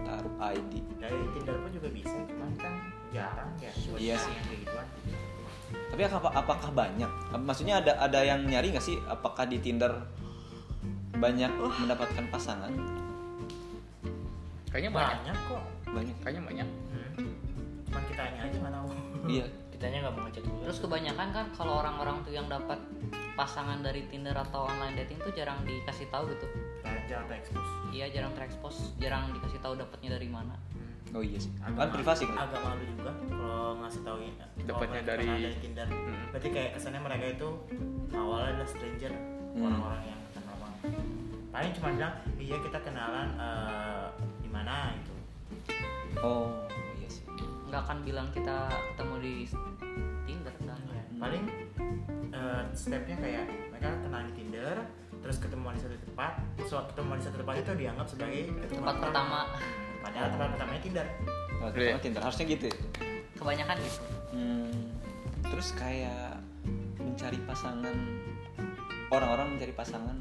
Taruh 0.03 0.33
ID. 0.39 0.73
dari 0.97 1.17
Tinder 1.33 1.57
pun 1.57 1.69
juga 1.69 1.89
bisa 1.89 2.13
cuman 2.23 2.53
kan 2.55 2.73
jarang 3.09 3.49
ya 3.57 3.73
buat 3.83 3.97
Iya 3.97 4.15
sih. 4.15 4.29
yang 4.31 4.45
kayak 4.45 4.59
gituan 4.61 4.87
Tapi 5.67 6.01
apakah, 6.05 6.31
apakah 6.31 6.69
banyak? 6.71 7.11
Maksudnya 7.33 7.81
ada 7.81 7.97
ada 7.97 8.19
yang 8.21 8.45
nyari 8.45 8.69
nggak 8.69 8.81
sih? 8.81 8.97
Apakah 9.05 9.45
di 9.45 9.57
Tinder 9.57 9.89
banyak 11.13 11.49
mendapatkan 11.53 12.25
pasangan? 12.29 12.69
Kayaknya 14.69 14.91
banyak. 14.91 15.09
banyak 15.17 15.37
kok 15.43 15.63
Banyak. 15.87 16.15
Kayaknya 16.21 16.41
banyak. 16.43 16.67
hmm. 17.17 17.33
Cuman 17.97 18.13
kitanya 18.13 18.39
aja 18.45 18.57
nggak 18.61 18.75
tahu 18.75 18.87
Iya. 19.25 19.45
kitanya 19.73 19.97
nggak 19.99 20.13
mau 20.13 20.23
ngecek 20.23 20.43
juga 20.45 20.61
Terus 20.63 20.77
kebanyakan 20.79 21.27
kan 21.33 21.45
kalau 21.51 21.73
orang-orang 21.75 22.15
tuh 22.21 22.29
yang 22.29 22.45
dapat 22.45 22.77
pasangan 23.33 23.81
dari 23.81 24.05
Tinder 24.05 24.37
atau 24.37 24.69
online 24.69 24.93
dating 24.95 25.17
tuh 25.19 25.33
jarang 25.33 25.57
dikasih 25.61 26.05
tahu 26.07 26.29
gitu. 26.29 26.45
Jangan- 26.81 27.05
jangan 27.07 27.25
terekspos 27.27 27.67
Iya, 27.89 28.05
jarang 28.09 28.33
terekspos, 28.33 28.75
jarang 28.97 29.23
dikasih 29.31 29.59
tahu 29.59 29.73
dapatnya 29.75 30.09
dari 30.13 30.29
mana. 30.29 30.53
Oh 31.09 31.23
iya 31.23 31.39
sih. 31.39 31.49
agak 31.57 31.73
Kan 31.79 31.89
privasi 31.91 32.23
kan? 32.27 32.37
agak 32.37 32.61
malu 32.61 32.83
juga 32.85 33.11
kalau 33.27 33.81
ngasih 33.81 34.01
tahu 34.03 34.17
Dapatnya 34.61 35.01
dari- 35.01 35.57
Tinder 35.57 35.87
Hmm. 35.87 36.21
berarti 36.29 36.49
kayak 36.51 36.71
kesannya 36.75 37.01
mereka 37.01 37.25
itu 37.31 37.49
awalnya 38.11 38.49
adalah 38.53 38.69
stranger 38.69 39.13
Hmm. 39.15 39.63
orang-orang 39.63 40.01
yang 40.05 40.19
kenal 40.29 40.55
banget 40.59 40.81
paling 41.49 41.71
cuma 41.73 41.87
bilang 41.95 42.13
iya 42.37 42.57
kita 42.59 42.79
kenalan 42.83 43.29
eh, 43.39 44.05
di 44.37 44.49
mana 44.51 44.91
gitu 44.93 45.13
Oh. 46.19 46.49
Nggak 47.67 47.81
akan 47.83 47.97
bilang 48.01 48.27
kita 48.31 48.57
ketemu 48.91 49.15
di 49.19 49.33
Tinder 50.23 50.53
kan. 50.57 50.79
Ya, 50.87 51.03
paling 51.17 51.43
eh, 52.31 52.63
stepnya 52.71 53.15
kayak 53.17 53.43
mereka 53.69 53.89
kenal 54.01 54.21
di 54.23 54.33
Tinder 54.33 54.75
terus 55.17 55.41
ketemuan 55.41 55.73
di 55.73 55.81
satu 55.81 55.97
tempat 56.05 56.33
so 56.63 56.77
ketemuan 56.93 57.17
di 57.17 57.25
satu 57.25 57.41
tempat 57.41 57.55
itu 57.57 57.71
dianggap 57.75 58.07
sebagai 58.07 58.41
Tempat 58.69 58.95
pertama. 59.01 59.39
Padahal 59.99 60.27
tempat 60.31 60.47
pertamanya 60.55 60.81
Tinder 60.81 61.07
Iya. 61.07 61.71
pertama 61.73 61.99
Tinder 61.99 62.21
harusnya 62.21 62.45
gitu. 62.47 62.65
ya? 62.69 62.75
Kebanyakan 63.35 63.75
gitu. 63.81 63.99
Hmm, 64.31 64.71
terus 65.43 65.73
kayak 65.73 66.37
mencari 66.97 67.39
pasangan 67.43 67.95
orang-orang 69.09 69.57
mencari 69.57 69.73
pasangan 69.73 70.17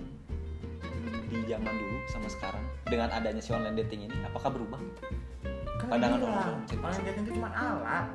di 1.27 1.39
zaman 1.45 1.75
dulu 1.75 1.97
sama 2.09 2.29
sekarang 2.31 2.65
dengan 2.87 3.11
adanya 3.11 3.43
si 3.43 3.51
online 3.51 3.77
dating 3.77 4.07
ini 4.09 4.17
apakah 4.25 4.49
berubah 4.49 4.79
Kan 5.77 5.87
Pandangan 5.89 6.19
orang 6.19 6.45
online 6.75 7.05
dating 7.05 7.23
itu 7.23 7.33
cuma 7.35 7.51
alat 7.51 8.07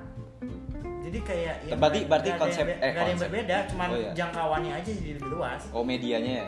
jadi 1.01 1.19
kayak 1.21 1.55
ya 1.63 1.73
Berarti- 1.75 2.05
berarti 2.05 2.29
ada 2.29 2.39
konsep- 2.39 2.67
yang, 2.67 2.77
eh, 2.77 2.81
ada 2.83 2.93
yang 2.93 3.09
konsep. 3.11 3.27
berbeda 3.27 3.57
cuman 3.67 3.87
Oh, 3.87 3.97
iya. 3.97 4.11
jangkauannya 4.13 4.73
aja 4.75 4.91
jadi 4.91 5.11
lebih 5.17 5.29
luas. 5.31 5.61
Oh 5.71 5.83
medianya 5.83 6.33
ya? 6.39 6.47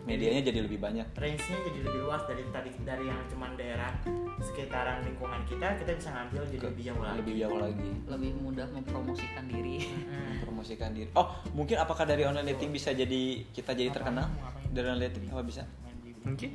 Medianya 0.00 0.40
jadi 0.42 0.60
lebih 0.60 0.78
banyak. 0.78 1.06
range-nya 1.14 1.58
jadi 1.62 1.78
lebih 1.84 2.00
luas 2.02 2.22
dari 2.24 2.42
tadi 2.48 2.70
dari 2.82 3.04
yang 3.06 3.20
cuman 3.28 3.50
daerah 3.54 3.92
sekitaran 4.40 5.04
lingkungan 5.04 5.44
kita 5.44 5.76
kita 5.76 5.92
bisa 5.94 6.08
ngambil 6.10 6.42
jadi 6.48 6.64
lebih 6.66 6.82
jauh 6.82 7.02
lagi. 7.02 7.16
lebih 7.20 7.34
jauh 7.38 7.58
lagi. 7.60 7.90
Lebih 8.08 8.30
mudah 8.40 8.66
mempromosikan 8.70 9.44
diri. 9.46 9.76
Hmm. 9.84 10.36
promosikan 10.40 10.90
diri. 10.90 11.10
Oh 11.12 11.26
mungkin 11.52 11.76
apakah 11.76 12.04
dari 12.04 12.24
online 12.24 12.48
dating 12.50 12.72
bisa 12.72 12.90
jadi 12.90 13.20
kita 13.46 13.72
jadi 13.72 13.92
terkenal? 13.92 14.26
Dari 14.66 14.86
online 14.86 15.12
dating 15.12 15.28
apa 15.28 15.44
bisa? 15.44 15.62
Mungkin. 16.22 16.50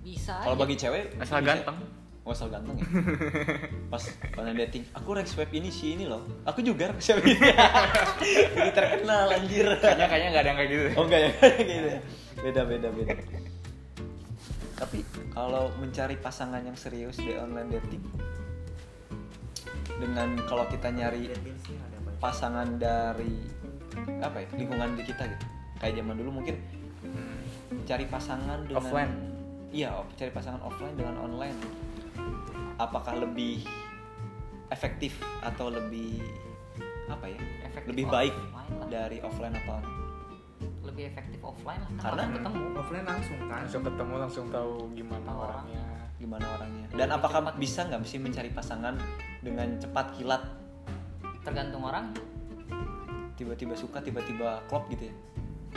Bisa 0.00 0.32
kalau 0.40 0.56
bagi 0.56 0.74
cewek 0.74 1.16
asal 1.18 1.40
bisa. 1.40 1.60
Ganteng 2.26 2.28
Oh, 2.28 2.34
asal 2.34 2.50
ganteng 2.50 2.76
ya. 2.76 2.86
Pas 3.92 4.02
online 4.34 4.58
dating, 4.60 4.82
aku 4.90 5.08
rek 5.14 5.24
swipe 5.24 5.54
ini 5.54 5.70
si 5.70 5.94
ini 5.94 6.04
loh. 6.04 6.26
Aku 6.42 6.58
juga 6.58 6.90
rek 6.90 6.98
swipe 6.98 7.22
ini. 7.22 7.38
Jadi 8.58 8.70
terkenal 8.74 9.30
anjir. 9.30 9.66
kayaknya 9.78 10.06
kayaknya 10.06 10.28
nggak 10.34 10.42
ada 10.42 10.50
yang 10.50 10.58
kayak 10.58 10.70
gitu 10.70 10.84
Oh 10.98 11.04
enggak 11.06 11.20
ya, 11.20 11.30
gitu 11.70 11.88
ya. 11.88 12.00
Beda 12.42 12.60
beda 12.64 12.88
beda. 12.90 13.14
Tapi 14.76 14.98
kalau 15.30 15.70
mencari 15.78 16.16
pasangan 16.16 16.60
yang 16.60 16.74
serius 16.74 17.16
di 17.16 17.32
online 17.32 17.70
dating 17.78 18.02
dengan 19.96 20.36
kalau 20.44 20.66
kita 20.66 20.90
nyari 20.90 21.30
pasangan 22.18 22.76
dari 22.76 23.32
apa 24.20 24.44
ya 24.44 24.48
lingkungan 24.54 24.92
di 24.92 25.04
kita 25.04 25.24
gitu 25.24 25.46
kayak 25.78 25.94
zaman 25.96 26.16
dulu 26.16 26.42
mungkin 26.42 26.56
Hmm. 27.06 27.38
cari 27.86 28.02
pasangan 28.04 28.66
dengan 28.66 28.82
Offline. 28.82 29.12
iya 29.70 29.94
cari 30.18 30.28
pasangan 30.28 30.58
offline 30.58 30.98
dengan 30.98 31.14
online 31.22 31.54
apakah 32.76 33.14
lebih 33.16 33.64
efektif 34.68 35.16
atau 35.40 35.68
lebih 35.68 36.20
apa 37.06 37.26
ya 37.26 37.38
Efektif 37.64 37.88
lebih 37.88 38.06
baik 38.06 38.34
offline 38.34 38.74
lah. 38.74 38.88
dari 38.88 39.18
offline 39.22 39.54
atau 39.54 39.78
lebih 40.82 41.04
efektif 41.06 41.40
offline 41.40 41.78
lah 41.78 41.90
Karena- 41.98 42.18
langsung 42.18 42.34
ketemu. 42.36 42.64
Offline 42.76 43.06
langsung 43.06 43.36
kan? 43.40 43.58
Langsung 43.60 43.82
ketemu 43.82 44.14
langsung 44.16 44.46
tahu 44.48 44.72
gimana 44.92 45.24
Tahu 45.24 45.38
orang. 45.38 45.62
orangnya. 45.62 45.84
Gimana 46.16 46.46
orangnya. 46.48 46.86
Dan 46.88 46.98
Lebih 47.02 47.16
apakah 47.16 47.40
cepat. 47.42 47.54
bisa 47.58 47.80
nggak 47.84 48.00
sih 48.02 48.18
mencari 48.18 48.50
pasangan 48.50 48.94
dengan 49.40 49.68
cepat 49.76 50.06
kilat? 50.14 50.42
Tergantung 51.42 51.82
orang. 51.82 52.10
Tiba-tiba 53.36 53.74
suka 53.74 54.00
tiba-tiba 54.00 54.64
klop 54.64 54.88
gitu 54.88 55.06
ya 55.06 55.14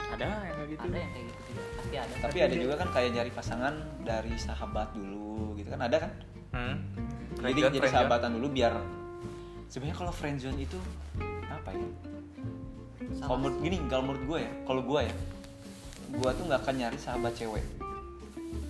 ada 0.10 0.24
yang 0.24 0.40
kayak 0.42 0.70
gitu. 0.70 0.82
Ada 0.84 0.98
yang 0.98 1.12
kayak 1.12 1.26
gitu 1.28 1.42
juga. 1.44 1.62
Pasti 1.76 1.96
ada. 1.96 2.14
Tapi 2.24 2.38
ada 2.42 2.56
juga 2.56 2.74
kan 2.78 2.88
kayak 2.96 3.10
nyari 3.16 3.32
pasangan 3.32 3.74
dari 4.04 4.34
sahabat 4.40 4.88
dulu 4.96 5.56
gitu 5.60 5.70
kan. 5.72 5.82
Ada 5.86 5.98
kan? 6.00 6.12
Hmm. 6.50 6.76
jadi 7.40 7.70
jadi 7.70 7.88
sahabatan 7.94 8.42
dulu 8.42 8.50
biar 8.50 8.74
sebenarnya 9.70 9.98
kalau 10.02 10.12
friendzone 10.12 10.58
itu 10.58 10.80
apa 11.46 11.70
ya? 11.78 11.88
Kalau 13.22 13.38
menurut 13.38 13.58
gini 13.62 13.78
kalau 13.86 14.04
menurut 14.10 14.24
gue 14.26 14.40
ya 14.44 14.52
kalau 14.66 14.82
gue 14.82 15.02
ya 15.06 15.16
gue 16.10 16.30
tuh 16.34 16.44
nggak 16.50 16.60
akan 16.66 16.76
nyari 16.76 16.98
sahabat 16.98 17.34
cewek. 17.38 17.64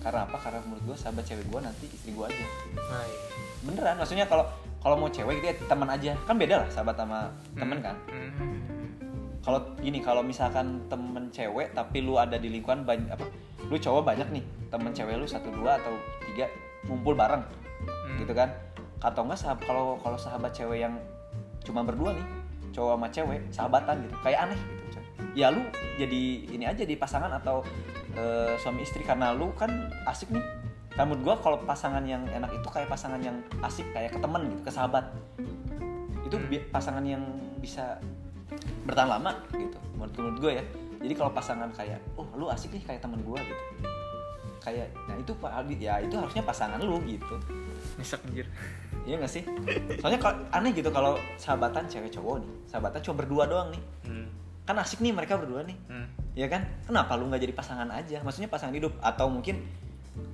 Karena 0.04 0.28
apa? 0.28 0.36
Karena 0.36 0.60
menurut 0.68 0.84
gue 0.92 0.96
sahabat 0.96 1.24
cewek 1.24 1.44
gue 1.48 1.60
nanti 1.60 1.84
istri 1.88 2.12
gue 2.12 2.24
aja. 2.24 2.46
Nah, 2.76 3.04
iya. 3.04 3.18
beneran 3.64 3.96
maksudnya 3.96 4.28
kalau 4.28 4.44
kalau 4.80 4.96
mau 4.96 5.08
cewek 5.08 5.40
gitu 5.40 5.46
ya 5.50 5.54
teman 5.64 5.88
aja. 5.88 6.12
Kan 6.28 6.36
beda 6.36 6.54
lah 6.64 6.68
sahabat 6.68 6.96
sama 7.00 7.32
temen 7.56 7.78
kan. 7.80 7.96
Hmm. 8.12 8.69
Kalau 9.40 9.60
gini 9.80 9.98
kalau 10.04 10.20
misalkan 10.20 10.84
temen 10.92 11.32
cewek 11.32 11.72
tapi 11.72 12.04
lu 12.04 12.20
ada 12.20 12.36
di 12.36 12.52
lingkungan 12.52 12.84
banyak 12.84 13.08
apa 13.08 13.24
lu 13.68 13.76
cowok 13.76 14.02
banyak 14.04 14.28
nih 14.32 14.44
temen 14.68 14.92
cewek 14.92 15.16
lu 15.16 15.24
satu 15.24 15.48
dua 15.52 15.80
atau 15.80 15.92
tiga 16.28 16.46
ngumpul 16.88 17.16
bareng 17.16 17.44
Hmm. 17.80 18.20
gitu 18.20 18.36
kan 18.36 18.52
atau 19.00 19.24
enggak 19.24 19.40
sahab 19.40 19.58
kalau 19.64 19.96
kalau 20.04 20.20
sahabat 20.20 20.52
cewek 20.52 20.84
yang 20.84 21.00
cuma 21.64 21.80
berdua 21.80 22.12
nih 22.12 22.26
cowok 22.76 22.92
sama 23.00 23.08
cewek 23.08 23.40
sahabatan 23.48 23.96
gitu 24.04 24.16
kayak 24.20 24.38
aneh 24.44 24.60
gitu 24.60 24.84
coy. 24.92 25.04
ya 25.32 25.48
lu 25.48 25.64
jadi 25.96 26.22
ini 26.52 26.64
aja 26.68 26.84
di 26.84 26.94
pasangan 27.00 27.32
atau 27.40 27.64
eh, 28.12 28.52
suami 28.60 28.84
istri 28.84 29.00
karena 29.00 29.32
lu 29.32 29.48
kan 29.56 29.88
asik 30.04 30.28
nih 30.28 30.44
menurut 31.00 31.20
gua 31.24 31.34
kalau 31.40 31.56
pasangan 31.64 32.04
yang 32.04 32.20
enak 32.28 32.52
itu 32.52 32.68
kayak 32.68 32.92
pasangan 32.92 33.24
yang 33.24 33.40
asik 33.64 33.88
kayak 33.96 34.12
ke 34.12 34.20
temen 34.20 34.52
gitu 34.52 34.62
ke 34.68 34.72
sahabat 34.72 35.04
itu 36.28 36.36
Hmm. 36.36 36.52
pasangan 36.68 37.04
yang 37.08 37.24
bisa 37.64 37.96
bertahan 38.84 39.08
lama 39.08 39.30
gitu 39.54 39.78
menurut 39.96 40.14
menurut 40.16 40.38
gue 40.40 40.52
ya. 40.60 40.64
Jadi 41.00 41.14
kalau 41.16 41.32
pasangan 41.32 41.70
kayak 41.72 42.00
oh 42.20 42.28
lu 42.36 42.46
asik 42.52 42.76
nih 42.76 42.82
kayak 42.84 43.00
temen 43.00 43.20
gue 43.24 43.38
gitu. 43.40 43.64
Kayak 44.60 44.92
nah 45.08 45.16
itu 45.16 45.32
pak 45.32 45.50
Aldi 45.56 45.76
ya 45.80 45.96
itu 46.04 46.14
harusnya 46.16 46.44
pasangan 46.44 46.80
lu 46.80 47.00
gitu. 47.08 47.36
Nyesek 47.96 48.20
anjir. 48.28 48.46
Iya 49.08 49.16
gak 49.16 49.32
sih? 49.32 49.42
Soalnya 49.96 50.20
kalau 50.20 50.36
aneh 50.52 50.76
gitu 50.76 50.92
kalau 50.92 51.16
sahabatan 51.40 51.88
cewek 51.88 52.12
cowok 52.12 52.44
nih 52.44 52.50
sahabatan 52.68 53.00
cuma 53.00 53.16
berdua 53.24 53.44
doang 53.48 53.68
nih. 53.72 53.82
Hmm. 54.06 54.28
kan 54.68 54.76
asik 54.78 55.02
nih 55.02 55.10
mereka 55.10 55.34
berdua 55.40 55.66
nih. 55.66 55.74
Hmm. 55.88 56.06
ya 56.38 56.46
kan? 56.46 56.62
Kenapa 56.86 57.18
lu 57.18 57.26
nggak 57.26 57.42
jadi 57.42 57.54
pasangan 57.56 57.90
aja? 57.90 58.22
Maksudnya 58.22 58.46
pasangan 58.46 58.76
hidup. 58.76 58.94
Atau 59.02 59.26
mungkin 59.26 59.66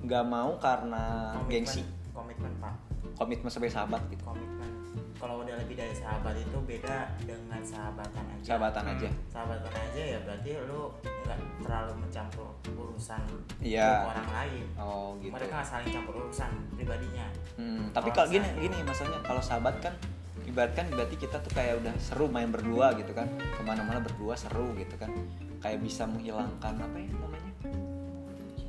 nggak 0.04 0.24
mau 0.28 0.58
karena 0.60 1.32
Komitmen- 1.40 1.64
gengsi? 1.64 1.82
Komitmen 2.12 2.52
pak. 2.60 2.74
Komitmen 3.16 3.48
sebagai 3.48 3.72
sahabat 3.72 4.02
gitu. 4.12 4.20
Komitmen 4.26 4.75
kalau 5.16 5.40
udah 5.40 5.56
lebih 5.56 5.74
dari 5.74 5.90
sahabat 5.90 6.36
itu 6.36 6.58
beda 6.62 7.08
dengan 7.24 7.60
sahabatan 7.60 8.24
aja. 8.28 8.44
Sahabatan 8.44 8.84
Hmm. 8.84 8.92
aja. 8.92 9.08
Sahabatan 9.26 9.72
aja 9.72 10.02
ya 10.02 10.18
berarti 10.20 10.50
lu 10.68 10.80
nggak 11.24 11.38
terlalu 11.64 11.92
mencampur 11.98 12.48
urusan 12.68 13.22
hidup 13.58 14.00
orang 14.06 14.28
lain. 14.28 14.64
Oh 14.76 15.16
gitu. 15.18 15.32
Mereka 15.32 15.52
nggak 15.52 15.68
saling 15.68 15.90
campur 15.90 16.14
urusan 16.20 16.50
pribadinya. 16.72 17.26
Hmm, 17.56 17.88
tapi 17.90 18.12
Kalau 18.12 18.28
kalau 18.28 18.32
gini 18.32 18.48
gini 18.60 18.76
maksudnya 18.84 19.18
kalau 19.24 19.40
sahabat 19.40 19.80
kan 19.80 19.94
ibaratkan 20.44 20.86
berarti 20.92 21.16
kita 21.16 21.36
tuh 21.40 21.52
kayak 21.52 21.80
udah 21.80 21.94
seru 21.96 22.28
main 22.28 22.52
berdua 22.52 22.92
gitu 22.94 23.10
kan. 23.10 23.26
Ke 23.56 23.62
mana-mana 23.62 23.98
berdua 23.98 24.36
seru 24.36 24.76
gitu 24.76 24.94
kan. 24.94 25.10
Kayak 25.58 25.80
bisa 25.80 26.04
menghilangkan 26.04 26.74
apa 26.76 26.96
ya 26.96 27.08
namanya? 27.10 27.52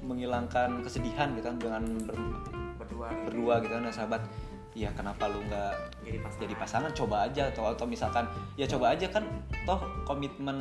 Menghilangkan 0.01 0.79
kesedihan 0.81 1.35
gitu 1.35 1.45
kan 1.45 1.57
dengan 1.59 1.83
ber- 2.07 2.39
berdua. 2.79 3.11
berdua 3.27 3.53
gitu 3.59 3.73
kan 3.75 3.83
nah, 3.83 3.91
sahabat 3.91 4.21
ya 4.77 4.93
kenapa 4.93 5.25
lu 5.25 5.41
nggak 5.49 5.73
jadi 6.05 6.17
pasangan. 6.21 6.41
jadi 6.45 6.55
pasangan? 6.55 6.91
Coba 6.93 7.15
aja 7.25 7.43
atau 7.49 7.65
atau 7.73 7.85
misalkan 7.89 8.29
ya 8.53 8.69
coba 8.69 8.93
aja 8.93 9.09
kan 9.09 9.25
toh 9.65 9.81
komitmen 10.05 10.57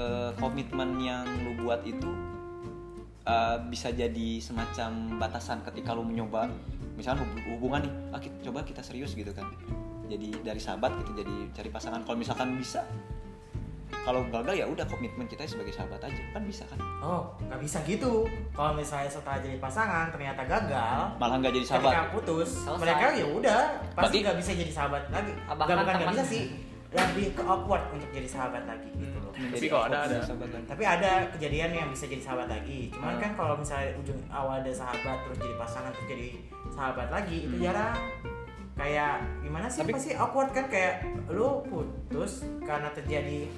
eh, 0.00 0.32
komitmen 0.40 0.96
yang 1.04 1.28
lu 1.44 1.60
buat 1.60 1.84
itu 1.84 2.08
eh, 3.28 3.56
bisa 3.68 3.92
jadi 3.92 4.40
semacam 4.40 5.20
batasan 5.20 5.60
ketika 5.68 5.92
lu 5.92 6.08
mencoba. 6.08 6.48
Misalnya 6.96 7.20
hub- 7.28 7.44
hubungan 7.60 7.84
nih 7.84 7.92
ah, 8.16 8.20
kita, 8.20 8.36
coba 8.48 8.64
kita 8.64 8.80
serius 8.80 9.12
gitu 9.12 9.36
kan. 9.36 9.44
Jadi 10.08 10.32
dari 10.40 10.60
sahabat 10.62 10.96
gitu 11.04 11.12
jadi 11.20 11.36
cari 11.52 11.68
pasangan. 11.68 12.00
Kalau 12.08 12.16
misalkan 12.16 12.56
bisa 12.56 12.80
kalau 14.02 14.22
gagal 14.24 14.54
ya 14.54 14.66
udah 14.66 14.84
komitmen 14.84 15.26
kita 15.26 15.42
sebagai 15.44 15.70
sahabat 15.70 15.98
aja. 16.00 16.22
Kan 16.30 16.42
bisa 16.42 16.62
kan? 16.66 16.78
Oh 16.98 17.26
nggak 17.40 17.60
bisa 17.60 17.78
gitu. 17.82 18.26
Kalau 18.50 18.72
misalnya 18.72 19.08
setelah 19.08 19.38
jadi 19.38 19.56
pasangan 19.56 20.10
ternyata 20.10 20.42
gagal 20.42 21.00
malah 21.16 21.36
nggak 21.36 21.52
jadi 21.52 21.66
ketika 21.66 21.80
sahabat. 21.82 22.10
putus 22.12 22.50
Selesai. 22.56 22.80
mereka 22.80 23.06
ya 23.12 23.26
udah 23.28 23.60
pasti 23.92 24.16
nggak 24.20 24.36
bisa 24.36 24.50
jadi 24.52 24.72
sahabat 24.72 25.02
lagi. 25.08 25.32
Nggak 25.34 25.56
bahkan 25.56 25.76
bukan 25.76 25.94
nggak 25.96 26.10
bisa 26.12 26.24
sih. 26.24 26.44
Lebih 26.86 27.34
ke 27.34 27.42
awkward 27.42 27.84
untuk 27.90 28.08
jadi 28.08 28.24
sahabat 28.24 28.62
lagi 28.64 28.88
gitu 28.94 29.18
loh. 29.18 29.28
Tapi 29.28 29.52
Jadi 29.52 29.66
kalau 29.68 29.84
ada, 29.84 29.98
ada. 30.02 30.16
sahabat 30.18 30.48
lagi. 30.48 30.64
tapi 30.64 30.84
ada 30.86 31.10
kejadian 31.28 31.70
yang 31.74 31.88
bisa 31.90 32.04
jadi 32.06 32.22
sahabat 32.22 32.48
lagi. 32.48 32.88
Cuman 32.88 33.12
Hmm. 33.12 33.20
kan 33.20 33.30
kalau 33.34 33.54
misalnya 33.54 33.90
ujung 33.96 34.16
awal 34.26 34.54
ada 34.56 34.72
sahabat 34.72 35.18
terus 35.20 35.36
jadi 35.36 35.54
pasangan 35.56 35.90
terus 35.92 36.08
jadi 36.08 36.28
sahabat 36.70 37.08
lagi 37.10 37.36
itu 37.42 37.52
Hmm. 37.52 37.64
jarang. 37.64 37.98
Kayak 38.76 39.14
gimana 39.40 39.66
sih? 39.66 39.80
Tapi- 39.82 39.92
pasti 39.92 40.10
awkward 40.14 40.50
kan? 40.52 40.68
Kayak 40.68 40.94
lu 41.28 41.64
putus 41.64 42.32
karena 42.60 42.88
terjadi 42.90 43.48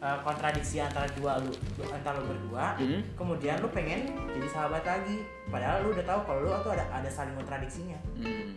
uh, 0.00 0.18
kontradiksi 0.24 0.80
antara 0.80 1.08
dua 1.16 1.40
lu 1.40 1.52
antara 1.92 2.20
lu 2.20 2.28
berdua 2.28 2.76
Hmm. 2.76 3.00
kemudian 3.16 3.60
lu 3.62 3.68
pengen 3.72 4.12
jadi 4.32 4.48
sahabat 4.50 4.84
lagi. 4.84 5.24
Padahal 5.48 5.86
lu 5.86 5.94
udah 5.94 6.04
tahu 6.04 6.20
kalau 6.26 6.40
lu 6.44 6.50
tuh 6.60 6.72
ada 6.74 6.84
ada 6.90 7.08
saling 7.08 7.36
kontradiksinya. 7.36 7.98
Hmm. 8.18 8.52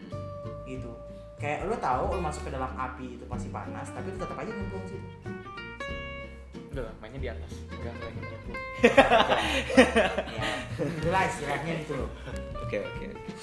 gitu. 0.68 0.92
Kayak 1.40 1.72
lu 1.72 1.76
tahu 1.80 2.20
lu 2.20 2.22
masuk 2.22 2.48
ke 2.48 2.52
dalam 2.52 2.72
api 2.76 3.16
itu 3.16 3.24
pasti 3.26 3.48
panas 3.50 3.88
tapi 3.96 4.12
lu 4.12 4.18
tetap 4.20 4.38
aja 4.38 4.52
nyemplung 4.52 4.86
sih. 4.86 5.02
Udah 6.70 6.84
lah, 6.86 6.94
mainnya 7.02 7.20
di 7.20 7.30
atas. 7.32 7.52
Enggak 7.74 7.94
enggak 7.98 8.12
gitu 8.14 8.36
ya 10.40 10.50
itulah 10.80 11.24
istilahnya 11.28 11.74
itu 11.84 11.94
loh. 11.96 12.10
Oke 12.64 12.80
oke 12.80 13.06
oke. 13.12 13.34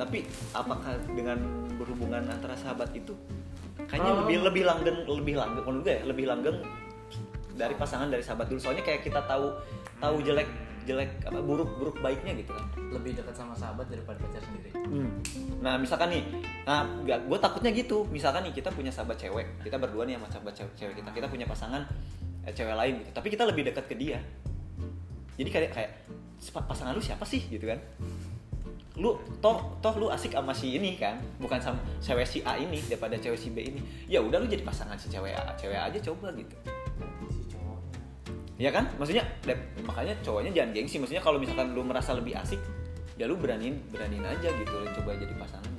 Tapi 0.00 0.24
apakah 0.56 0.96
dengan 1.12 1.36
berhubungan 1.76 2.24
antara 2.24 2.56
sahabat 2.56 2.88
itu 2.96 3.12
kayaknya 3.90 4.06
Kalau- 4.06 4.22
lebih 4.22 4.36
lebih 4.40 4.62
langgeng 4.64 4.98
lebih 5.04 5.34
langgeng 5.34 5.64
menurut 5.64 5.82
gue 5.82 5.92
ya, 5.92 6.02
lebih 6.04 6.24
langgeng 6.24 6.56
dari 7.52 7.74
pasangan 7.74 8.06
dari 8.06 8.22
sahabat 8.22 8.46
dulu. 8.46 8.56
Soalnya 8.56 8.80
kayak 8.80 9.02
kita 9.02 9.20
tahu 9.22 9.52
tahu 9.98 10.16
jelek 10.22 10.48
jelek 10.80 11.20
apa 11.22 11.38
buruk 11.38 11.76
buruk 11.76 11.96
baiknya 12.00 12.32
gitu 12.34 12.50
kan. 12.50 12.64
lebih 12.90 13.14
dekat 13.14 13.30
sama 13.32 13.54
sahabat 13.54 13.86
daripada 13.86 14.18
pacar 14.18 14.42
sendiri 14.42 14.74
Nah 15.60 15.76
misalkan 15.76 16.10
nih, 16.10 16.24
nah 16.64 16.82
gue 17.04 17.38
takutnya 17.38 17.70
gitu. 17.70 18.02
Misalkan 18.08 18.42
nih 18.42 18.50
kita 18.52 18.70
punya 18.70 18.90
sahabat 18.90 19.14
cewek, 19.14 19.46
kita 19.60 19.76
berdua 19.76 20.02
nih 20.02 20.16
sama 20.16 20.26
sahabat 20.26 20.54
cewek, 20.56 20.72
cewek 20.74 20.94
kita, 20.98 21.10
kita 21.12 21.26
punya 21.26 21.46
pasangan 21.46 21.86
eh, 22.42 22.50
cewek 22.50 22.72
lain 22.72 22.98
gitu. 22.98 23.10
Tapi 23.12 23.28
kita 23.28 23.44
lebih 23.44 23.62
dekat 23.64 23.84
ke 23.86 23.94
dia. 23.94 24.18
Jadi 25.36 25.48
kayak 25.48 25.70
kayak 25.70 25.90
"Sepa- 26.36 26.64
pasangan 26.64 26.90
lu 26.90 27.00
siapa 27.00 27.22
sih 27.22 27.44
gitu 27.44 27.64
kan 27.64 27.78
lu 29.00 29.16
toh 29.40 29.80
toh 29.80 29.96
lu 29.96 30.12
asik 30.12 30.36
sama 30.36 30.52
si 30.52 30.76
ini 30.76 31.00
kan 31.00 31.16
bukan 31.40 31.56
sama 31.56 31.80
cewek 32.04 32.28
si 32.28 32.44
A 32.44 32.60
ini 32.60 32.76
daripada 32.84 33.16
cewek 33.16 33.40
si 33.40 33.48
B 33.48 33.64
ini. 33.64 33.80
Ya 34.04 34.20
udah 34.20 34.36
lu 34.36 34.46
jadi 34.46 34.60
pasangan 34.60 35.00
si 35.00 35.08
cewek 35.08 35.32
A 35.32 35.56
cewek 35.56 35.80
A 35.80 35.88
aja 35.88 35.98
coba 36.12 36.28
gitu. 36.36 36.52
Si 37.32 37.42
cowoknya. 37.48 37.98
Ya 38.60 38.68
kan? 38.68 38.84
Maksudnya 39.00 39.24
makanya 39.88 40.12
cowoknya 40.20 40.52
jangan 40.52 40.70
gengsi. 40.76 41.00
Maksudnya 41.00 41.24
kalau 41.24 41.40
misalkan 41.40 41.72
lu 41.72 41.80
merasa 41.80 42.12
lebih 42.12 42.36
asik 42.36 42.60
ya 43.16 43.24
lu 43.24 43.40
beraniin 43.40 43.80
beraniin 43.88 44.22
aja 44.22 44.52
gitu. 44.52 44.74
Lu 44.76 44.88
coba 45.00 45.16
jadi 45.16 45.32
pasangannya 45.32 45.68
gitu 45.68 45.69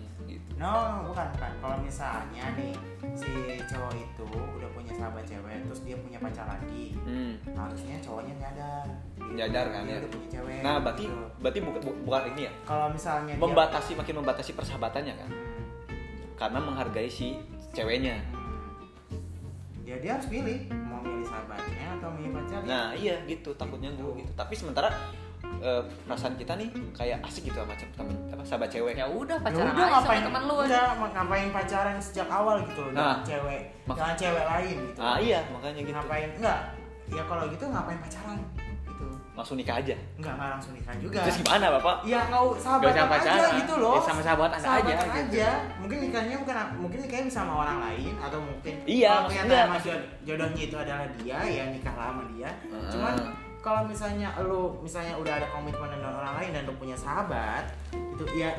No, 0.62 0.74
bukan, 1.04 1.26
bukan. 1.34 1.52
Kalau 1.58 1.78
misalnya 1.82 2.46
nih 2.54 2.78
si 3.12 3.34
cowok 3.66 3.94
itu 3.94 4.26
udah 4.30 4.70
punya 4.72 4.94
sahabat 4.94 5.26
cewek, 5.26 5.58
terus 5.66 5.82
dia 5.82 5.98
punya 5.98 6.18
pacar 6.18 6.46
lagi, 6.48 6.94
hmm. 7.02 7.34
harusnya 7.52 7.98
cowoknya 7.98 8.34
nyadar. 8.38 8.86
Dia- 9.18 9.36
Nyadar 9.42 9.66
kan, 9.68 9.82
dia 9.84 9.92
ya. 9.92 10.00
udah 10.00 10.10
punya 10.12 10.28
cewek. 10.30 10.60
nah 10.62 10.76
berarti 10.78 11.04
gitu. 11.04 11.18
berarti 11.40 11.60
bukan 11.62 11.82
bu- 11.82 12.00
bukan 12.04 12.22
ini 12.30 12.42
ya 12.44 12.54
kalau 12.64 12.88
misalnya 12.88 13.34
dia- 13.34 13.42
membatasi 13.42 13.92
makin 13.96 14.16
membatasi 14.18 14.52
persahabatannya 14.54 15.14
kan 15.16 15.30
Hmm, 15.32 15.66
karena 16.36 16.60
menghargai 16.60 17.08
si 17.08 17.40
ceweknya 17.72 18.20
hmm. 18.20 19.82
ya 19.84 19.96
dia 19.98 20.12
harus 20.14 20.28
pilih 20.28 20.60
mau 20.84 21.00
milih 21.00 21.26
sahabatnya 21.26 21.86
atau 21.96 22.10
milih 22.12 22.32
pacarnya. 22.34 22.68
nah 22.68 22.86
iya 22.94 23.16
gitu 23.26 23.50
takutnya 23.54 23.90
gue 23.90 24.12
gitu 24.20 24.32
tapi 24.36 24.54
sementara 24.54 24.92
eh, 25.62 25.82
perasaan 26.04 26.34
kita 26.36 26.54
nih 26.56 26.68
kayak 26.92 27.18
asik 27.22 27.46
gitu 27.46 27.56
sama 27.56 27.72
temen 27.74 28.16
apa 28.28 28.42
sahabat 28.42 28.68
cewek. 28.68 28.94
Ya 28.94 29.06
udah 29.06 29.36
Ya 29.36 29.44
pacaran 29.44 29.66
udah 29.68 29.78
aja 29.78 29.86
sama 29.86 29.96
ngapain 29.96 30.22
teman 30.24 30.42
lu 30.42 30.56
aja. 30.56 30.66
udah 30.66 30.86
ngapain 31.12 31.48
pacaran 31.52 31.98
sejak 31.98 32.28
awal 32.28 32.56
gitu 32.64 32.82
loh 32.84 32.94
Nah. 32.94 33.18
cewek 33.22 33.62
Mak- 33.84 33.96
dengan 33.96 34.16
cewek 34.16 34.46
lain 34.48 34.76
gitu. 34.84 35.00
Ah 35.00 35.18
iya 35.18 35.40
makanya 35.48 35.80
gitu. 35.80 35.94
Ngapain 35.94 36.30
enggak 36.36 36.60
ya 37.08 37.24
kalau 37.24 37.44
gitu 37.46 37.64
ngapain 37.66 38.00
pacaran 38.00 38.38
gitu. 38.82 39.06
Langsung 39.32 39.56
nikah 39.56 39.76
aja? 39.78 39.96
Enggak 40.16 40.34
nggak 40.34 40.50
langsung 40.52 40.74
nikah 40.74 40.96
juga. 40.98 41.20
Terus 41.24 41.38
gimana 41.40 41.66
bapak? 41.72 41.96
Ya 42.04 42.20
nggak 42.26 42.44
usah 42.52 42.72
aja 42.78 43.04
pacaran. 43.06 43.52
gitu 43.58 43.74
loh. 43.78 43.96
Ya, 43.96 44.02
sama 44.04 44.22
sahabatan 44.22 44.60
aja 44.60 44.80
gitu. 44.82 45.06
aja. 45.14 45.50
Mungkin 45.78 45.98
nikahnya 46.02 46.36
bukan 46.42 46.56
mungkin 46.78 47.00
nikahnya 47.02 47.26
bisa 47.28 47.40
sama 47.40 47.54
orang 47.60 47.78
lain 47.82 48.14
atau 48.18 48.40
mungkin 48.40 48.74
Iya, 48.84 49.12
kalau 49.12 49.22
maksudnya- 49.28 49.66
ternyata 49.70 49.94
jodohnya 50.22 50.64
itu 50.64 50.76
adalah 50.76 51.08
dia 51.16 51.40
ya 51.44 51.64
nikah 51.70 51.94
sama 51.94 52.22
dia. 52.30 52.50
Heeh. 52.50 52.90
cuman 52.92 53.16
kalau 53.62 53.86
misalnya 53.86 54.34
lu 54.42 54.74
misalnya 54.82 55.14
udah 55.16 55.34
ada 55.36 55.48
komitmen 55.48 55.86
dengan 55.88 56.12
orang 56.16 56.34
lain 56.36 56.50
dan 56.52 56.64
lu 56.66 56.74
punya 56.76 56.94
sahabat 56.96 57.70
itu 57.94 58.26
ya 58.36 58.58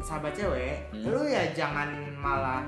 sahabat 0.00 0.34
cewek 0.34 0.90
Hmm. 0.90 1.06
lu 1.06 1.22
ya 1.24 1.54
jangan 1.54 1.86
malah 2.14 2.66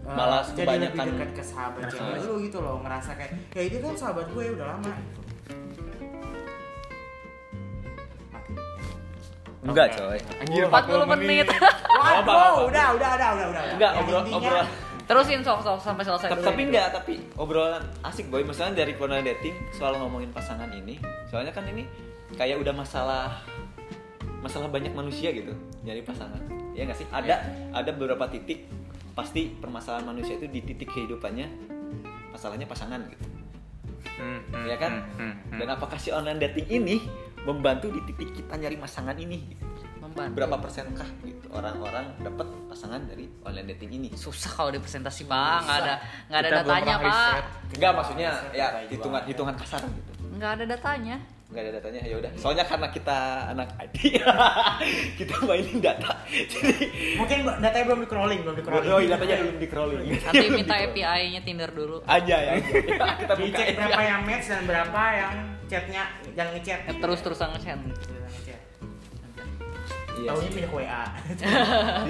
uh, 0.00 0.14
Malah 0.14 0.46
jadi 0.48 0.62
lebih 0.78 0.94
kebanyakan- 0.94 1.08
dekat 1.12 1.30
ke 1.32 1.42
sahabat 1.44 1.80
Nah. 1.80 1.90
cewek 1.90 2.18
lu 2.22 2.34
gitu 2.40 2.58
loh 2.58 2.78
ngerasa 2.80 3.10
kayak 3.14 3.32
ya 3.50 3.62
ini 3.64 3.76
kan 3.80 3.94
sahabat 3.94 4.26
gue 4.28 4.44
udah 4.52 4.66
lama 4.68 4.92
gitu. 4.94 5.20
Enggak 9.64 9.96
coy 9.96 10.20
Anjir, 10.38 10.68
40 10.68 11.12
menit. 11.16 11.46
Waduh, 11.94 12.20
apa, 12.20 12.32
apa. 12.36 12.48
udah, 12.62 12.86
udah, 12.92 13.10
udah, 13.16 13.28
udah, 13.32 13.46
udah. 13.48 13.62
enggak 13.72 13.92
obrol 13.96 14.20
intinya- 14.22 14.38
obrolan 14.60 14.66
Terusin 15.04 15.44
sok 15.44 15.60
sok 15.60 15.78
sampai 15.84 16.04
selesai 16.04 16.32
tapi, 16.32 16.40
dulu. 16.40 16.48
tapi 16.48 16.62
enggak 16.64 16.88
tapi 16.96 17.14
obrolan 17.36 17.84
asik 18.08 18.32
boy 18.32 18.40
misalnya 18.40 18.84
dari 18.84 18.96
pernah 18.96 19.20
dating 19.20 19.52
soal 19.76 20.00
ngomongin 20.00 20.32
pasangan 20.32 20.72
ini 20.72 20.96
soalnya 21.28 21.52
kan 21.52 21.68
ini 21.68 21.84
kayak 22.40 22.56
udah 22.56 22.72
masalah 22.72 23.44
masalah 24.40 24.68
banyak 24.72 24.96
manusia 24.96 25.28
gitu 25.32 25.52
nyari 25.84 26.00
pasangan 26.00 26.40
ya 26.72 26.88
nggak 26.88 26.98
sih 26.98 27.08
ada 27.12 27.44
ada 27.76 27.90
beberapa 27.92 28.28
titik 28.32 28.64
pasti 29.12 29.52
permasalahan 29.52 30.08
manusia 30.08 30.40
itu 30.40 30.48
di 30.48 30.60
titik 30.64 30.88
kehidupannya 30.90 31.46
masalahnya 32.32 32.64
pasangan 32.64 33.04
gitu 33.12 33.34
Hmm, 34.14 34.40
hmm, 34.46 34.64
ya 34.70 34.76
kan 34.78 35.02
hmm, 35.02 35.18
hmm, 35.18 35.34
hmm. 35.34 35.58
dan 35.58 35.68
apakah 35.74 35.98
si 35.98 36.14
online 36.14 36.38
dating 36.38 36.68
ini 36.70 36.96
membantu 37.42 37.90
di 37.90 37.98
titik 38.06 38.30
kita 38.30 38.54
nyari 38.54 38.78
pasangan 38.78 39.18
ini 39.18 39.42
gitu? 39.50 39.66
Membantu. 39.98 40.38
berapa 40.38 40.56
persenkah 40.62 41.08
gitu 41.26 41.50
orang-orang 41.50 42.14
dapat 42.22 42.46
pasangan 42.74 43.06
dari 43.06 43.30
online 43.46 43.68
dating 43.78 43.90
ini. 43.94 44.08
Susah 44.18 44.50
kalau 44.50 44.74
dipresentasi 44.74 45.30
pak, 45.30 45.62
nggak 45.62 45.78
ada 45.78 45.94
nggak 46.26 46.40
ada 46.42 46.50
datanya 46.58 46.94
pak, 46.98 47.34
enggak 47.70 47.92
maksudnya 47.94 48.30
ya 48.50 48.66
hitungan 48.90 49.22
hitungan 49.30 49.54
kasar 49.54 49.78
gitu. 49.86 50.10
Nggak 50.34 50.50
ada 50.58 50.64
datanya. 50.66 51.16
nggak 51.44 51.70
ada 51.70 51.72
datanya 51.78 52.00
ya 52.02 52.16
udah. 52.18 52.32
Soalnya 52.34 52.64
karena 52.66 52.88
kita 52.90 53.18
anak 53.54 53.68
IT 53.78 53.96
kita 55.22 55.34
mainin 55.46 55.78
data. 55.78 56.10
Jadi 56.26 56.90
Mungkin 57.14 57.46
datanya 57.62 57.84
belum 57.86 58.00
di 58.02 58.08
crawling, 58.10 58.40
belum 58.42 58.56
di 58.58 58.64
crawling. 58.66 58.90
oh 58.90 58.98
iya 58.98 59.10
datanya 59.14 59.36
belum 59.38 59.58
di 59.62 59.68
crawling 59.70 60.02
Nanti 60.26 60.46
minta 60.50 60.74
API-nya 60.74 61.40
Tinder 61.46 61.70
dulu. 61.70 62.02
aja 62.10 62.36
ya 62.42 62.52
kita 63.22 63.32
buka 63.38 63.54
Dicek 63.54 63.66
berapa 63.78 64.02
yang 64.02 64.20
match 64.26 64.46
dan 64.50 64.62
berapa 64.66 65.00
yang 65.14 65.34
chatnya 65.70 66.02
yang 66.34 66.48
ngechat. 66.58 66.78
Terus 66.90 67.18
terusan 67.22 67.48
ngechat. 67.54 67.78
Iya 70.24 70.30
Taunya 70.30 70.50
pindah 70.50 70.64
ke 70.64 70.76
WA. 70.76 71.02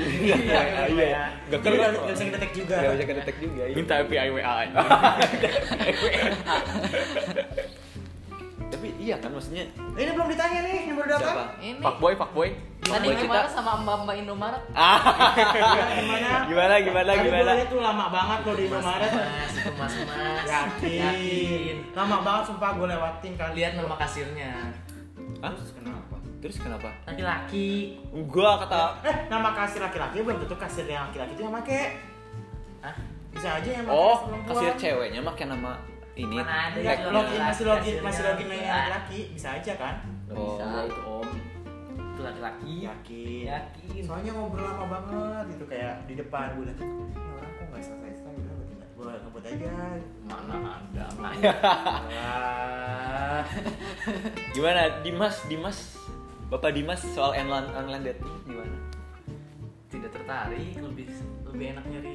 iya 0.06 0.36
iya 0.46 0.60
iya 0.86 1.22
nggak 1.50 1.60
Jadi 1.60 1.74
keren 1.74 1.92
nggak 1.92 2.14
bisa 2.14 2.24
kedetek 2.24 2.50
juga. 2.54 2.74
nggak 2.76 2.92
bisa 2.94 3.04
kedetek 3.04 3.36
juga 3.38 3.62
iya. 3.64 3.74
minta 3.74 3.94
API 3.98 4.28
WA 4.30 4.52
aja 4.62 4.76
tapi 8.64 8.90
iya 8.98 9.16
kan 9.16 9.30
maksudnya 9.30 9.64
Ini 9.94 10.10
belum 10.12 10.28
ditanya 10.28 10.58
nih 10.60 10.74
yang 10.84 10.96
baru 10.96 11.08
datang. 11.12 11.48
Ini 11.58 11.78
fuckboy 11.78 12.12
fuckboy 12.14 12.48
tadi 12.80 12.90
Fuckboy 13.06 13.14
gimana 13.16 13.46
kita. 13.46 13.54
sama 13.54 13.72
mbak 13.80 13.96
mbak 14.02 14.16
Indomaret? 14.18 14.62
ah 14.76 15.00
Gimana? 15.94 16.30
gimana 16.44 16.74
gimana 16.80 17.10
Tadi 17.12 17.24
gimana 17.24 17.50
liat 17.54 17.68
tuh 17.68 17.80
lama 17.80 18.06
banget 18.08 18.38
lo 18.40 18.52
di 18.52 18.64
Indomaret. 18.66 19.10
Mas, 19.10 19.54
itu 19.54 19.70
mas 19.74 19.94
mas. 20.04 20.46
Yakin. 20.84 21.76
Lama 21.92 22.16
banget 22.20 22.44
sumpah 22.46 22.70
gue 22.74 22.86
lewatin 22.88 23.32
kan. 23.34 23.50
Lihat 23.52 23.72
nama 23.74 23.96
kasirnya. 23.96 24.52
Hah? 25.40 25.52
Terus 25.54 25.70
kenapa? 25.72 26.03
Terus 26.44 26.60
kenapa 26.60 26.92
Laki-laki. 27.04 27.96
gua 28.28 28.60
kata 28.60 29.00
Eh, 29.02 29.16
nama 29.26 29.50
kasir 29.50 29.80
laki-laki 29.80 30.20
belum 30.20 30.36
tentu 30.38 30.54
kasir 30.54 30.84
yang 30.84 31.08
laki-laki 31.08 31.32
itu 31.32 31.42
yang 31.42 31.54
make. 31.54 31.80
Hah? 32.78 32.92
Bisa 33.30 33.48
aja 33.54 33.70
yang 33.70 33.82
make 33.82 33.96
oh 33.96 34.16
kasir 34.44 34.76
ceweknya 34.76 35.24
pakai 35.24 35.48
nama 35.48 35.80
ini 36.14 36.36
Mana 36.36 36.68
ada 36.68 36.78
yang 36.78 37.00
login 37.08 37.34
laki- 37.34 37.48
masih 37.48 37.64
login 37.66 37.94
masih 37.98 38.22
login 38.22 38.46
yang 38.46 38.60
laki-laki. 38.68 39.20
bisa 39.32 39.48
aja 39.52 39.72
kan? 39.74 39.94
Oh. 40.28 40.36
bisa 40.52 40.64
itu 40.84 41.00
om. 41.02 41.28
Itu 42.06 42.20
laki-laki. 42.22 42.72
Yakin. 42.84 43.44
Yakin. 43.48 44.02
Soalnya 44.04 44.30
ngobrol 44.32 44.62
lama 44.62 44.86
banget 44.86 45.46
itu 45.50 45.64
kayak 45.64 46.04
di 46.04 46.14
depan 46.14 46.54
gue 46.54 46.64
ini 46.66 46.72
orang 47.32 47.50
kok 47.50 47.66
nggak 47.66 47.82
selesai 47.82 48.12
selesai 48.14 48.36
udah 48.36 48.52
gue 48.52 48.66
tinggal 48.68 48.88
gue 48.92 49.12
ngebut 49.18 49.44
aja. 49.44 49.72
Mana 50.22 50.54
ada 50.76 51.04
mana. 51.18 51.52
Gimana 54.52 54.82
Dimas 55.00 55.36
Dimas 55.44 55.78
Bapak 56.52 56.70
Dimas 56.76 57.00
soal 57.14 57.32
online 57.36 57.68
online 57.72 58.02
dating 58.04 58.34
gimana 58.44 58.76
Tidak 59.88 60.10
tertarik 60.10 60.74
lebih 60.76 61.08
lebih 61.54 61.66
enak 61.78 61.84
nyari 61.86 62.14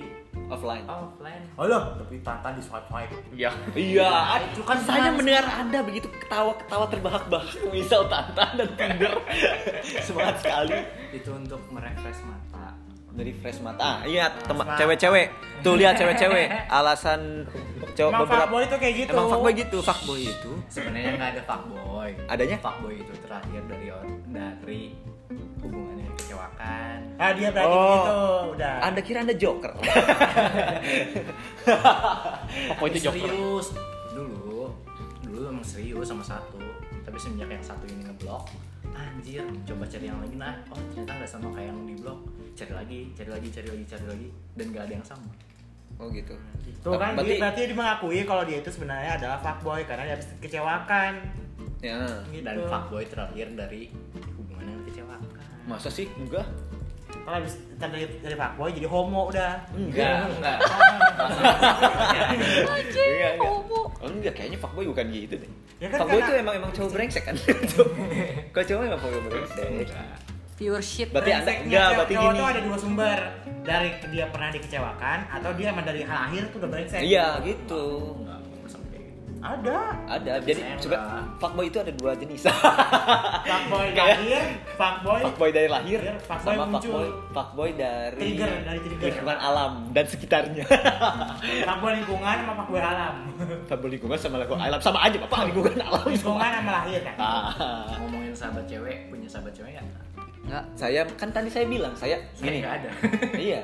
offline 0.49 0.83
offline. 0.89 1.45
Halo, 1.55 1.95
tapi 1.95 2.19
tantan 2.25 2.57
di 2.57 2.63
swipe 2.65 2.87
swipe. 2.89 3.13
iya 3.31 3.53
Iya, 3.77 4.11
itu 4.51 4.61
kan 4.65 4.77
saya 4.81 5.13
mendengar 5.13 5.45
Anda 5.45 5.79
begitu 5.85 6.09
ketawa-ketawa 6.11 6.85
terbahak-bahak 6.89 7.53
misal 7.69 8.09
Tantan 8.09 8.57
dan 8.57 8.69
Tinder. 8.75 9.13
Semangat 10.05 10.41
sekali. 10.41 10.75
Itu 11.13 11.37
untuk 11.37 11.61
merefresh 11.69 12.25
mata. 12.25 12.73
Dari 13.13 13.31
fresh 13.37 13.61
mata. 13.61 13.81
Ah, 13.81 13.97
iya, 14.09 14.33
teman 14.43 14.65
cewek-cewek. 14.75 15.27
Tuh 15.61 15.73
lihat 15.77 15.95
cewek-cewek. 15.95 16.47
Alasan 16.81 17.45
cowok 17.93 18.11
Emang 18.11 18.27
fuckboy 18.27 18.61
itu 18.65 18.75
kayak 18.75 18.95
gitu. 19.05 19.11
Emang 19.13 19.27
fuckboy 19.29 19.53
gitu, 19.53 19.77
fuckboy 19.85 20.19
itu. 20.23 20.51
Sebenarnya 20.67 21.11
nggak 21.15 21.29
ada 21.37 21.41
fuckboy. 21.45 22.09
Adanya? 22.27 22.57
Fuckboy 22.59 22.93
itu 23.01 23.13
terakhir 23.23 23.61
dari 23.69 23.87
dari 23.89 24.18
Ah 27.19 27.35
dia 27.35 27.51
berarti 27.51 27.67
Oh. 27.69 27.83
begitu, 27.83 28.15
udah. 28.55 28.75
Anda 28.81 29.01
kira 29.03 29.17
Anda 29.21 29.35
joker? 29.35 29.73
fuckboy 32.69 32.87
itu 32.87 32.99
joker 33.03 33.27
serius 33.27 33.67
dulu 34.09 34.71
dulu 35.21 35.41
emang 35.47 35.61
serius 35.61 36.07
sama 36.07 36.23
satu 36.23 36.57
tapi 37.03 37.17
semenjak 37.17 37.49
yang 37.51 37.61
satu 37.61 37.85
ini 37.85 38.01
ngeblok 38.03 38.49
anjir 38.91 39.45
coba 39.63 39.83
cari 39.85 40.05
yang 40.05 40.17
lagi 40.17 40.35
nah 40.35 40.55
oh 40.69 40.79
ternyata 40.89 41.11
nggak 41.13 41.29
sama 41.29 41.47
kayak 41.53 41.69
yang 41.69 41.79
di 41.85 41.95
blok 41.95 42.19
cari 42.53 42.73
lagi 42.73 42.99
cari 43.13 43.29
lagi 43.29 43.47
cari 43.49 43.67
lagi 43.69 43.83
cari 43.85 44.05
lagi 44.07 44.27
dan 44.55 44.65
gak 44.71 44.83
ada 44.87 44.93
yang 44.95 45.07
sama 45.07 45.29
Oh 45.99 46.07
gitu. 46.09 46.31
Tuh 46.79 46.95
kan 46.95 47.11
Berarti- 47.11 47.27
dia, 47.29 47.43
berarti 47.43 47.59
dia 47.61 47.75
mengakui 47.75 48.23
kalau 48.23 48.47
dia 48.47 48.63
itu 48.63 48.71
sebenarnya 48.71 49.19
adalah 49.19 49.35
fuckboy 49.35 49.83
karena 49.83 50.07
dia 50.07 50.15
habis 50.15 50.31
kecewakan. 50.39 51.13
Ya. 51.83 51.99
Gitu. 52.31 52.39
dan 52.39 52.55
fuckboy 52.63 53.03
terakhir 53.03 53.51
dari 53.51 53.91
hubungan 54.33 54.63
yang 54.65 54.79
kecewakan 54.87 55.43
Masa 55.67 55.91
sih? 55.91 56.07
Enggak. 56.15 56.47
Kalau 57.29 57.45
habis 57.45 57.61
dari, 57.77 58.09
dari 58.25 58.33
fuckboy 58.33 58.73
jadi 58.73 58.89
homo 58.89 59.29
udah. 59.29 59.61
Enggak. 59.77 60.33
enggak 60.33 60.57
iya. 62.97 63.37
homo. 63.37 63.93
Oh, 64.01 64.09
enggak, 64.09 64.33
kayaknya 64.33 64.57
fuckboy 64.57 64.89
bukan 64.89 65.13
gitu 65.13 65.37
deh. 65.37 65.51
Ya 65.77 65.93
kan 65.93 66.01
fuckboy 66.01 66.25
itu 66.25 66.33
emang 66.41 66.57
emang 66.57 66.73
cowok 66.73 66.89
brengsek 66.89 67.29
kan? 67.29 67.37
Kok 68.57 68.63
cowok 68.65 68.81
emang 68.81 68.97
fuckboy 68.97 69.21
brengsek? 69.29 69.93
Pure 70.57 70.81
shit. 70.81 71.13
Berarti 71.13 71.29
Anda 71.37 71.51
enggak, 71.53 71.87
berarti 72.01 72.13
cowok 72.17 72.33
gini. 72.33 72.39
tuh 72.41 72.47
ada 72.49 72.61
dua 72.65 72.77
sumber 72.81 73.19
dari 73.61 73.89
dia 74.09 74.25
pernah 74.33 74.49
dikecewakan 74.49 75.19
atau 75.29 75.49
dia 75.53 75.67
emang 75.69 75.85
dari 75.85 76.01
lahir 76.09 76.43
tuh 76.49 76.57
udah 76.65 76.69
brengsek. 76.73 77.05
Iya, 77.05 77.45
gitu. 77.45 78.17
enggak 78.25 78.38
Ada. 79.39 79.77
ada 80.05 80.33
jadi 80.41 80.61
coba 80.77 80.97
fuckboy 81.37 81.65
itu 81.65 81.77
ada 81.77 81.91
dua 81.91 82.11
jenis 82.13 82.43
Fuckboy 83.49 83.87
lahir, 83.91 84.43
fuckboy 84.75 85.21
fuckboy 85.21 85.49
dari 85.49 85.67
lahir 85.67 85.99
fuckboy 86.19 86.43
sama 86.51 86.63
muncul. 86.65 86.91
fuckboy 86.91 87.07
fuckboy 87.31 87.69
dari 87.73 88.19
Trigger, 88.35 88.51
dari 88.61 88.79
trigger. 88.81 89.05
lingkungan 89.05 89.37
alam 89.37 89.71
dan 89.89 90.05
sekitarnya 90.05 90.65
fuckboy 91.67 91.91
lingkungan 91.95 92.35
sama 92.37 92.53
fuckboy 92.57 92.81
alam. 92.81 93.15
fuckboy 93.69 93.89
lingkungan 93.89 94.17
sama 94.17 94.35
lingkungan 94.37 94.61
alam 94.61 94.79
sama 94.79 94.99
aja 95.01 95.17
bapak 95.19 95.39
lingkungan 95.47 95.75
alam 95.79 96.03
lingkungan 96.05 96.49
sama 96.53 96.71
lahir 96.75 96.99
kan. 97.01 97.15
Ah. 97.17 97.95
ngomongin 97.97 98.33
sahabat 98.33 98.65
cewek 98.65 98.97
punya 99.07 99.27
sahabat 99.27 99.53
cewek 99.53 99.73
ya 99.73 99.83
Enggak. 100.41 100.63
saya 100.73 101.01
kan 101.15 101.29
tadi 101.29 101.47
saya 101.47 101.63
bilang 101.63 101.93
saya 101.93 102.17
saya 102.33 102.43
gini 102.43 102.57
nggak 102.59 102.75
ada 102.75 102.89
iya 103.37 103.61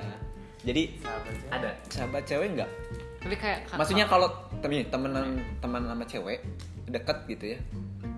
jadi 0.61 0.83
Sahabat 0.97 1.21
cewek. 1.27 1.51
ada 1.51 1.69
sahabat 1.89 2.23
cewek 2.23 2.47
enggak 2.53 2.71
Tapi 3.17 3.35
kayak 3.35 3.59
maksudnya 3.73 4.05
kalau 4.05 4.29
temen 4.65 4.81
temenan 4.89 5.27
teman 5.61 5.81
sama 5.85 6.03
cewek 6.09 6.41
deket 6.89 7.17
gitu 7.29 7.45
ya 7.53 7.59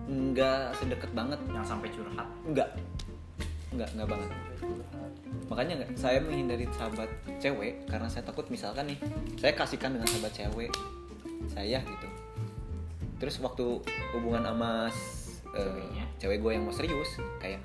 enggak 0.08 0.72
sedekat 0.80 1.12
banget 1.12 1.40
yang 1.52 1.66
sampai 1.68 1.92
curhat 1.92 2.28
enggak 2.48 2.70
enggak 3.76 3.90
enggak 3.92 4.08
banget 4.08 4.30
makanya 5.52 5.74
enggak 5.84 5.92
saya 6.00 6.24
menghindari 6.24 6.66
sahabat 6.72 7.12
cewek 7.44 7.84
karena 7.92 8.08
saya 8.08 8.24
takut 8.24 8.48
misalkan 8.48 8.88
nih 8.88 9.00
saya 9.36 9.52
kasihkan 9.52 9.92
dengan 10.00 10.08
sahabat 10.08 10.32
cewek 10.32 10.72
saya 11.52 11.84
gitu 11.84 12.08
terus 13.20 13.36
waktu 13.44 13.84
hubungan 14.16 14.46
sama 14.46 14.88
Ceweknya. 15.58 16.06
cewek 16.22 16.38
gue 16.44 16.52
yang 16.54 16.64
mau 16.70 16.76
serius 16.76 17.18
kayak 17.42 17.58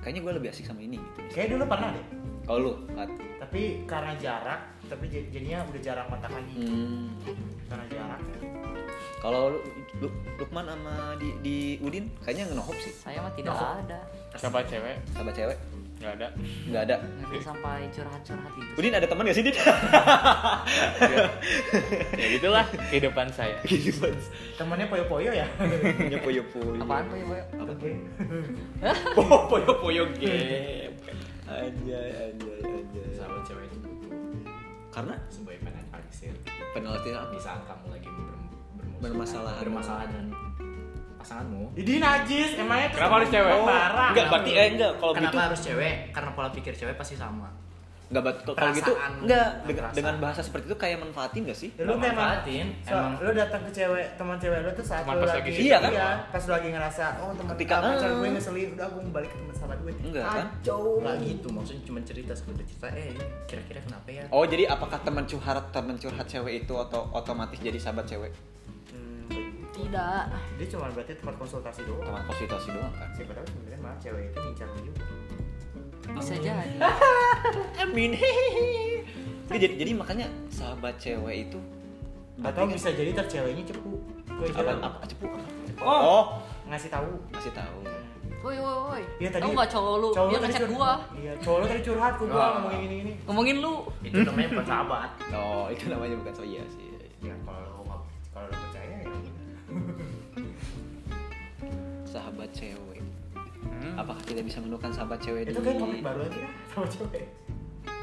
kayaknya 0.00 0.20
gue 0.22 0.32
lebih 0.38 0.48
asik 0.54 0.64
sama 0.64 0.78
ini 0.80 0.96
gitu 0.96 1.20
Kayak 1.34 1.58
dulu 1.58 1.64
pernah 1.66 1.88
deh. 1.90 2.06
kalau 2.46 2.58
lu 2.62 2.72
Kat? 2.94 3.10
Tapi 3.40 3.82
karena 3.82 4.12
jarak, 4.14 4.60
tapi 4.86 5.10
jadinya 5.10 5.66
udah 5.66 5.80
jarang 5.82 6.06
kontak 6.06 6.30
lagi. 6.30 6.54
Hmm. 6.54 7.10
Karena 7.70 7.86
jarak. 7.86 8.20
kalau 9.20 9.52
lu, 9.52 9.58
lu- 10.00 10.16
Lukman 10.36 10.64
sama 10.64 10.94
di, 11.14 11.28
di 11.38 11.56
Udin 11.78 12.08
kayaknya 12.18 12.48
ngenohop 12.48 12.74
sih 12.74 12.90
saya 12.90 13.20
mah 13.20 13.30
tidak 13.30 13.52
ada. 13.54 13.98
Siapa 14.34 14.64
cewek? 14.64 14.96
sahabat 15.08 15.34
cewek 15.34 15.58
Nggak 16.00 16.12
ada. 16.16 16.28
nggak 16.64 16.82
ada 16.82 16.96
Ngeri 17.20 17.38
sampai 17.38 17.84
curhat-curhat 17.92 18.52
itu. 18.56 18.72
Udin 18.74 18.92
ada 18.92 19.04
teman 19.04 19.22
gak 19.22 19.36
sih 19.36 19.44
Din? 19.44 19.52
ya 22.16 22.26
gitulah 22.32 22.64
kehidupan 22.88 23.28
saya. 23.30 23.60
Kehidupan 23.62 24.12
Temennya 24.56 24.86
poyo-poyo 24.86 25.30
ya. 25.30 25.46
punya 25.94 26.18
poyo 26.18 26.42
poyo 26.46 26.80
Apaan 26.80 27.04
Boy? 27.06 27.20
apa 27.20 27.62
Oke. 27.68 27.90
oh, 29.20 29.40
poyo 29.46 29.70
poyo 29.76 30.02
game 30.16 30.96
anjay 31.44 32.08
anjay 32.24 32.58
anjay 32.62 33.06
sahabat 33.12 33.42
cewek 33.42 33.66
itu 33.66 33.76
butuh 33.76 34.10
karena 34.88 35.14
sebagai 35.26 35.60
penetralisir 35.60 36.34
penalti 36.70 37.08
apa 37.10 37.28
di 37.28 37.40
saat 37.40 37.62
kamu 37.64 37.86
lagi 37.90 38.10
Bermasalah. 39.00 39.56
bermasalah 39.58 40.04
dengan 40.06 40.26
pasanganmu 41.16 41.72
Jadi 41.72 41.92
najis, 41.98 42.50
emangnya 42.54 42.88
tuh 42.88 42.96
Kenapa 42.96 43.14
harus 43.16 43.28
cewek? 43.28 43.52
Oh, 43.52 43.64
parah. 43.64 44.08
enggak 44.12 44.26
berarti 44.28 44.50
eh 44.52 44.68
enggak 44.70 44.92
kalau 44.96 45.12
kenapa 45.12 45.32
gitu 45.32 45.40
harus 45.42 45.60
cewek 45.62 45.94
karena 46.10 46.30
pola 46.30 46.48
pikir 46.50 46.72
cewek 46.74 46.94
pasti 46.94 47.14
sama 47.14 47.48
enggak 48.10 48.24
bat- 48.26 48.42
kalau 48.42 48.72
gitu 48.72 48.92
enggak 49.22 49.48
dengan, 49.62 49.90
dengan 49.94 50.14
bahasa 50.18 50.42
seperti 50.42 50.66
itu 50.66 50.74
kayak 50.74 50.98
manfaatin 50.98 51.46
gak 51.46 51.54
sih? 51.54 51.70
Lu 51.76 51.94
Nggak 51.94 51.98
memang 52.04 52.18
manfaatin, 52.42 52.66
so, 52.82 52.90
emang. 52.92 53.12
lu 53.16 53.30
datang 53.32 53.60
ke 53.62 53.70
cewek 53.70 54.06
teman 54.14 54.36
cewek 54.36 54.58
lu 54.60 54.70
tuh 54.72 54.82
saat 54.82 55.02
Teman 55.02 55.14
lu 55.14 55.22
pas 55.22 55.30
lagi. 55.30 55.46
lagi 55.46 55.62
Iya 55.62 55.76
kan? 55.78 56.16
pas 56.26 56.42
lu 56.42 56.52
lagi 56.52 56.68
ngerasa 56.68 57.04
oh 57.18 57.30
teman 57.32 57.50
Ketika, 57.54 57.74
ah, 57.76 57.82
pacar 57.86 58.08
ah. 58.08 58.18
gue 58.18 58.28
ngeselin 58.28 58.68
udah 58.74 58.86
gue 58.88 59.00
mau 59.00 59.12
balik 59.14 59.30
ke 59.30 59.38
teman 59.38 59.54
sahabat 59.54 59.78
gue. 59.80 59.92
Enggak, 60.02 60.26
kan? 60.26 60.46
Nggak 60.60 61.16
gitu 61.22 61.48
maksudnya 61.48 61.82
cuma 61.84 61.98
cerita 62.02 62.32
sekedar 62.34 62.64
cerita 62.64 62.88
eh 62.90 63.14
kira-kira 63.46 63.80
kenapa 63.80 64.08
ya? 64.10 64.24
Oh 64.28 64.42
jadi 64.42 64.64
apakah 64.66 64.98
teman 65.00 65.24
curhat 65.24 65.64
teman 65.70 65.94
curhat 65.94 66.26
cewek 66.26 66.54
itu 66.60 66.74
atau 66.76 67.06
otomatis 67.12 67.56
jadi 67.56 67.78
sahabat 67.78 68.04
cewek? 68.04 68.34
Hmm, 68.90 69.62
Tidak. 69.70 70.22
dia 70.58 70.66
cuma 70.68 70.90
berarti 70.90 71.14
tempat 71.14 71.34
konsultasi 71.36 71.86
doang. 71.86 72.02
Teman 72.04 72.22
konsultasi 72.24 72.68
doang 72.70 72.90
kan? 72.90 73.06
Siapa 73.12 73.32
tahu 73.32 73.46
sebenarnya 73.46 73.78
malah 73.78 73.98
cewek 73.98 74.22
itu 74.26 74.38
ngincar 74.40 74.68
juga 74.76 75.02
Bisa 76.12 76.34
jadi. 76.36 76.74
amin 77.82 78.10
jadi, 79.48 79.66
jadi 79.74 79.90
makanya 79.92 80.26
sahabat 80.48 80.94
cewek 80.96 81.48
itu 81.48 81.58
atau 82.40 82.64
bisa 82.64 82.88
jadi 82.88 83.10
ter 83.12 83.26
ceweknya 83.28 83.66
cepu 83.66 83.98
gue 84.30 84.46
apa 84.48 84.72
apa 84.80 84.98
cepu 85.04 85.26
apa? 85.26 85.42
Oh. 85.80 85.90
oh 85.90 86.24
ngasih 86.66 86.88
tahu 86.88 87.10
kasih 87.30 87.52
tahu 87.52 87.80
Woi 88.40 88.56
woi 88.56 88.72
woi. 88.88 89.02
Iya 89.18 89.28
tadi 89.28 89.42
Tahu 89.44 89.52
nggak 89.52 89.68
cowok 89.68 89.94
lu? 90.00 90.08
cowok 90.10 90.28
Dia 90.30 90.38
ngechat 90.40 90.60
curhat. 90.62 90.72
gua. 90.72 90.92
Iya, 91.12 91.32
cowok 91.36 91.56
lu 91.60 91.66
tadi 91.66 91.82
curhat 91.84 92.12
ke 92.16 92.24
gua 92.24 92.40
Ah. 92.40 92.48
ngomongin 92.56 92.80
gini 92.80 92.94
gini. 92.96 93.12
Ngomongin 93.28 93.56
lu. 93.60 93.74
itu 94.00 94.16
namanya 94.24 94.48
bukan 94.48 94.64
sahabat 94.66 95.10
oh 95.30 95.66
itu 95.68 95.84
namanya 95.86 96.14
bukan 96.16 96.32
so 96.32 96.42
iya 96.42 96.64
sih 96.66 96.88
Ya 97.20 97.34
kalau 97.44 97.60
lu 97.60 97.82
nggak 97.84 98.00
kalau 98.32 98.46
lu 98.46 98.56
percaya 98.56 98.94
ya. 98.96 99.06
sahabat 102.02 102.48
cewek 102.50 102.89
Hmm. 103.80 103.96
apakah 103.96 104.20
kita 104.22 104.40
bisa 104.40 104.58
menemukan 104.58 104.90
sahabat 104.90 105.18
cewek 105.18 105.42
Itu 105.42 105.56
di 105.56 105.64
kayak 105.64 105.80
topik 105.80 106.00
baru 106.00 106.20
aja 106.22 106.38
ya, 106.38 106.50
sama 106.68 106.86
cewek. 106.86 107.24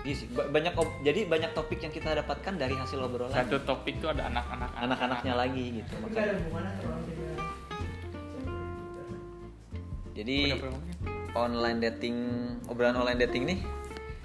Iya 0.01 0.15
sih, 0.15 0.27
ba- 0.29 0.49
banyak 0.49 0.73
jadi 1.03 1.19
banyak 1.25 1.51
topik 1.51 1.79
yang 1.79 1.91
kita 1.91 2.15
dapatkan 2.15 2.53
dari 2.55 2.73
hasil 2.73 2.97
obrolan 2.97 3.29
Satu 3.29 3.61
topik 3.61 3.99
tuh 3.99 4.09
ada 4.09 4.25
anak-anak. 4.25 4.71
anak-anaknya 4.75 5.33
lagi 5.35 5.63
gitu 5.77 5.93
makanya 5.99 6.33
jadi 10.13 10.57
online 11.33 11.77
dating 11.79 12.17
obrolan 12.65 12.97
online 12.97 13.19
dating 13.19 13.43
nih 13.45 13.59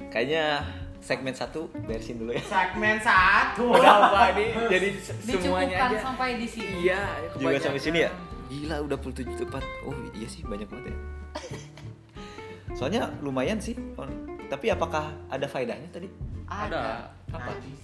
kayaknya 0.08 0.64
segmen 0.98 1.34
satu 1.34 1.68
beresin 1.84 2.16
dulu 2.16 2.32
ya 2.32 2.40
segmen 2.40 2.96
satu. 2.96 3.74
Udah 3.74 4.06
apa 4.08 4.38
nih? 4.38 4.54
Jadi 4.72 4.88
se- 4.96 5.18
semuanya 5.18 5.34
Dicukupkan 5.74 5.90
aja. 5.90 5.98
sampai 6.00 6.28
di 6.38 6.46
sini. 6.46 6.86
Iya, 6.86 7.00
juga 7.34 7.58
sampai 7.58 7.82
sini 7.82 7.98
ya 8.00 8.10
gila 8.46 8.76
udah 8.84 8.96
puluh 8.96 9.16
tujuh 9.16 9.34
tepat 9.34 9.64
oh 9.82 9.96
iya 10.12 10.28
sih 10.28 10.44
banyak 10.44 10.68
banget 10.68 10.92
ya 10.92 10.96
soalnya 12.76 13.10
lumayan 13.20 13.56
sih 13.56 13.76
on- 13.94 14.26
tapi 14.48 14.68
apakah 14.68 15.08
ada 15.28 15.46
faedahnya 15.46 15.88
tadi? 15.88 16.08
Ada. 16.44 17.08
apa? 17.32 17.56
Najis. 17.56 17.80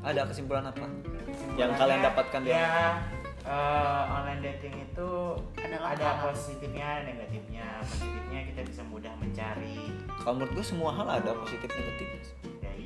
ada 0.00 0.20
kesimpulan 0.26 0.66
apa? 0.66 0.86
Yang 1.54 1.70
kalian 1.74 2.00
dapatkan 2.02 2.40
dari 2.42 2.54
ya 2.54 2.98
eh, 3.42 4.02
online 4.08 4.42
dating 4.42 4.74
itu 4.82 5.10
Adalah 5.54 5.94
ada 5.94 6.02
hal-hal. 6.12 6.26
positifnya 6.28 6.86
ada 6.98 7.02
negatifnya. 7.06 7.66
Positifnya 7.82 8.40
kita 8.50 8.60
bisa 8.66 8.82
mudah 8.84 9.14
mencari. 9.14 9.94
Kalau 10.18 10.34
menurut 10.34 10.52
gue 10.54 10.66
semua 10.66 10.90
hal 10.90 11.06
ada 11.06 11.30
positif 11.38 11.70
negatif 11.70 12.08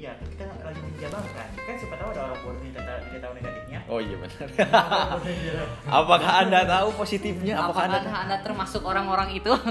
iya 0.02 0.18
tapi 0.18 0.34
kita 0.34 0.44
lagi 0.66 0.80
menjabarkan 0.82 1.46
kan. 1.62 1.74
Siapa 1.78 1.94
tahu 1.94 2.08
ada 2.10 2.20
orang 2.26 2.38
bodoh 2.42 2.58
yang 2.58 2.74
tidak 2.74 2.84
tahu, 2.90 2.98
tidak 3.06 3.20
tahu 3.22 3.32
negatifnya. 3.38 3.78
Oh 3.86 4.00
iya 4.02 4.16
benar. 4.18 4.48
Apakah 6.02 6.32
anda 6.42 6.60
tahu 6.66 6.88
positifnya? 6.98 7.54
Apakah 7.54 7.86
Apakah 7.86 8.02
anda 8.02 8.10
anda, 8.10 8.36
termasuk 8.42 8.82
orang-orang 8.82 9.38
itu? 9.38 9.52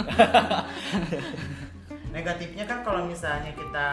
negatifnya 2.16 2.64
kan 2.64 2.80
kalau 2.84 3.08
misalnya 3.08 3.52
kita 3.56 3.88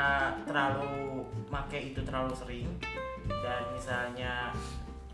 terlalu 0.47 1.27
make 1.51 1.95
itu 1.95 2.03
terlalu 2.07 2.35
sering 2.35 2.67
dan 3.31 3.63
misalnya 3.75 4.51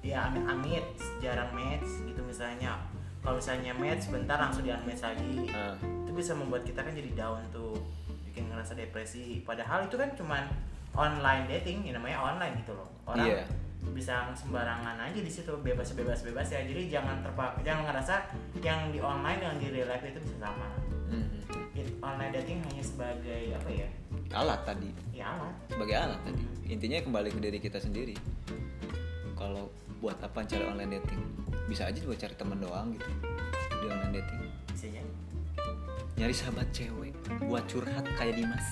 ya 0.04 0.28
amit-amit 0.28 0.84
jarang 1.24 1.48
match 1.56 2.04
gitu 2.04 2.20
misalnya. 2.20 2.76
Kalau 3.24 3.40
misalnya 3.40 3.72
match 3.72 4.12
bentar 4.12 4.36
langsung 4.36 4.60
di 4.60 4.68
unmatch 4.68 5.00
lagi. 5.00 5.48
Ah. 5.56 5.72
itu 6.04 6.12
bisa 6.12 6.36
membuat 6.36 6.68
kita 6.68 6.84
kan 6.84 6.92
jadi 6.92 7.16
down 7.16 7.40
tuh 7.48 7.80
bikin 8.28 8.52
ngerasa 8.52 8.76
depresi. 8.76 9.40
Padahal 9.40 9.88
itu 9.88 9.96
kan 9.96 10.12
cuman 10.12 10.73
online 10.94 11.44
dating 11.46 11.82
ya 11.84 11.92
namanya 11.92 12.18
online 12.18 12.54
gitu 12.62 12.72
loh. 12.72 12.88
Orang 13.04 13.26
Iya. 13.26 13.44
bisa 13.92 14.32
sembarangan 14.32 14.96
aja 14.96 15.20
di 15.20 15.28
situ 15.28 15.52
bebas 15.60 15.92
bebas 15.92 16.24
bebas 16.24 16.48
ya 16.48 16.64
jadi 16.64 16.88
jangan 16.88 17.20
terpaku 17.20 17.60
jangan 17.62 17.84
ngerasa 17.86 18.26
yang 18.58 18.88
di 18.88 18.98
online 18.98 19.38
dengan 19.38 19.56
di 19.60 19.68
real 19.70 19.86
life 19.86 20.02
itu 20.02 20.18
bisa 20.18 20.36
sama. 20.40 20.66
Mhm. 21.12 21.76
It- 21.76 21.94
online 22.00 22.32
dating 22.32 22.64
hanya 22.64 22.80
sebagai 22.80 23.40
apa 23.52 23.68
ya? 23.68 23.88
Alat 24.32 24.60
tadi. 24.64 24.88
Ya 25.12 25.30
alat. 25.30 25.54
Sebagai 25.68 25.94
alat 25.94 26.20
tadi. 26.24 26.42
Intinya 26.66 26.98
kembali 27.02 27.28
ke 27.28 27.40
diri 27.40 27.58
kita 27.60 27.78
sendiri. 27.78 28.16
Kalau 29.34 29.68
buat 30.00 30.16
apa 30.18 30.42
cari 30.42 30.64
online 30.64 30.98
dating? 30.98 31.20
Bisa 31.66 31.86
aja 31.86 32.00
buat 32.00 32.16
cari 32.16 32.34
teman 32.34 32.58
doang 32.58 32.88
gitu 32.94 33.08
di 33.74 33.86
online 33.86 34.14
dating. 34.16 34.40
Bisa 34.72 34.86
jadi. 34.90 35.10
Nyari 36.14 36.34
sahabat 36.34 36.66
cewek 36.70 37.12
buat 37.42 37.66
curhat 37.66 38.06
kayak 38.16 38.38
Dimas 38.38 38.64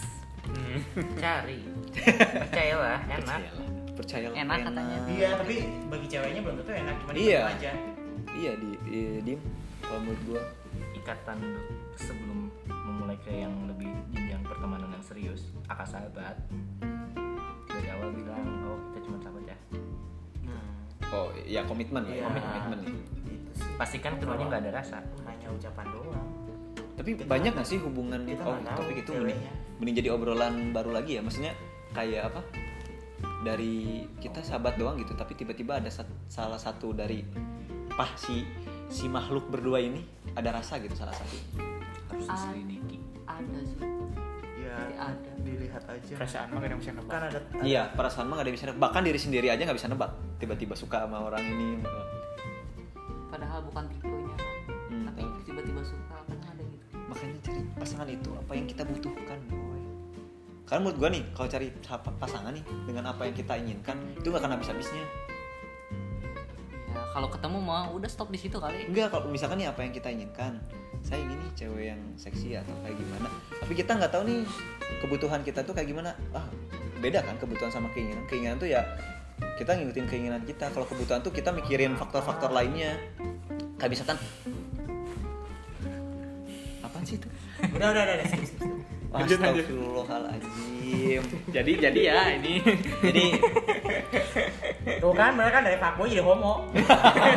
Hmm. 0.45 0.78
cari. 1.16 1.59
Percayalah 2.43 2.99
enak. 3.05 3.22
Percayalah. 3.22 3.68
Percayalah. 3.93 4.36
Enak 4.36 4.59
katanya. 4.64 4.97
iya 5.07 5.28
tapi 5.36 5.55
bagi 5.86 6.07
ceweknya 6.09 6.40
belum 6.40 6.57
tentu 6.61 6.72
enak. 6.72 6.95
Cuma 6.99 7.11
Iya. 7.12 7.40
aja. 7.49 7.72
Iya 8.32 8.53
di, 8.57 8.70
di 8.82 9.01
dim 9.22 9.40
kalau 9.80 10.01
menurut 10.01 10.22
gua. 10.26 10.43
Ikatan 10.95 11.38
sebelum 11.95 12.47
memulai 12.64 13.18
ke 13.18 13.34
yang 13.34 13.53
lebih 13.66 13.90
jenjang 14.09 14.40
pertemanan 14.40 14.88
yang 14.88 15.03
serius 15.03 15.51
akak 15.66 15.84
sahabat. 15.84 16.38
Dari 17.66 17.88
awal 17.90 18.14
bilang 18.14 18.40
oh 18.64 18.78
kita 18.88 18.99
cuma 19.05 19.18
sahabat 19.18 19.45
ya. 19.45 19.57
Hmm. 20.43 20.70
oh 21.11 21.28
ya 21.36 21.61
komitmen 21.62 22.07
lah 22.07 22.14
ya, 22.14 22.24
Iya. 22.24 22.38
komitmen. 22.38 22.78
Itu 23.26 23.51
sih. 23.53 23.72
Pastikan 23.74 24.16
keduanya 24.16 24.47
nggak 24.47 24.62
ada 24.62 24.72
rasa. 24.74 24.99
Hanya 25.26 25.51
ucapan 25.51 25.86
doang 25.90 26.28
tapi 27.03 27.18
Kita- 27.18 27.26
banyak 27.26 27.53
gak 27.59 27.66
sih 27.66 27.82
hubungan 27.82 28.22
kita 28.22 28.46
oh 28.46 28.55
nggak 28.62 28.78
tahu 28.78 28.86
topik 28.86 28.96
itu 29.03 29.11
mending, 29.11 29.40
mending 29.82 29.96
jadi 29.98 30.09
obrolan 30.14 30.70
baru 30.70 30.94
lagi 30.94 31.18
ya? 31.18 31.22
Maksudnya 31.26 31.50
kayak 31.90 32.30
apa? 32.30 32.46
Dari 33.42 34.07
kita 34.22 34.38
sahabat 34.38 34.78
doang 34.78 34.94
gitu 35.03 35.18
tapi 35.18 35.34
tiba-tiba 35.34 35.82
ada 35.82 35.90
sat- 35.90 36.14
salah 36.30 36.62
satu 36.62 36.94
dari 36.94 37.26
pah 37.90 38.14
si 38.14 38.46
si 38.86 39.11
makhluk 39.11 39.50
berdua 39.50 39.82
ini 39.82 39.98
ada 40.38 40.55
rasa 40.55 40.78
gitu 40.78 40.94
salah 40.94 41.11
satu. 41.11 41.34
Harus 42.14 42.26
diselidiki. 42.30 43.03
ada 43.26 43.61
sih. 43.66 43.82
Ya 44.62 44.78
ada. 44.94 45.30
dilihat 45.42 45.82
aja. 45.90 46.14
Perasaan 46.22 46.46
mah 46.55 46.59
gak 46.62 46.62
ada 46.62 46.70
yang 46.70 46.82
bisa 46.86 46.92
nebak. 46.94 47.11
Kan 47.11 47.22
ada 47.26 47.38
iya 47.66 47.82
perasaan 47.90 48.24
mah 48.30 48.34
gak 48.38 48.44
ada 48.46 48.48
yang 48.55 48.59
bisa 48.62 48.66
nebak. 48.70 48.80
Bahkan 48.86 49.03
diri 49.03 49.18
sendiri 49.18 49.46
aja 49.50 49.62
nggak 49.66 49.78
bisa 49.82 49.90
nebak. 49.90 50.11
Tiba-tiba 50.38 50.74
suka 50.78 51.03
sama 51.03 51.18
orang 51.18 51.42
ini 51.42 51.82
makanya 57.23 57.39
cari 57.47 57.62
pasangan 57.79 58.09
itu 58.11 58.31
apa 58.35 58.53
yang 58.59 58.66
kita 58.66 58.83
butuhkan 58.83 59.39
boy. 59.47 59.79
Karena 60.66 60.81
menurut 60.83 60.99
gua 60.99 61.09
nih 61.14 61.23
kalau 61.39 61.47
cari 61.47 61.70
sa- 61.79 62.03
pasangan 62.03 62.51
nih 62.51 62.64
dengan 62.83 63.05
apa 63.14 63.23
yang 63.31 63.35
kita 63.39 63.55
inginkan 63.62 63.95
itu 64.18 64.27
gak 64.27 64.43
akan 64.43 64.59
habis-habisnya. 64.59 65.07
Ya 66.91 67.03
kalau 67.14 67.31
ketemu 67.31 67.62
mau 67.62 67.95
udah 67.95 68.11
stop 68.11 68.35
di 68.35 68.43
situ 68.43 68.59
kali. 68.59 68.91
Enggak 68.91 69.14
kalau 69.14 69.31
misalkan 69.31 69.62
nih 69.62 69.70
apa 69.70 69.87
yang 69.87 69.95
kita 69.95 70.11
inginkan 70.11 70.59
saya 70.99 71.23
ingin 71.23 71.39
nih 71.39 71.53
cewek 71.55 71.85
yang 71.95 72.03
seksi 72.18 72.59
atau 72.59 72.75
kayak 72.83 72.95
gimana 72.95 73.27
tapi 73.59 73.75
kita 73.75 73.91
nggak 73.99 74.11
tahu 74.14 74.23
nih 74.23 74.47
kebutuhan 75.03 75.41
kita 75.47 75.62
tuh 75.62 75.75
kayak 75.79 75.95
gimana. 75.95 76.11
Ah 76.35 76.47
beda 76.99 77.23
kan 77.23 77.39
kebutuhan 77.39 77.70
sama 77.70 77.87
keinginan. 77.95 78.27
Keinginan 78.27 78.59
tuh 78.59 78.66
ya 78.66 78.83
kita 79.62 79.79
ngikutin 79.79 80.11
keinginan 80.11 80.43
kita. 80.43 80.75
Kalau 80.75 80.91
kebutuhan 80.91 81.23
tuh 81.23 81.31
kita 81.31 81.55
mikirin 81.55 81.95
faktor-faktor 81.95 82.51
lainnya. 82.51 82.99
Kayak 83.79 83.99
misalkan 83.99 84.18
udah 87.83 87.91
udah 87.91 88.03
udah, 88.07 88.14
udah. 88.14 88.26
Skip, 88.30 88.45
skip, 88.47 88.59
skip. 88.62 88.70
Lanjut, 89.12 89.39
lanjut. 89.43 89.64
Astagfirullahaladzim. 89.66 91.22
Jadi 91.51 91.72
jadi 91.83 92.01
ya 92.01 92.20
ini. 92.39 92.55
Jadi 93.11 93.24
tuh 95.03 95.12
kan 95.18 95.35
mereka 95.35 95.59
dari 95.66 95.76
fuckboy 95.83 96.07
jadi 96.07 96.22
homo. 96.22 96.70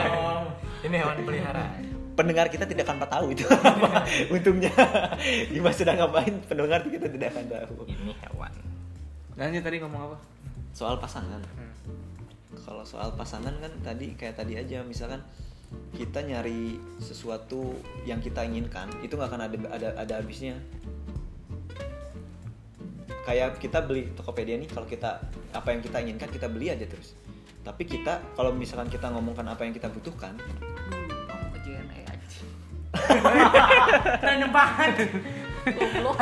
Ini 0.85 1.01
hewan 1.01 1.17
peliharaan 1.25 1.81
pendengar 2.15 2.47
kita 2.47 2.63
tidak 2.63 2.87
akan 2.87 3.03
tahu 3.03 3.25
itu 3.35 3.43
apa 3.75 4.07
untungnya. 4.31 4.71
Dimas 5.51 5.75
sedang 5.75 5.99
ngapain 5.99 6.31
pendengar 6.47 6.79
kita 6.87 7.11
tidak 7.11 7.35
akan 7.35 7.45
tahu. 7.51 7.75
Ini 7.91 8.13
hewan. 8.23 8.53
Lanjut 9.35 9.61
tadi 9.67 9.77
ngomong 9.83 10.01
apa? 10.13 10.17
Soal 10.71 10.95
pasangan. 10.97 11.43
Hmm. 11.43 11.73
kalau 12.63 12.87
soal 12.87 13.11
pasangan 13.19 13.51
kan 13.59 13.69
tadi 13.83 14.15
kayak 14.15 14.39
tadi 14.39 14.55
aja 14.55 14.79
misalkan 14.87 15.19
kita 15.95 16.19
nyari 16.23 16.75
sesuatu 16.99 17.75
yang 18.03 18.19
kita 18.19 18.43
inginkan 18.43 18.91
itu 18.99 19.15
nggak 19.15 19.29
akan 19.31 19.41
ada 19.47 19.57
ada 19.71 19.89
ada 19.95 20.13
habisnya. 20.19 20.59
Kayak 23.25 23.57
kita 23.57 23.81
beli 23.81 24.13
Tokopedia 24.13 24.59
nih 24.59 24.69
kalau 24.69 24.85
kita 24.85 25.17
apa 25.55 25.67
yang 25.73 25.81
kita 25.81 25.97
inginkan 26.03 26.29
kita 26.29 26.47
beli 26.51 26.69
aja 26.69 26.85
terus. 26.85 27.17
Tapi 27.65 27.83
kita 27.89 28.21
kalau 28.37 28.53
misalkan 28.53 28.91
kita 28.91 29.09
ngomongkan 29.09 29.49
apa 29.49 29.65
yang 29.65 29.73
kita 29.73 29.89
butuhkan 29.89 30.37
dulu 30.37 31.23
kamu 31.25 31.47
ke 31.49 31.59
JNE 31.65 32.01
aja 32.05 32.39
random 34.25 34.51
banget. 34.53 34.91
Goblok. 35.65 36.17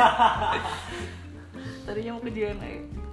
Tadinya 1.84 2.10
mau 2.16 2.22
ke 2.24 2.32
JNE 2.32 3.04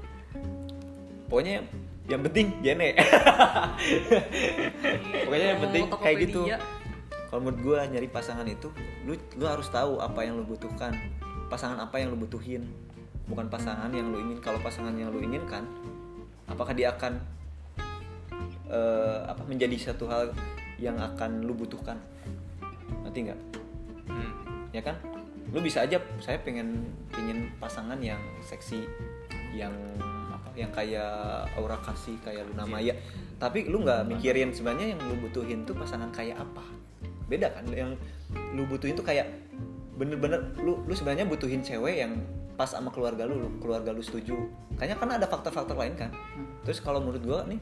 pokoknya 1.32 1.64
yang 2.12 2.22
penting 2.28 2.60
jene 2.60 2.92
pokoknya 5.26 5.48
yang 5.56 5.62
penting 5.64 5.84
kayak 6.04 6.18
gitu. 6.28 6.42
Kalau 7.32 7.48
menurut 7.48 7.60
gue 7.64 7.80
nyari 7.96 8.12
pasangan 8.12 8.44
itu 8.44 8.68
lu 9.08 9.16
lu 9.40 9.48
harus 9.48 9.72
tahu 9.72 10.04
apa 10.04 10.28
yang 10.28 10.36
lu 10.36 10.44
butuhkan. 10.44 10.92
Pasangan 11.48 11.80
apa 11.80 12.04
yang 12.04 12.12
lu 12.12 12.20
butuhin. 12.20 12.68
Bukan 13.32 13.48
pasangan 13.48 13.88
yang 13.96 14.12
lu 14.12 14.20
ingin. 14.20 14.44
Kalau 14.44 14.60
pasangan 14.60 14.92
yang 15.00 15.16
lu 15.16 15.24
inginkan 15.24 15.64
apakah 16.52 16.76
dia 16.76 16.92
akan 16.92 17.24
eh, 18.68 19.20
apa 19.24 19.48
menjadi 19.48 19.80
satu 19.80 20.12
hal 20.12 20.36
yang 20.76 21.00
akan 21.00 21.48
lu 21.48 21.56
butuhkan? 21.56 21.96
Nanti 23.08 23.32
nggak? 23.32 23.40
Hmm. 24.12 24.32
ya 24.76 24.84
kan? 24.84 25.00
Lu 25.56 25.64
bisa 25.64 25.88
aja 25.88 26.04
saya 26.20 26.36
pengen 26.44 26.84
pengen 27.16 27.48
pasangan 27.64 28.04
yang 28.04 28.20
seksi 28.44 28.84
yang 29.56 29.72
yang 30.56 30.72
kayak 30.72 31.48
aura 31.56 31.78
kasih 31.82 32.18
kayak 32.22 32.48
Luna 32.52 32.66
Maya. 32.68 32.94
Tapi 33.42 33.68
lu 33.68 33.82
nggak 33.82 34.08
mikirin 34.08 34.54
sebenarnya 34.54 34.96
yang 34.96 35.00
lu 35.02 35.16
butuhin 35.24 35.64
tuh 35.66 35.74
pasangan 35.74 36.12
kayak 36.14 36.40
apa? 36.40 36.64
Beda 37.28 37.50
kan? 37.52 37.66
Yang 37.72 37.98
lu 38.54 38.68
butuhin 38.68 38.94
tuh 38.94 39.06
kayak 39.06 39.28
bener-bener 39.96 40.56
lu 40.62 40.82
lu 40.84 40.94
sebenarnya 40.94 41.28
butuhin 41.28 41.62
cewek 41.62 42.02
yang 42.02 42.18
pas 42.60 42.70
sama 42.70 42.94
keluarga 42.94 43.26
lu, 43.26 43.42
lu 43.42 43.50
keluarga 43.58 43.90
lu 43.96 44.04
setuju. 44.04 44.38
Kayaknya 44.78 44.98
kan 44.98 45.10
ada 45.18 45.26
faktor-faktor 45.26 45.78
lain 45.78 45.96
kan? 45.98 46.12
Terus 46.68 46.84
kalau 46.84 47.02
menurut 47.02 47.24
gua 47.24 47.40
nih 47.48 47.62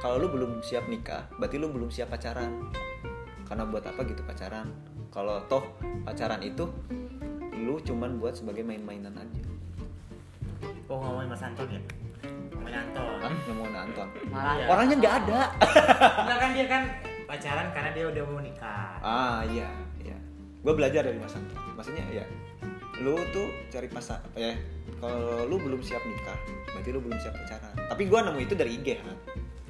kalau 0.00 0.16
lu 0.16 0.28
belum 0.32 0.64
siap 0.64 0.88
nikah 0.88 1.28
berarti 1.36 1.56
lu 1.60 1.68
belum 1.72 1.88
siap 1.88 2.12
pacaran. 2.12 2.72
Karena 3.48 3.66
buat 3.66 3.82
apa 3.82 4.06
gitu 4.06 4.22
pacaran? 4.22 4.70
Kalau 5.10 5.42
toh 5.50 5.64
pacaran 6.06 6.38
itu 6.44 6.70
lu 7.60 7.76
cuman 7.82 8.16
buat 8.16 8.32
sebagai 8.32 8.64
main-mainan 8.64 9.12
aja 9.20 9.39
oh 10.90 10.98
ngomongin 10.98 11.28
mas 11.30 11.42
Anton 11.42 11.66
ya? 11.70 11.80
Ngomongin 12.50 12.76
Anton. 12.76 13.14
Kan 13.22 13.32
ngomongin 13.46 13.76
Anton? 13.78 14.08
Malah 14.28 14.54
Iya. 14.58 14.66
orangnya 14.66 14.96
nggak 14.98 15.14
ada. 15.24 15.40
Enggak 16.26 16.38
kan 16.38 16.50
dia 16.52 16.66
kan 16.66 16.82
pacaran 17.24 17.66
karena 17.70 17.90
dia 17.94 18.04
udah 18.10 18.22
mau 18.26 18.42
nikah. 18.42 18.98
Ah 19.00 19.40
iya 19.46 19.70
iya. 20.02 20.18
Gue 20.60 20.74
belajar 20.74 21.06
dari 21.06 21.16
Mas 21.16 21.32
Anton. 21.32 21.56
Maksudnya 21.78 22.04
ya 22.10 22.24
lu 23.00 23.16
tuh 23.32 23.48
cari 23.72 23.88
pasang 23.88 24.20
apa 24.20 24.36
ya 24.36 24.52
kalau 25.00 25.48
lu 25.48 25.56
belum 25.56 25.80
siap 25.80 26.04
nikah 26.04 26.36
berarti 26.68 26.90
lu 26.92 27.00
belum 27.00 27.16
siap 27.16 27.32
pacaran. 27.32 27.72
Tapi 27.88 28.02
gue 28.04 28.18
nemu 28.18 28.38
itu 28.42 28.52
dari 28.52 28.70
IG 28.76 28.86
kan 29.00 29.16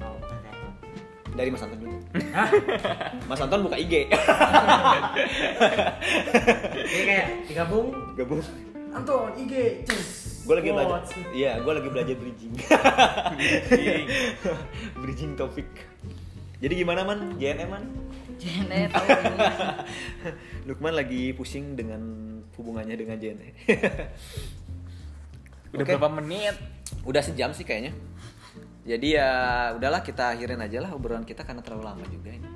oh 0.03 0.17
kan 0.25 0.41
dari 1.31 1.47
Mas 1.47 1.63
Anton 1.63 1.79
juga. 1.79 1.95
Mas 3.31 3.39
Anton 3.39 3.63
buka 3.63 3.77
IG 3.79 4.09
Jadi 6.75 7.03
kayak 7.07 7.27
digabung. 7.47 7.95
Gabung. 8.19 8.41
Anton 8.91 9.31
IG 9.39 9.87
cus 9.87 10.30
gue 10.41 10.55
lagi 10.57 10.69
belajar 10.73 10.99
iya 11.31 11.61
gue 11.61 11.73
lagi 11.73 11.89
belajar 11.89 12.15
bridging. 12.17 12.53
Bridging. 14.97 15.31
Topik 15.39 15.69
jadi 16.61 16.73
gimana 16.77 17.01
man? 17.01 17.41
JNE 17.41 17.65
man? 17.65 17.89
JNE 18.37 18.93
tahu. 18.93 19.07
Lukman 20.69 20.93
lagi 20.93 21.33
pusing 21.33 21.73
dengan 21.73 22.01
hubungannya 22.53 22.93
dengan 22.93 23.17
JNE 23.17 23.49
udah 25.71 25.85
Oke. 25.87 25.91
berapa 25.95 26.09
menit? 26.11 26.55
Udah 27.07 27.23
sejam 27.23 27.55
sih 27.55 27.63
kayaknya. 27.63 27.95
Jadi 28.83 29.15
ya 29.15 29.29
udahlah 29.77 30.03
kita 30.03 30.35
akhirin 30.35 30.59
aja 30.59 30.83
lah 30.83 30.91
obrolan 30.91 31.23
kita 31.23 31.47
karena 31.47 31.63
terlalu 31.63 31.83
lama 31.87 32.05
juga 32.11 32.35
ini. 32.35 32.49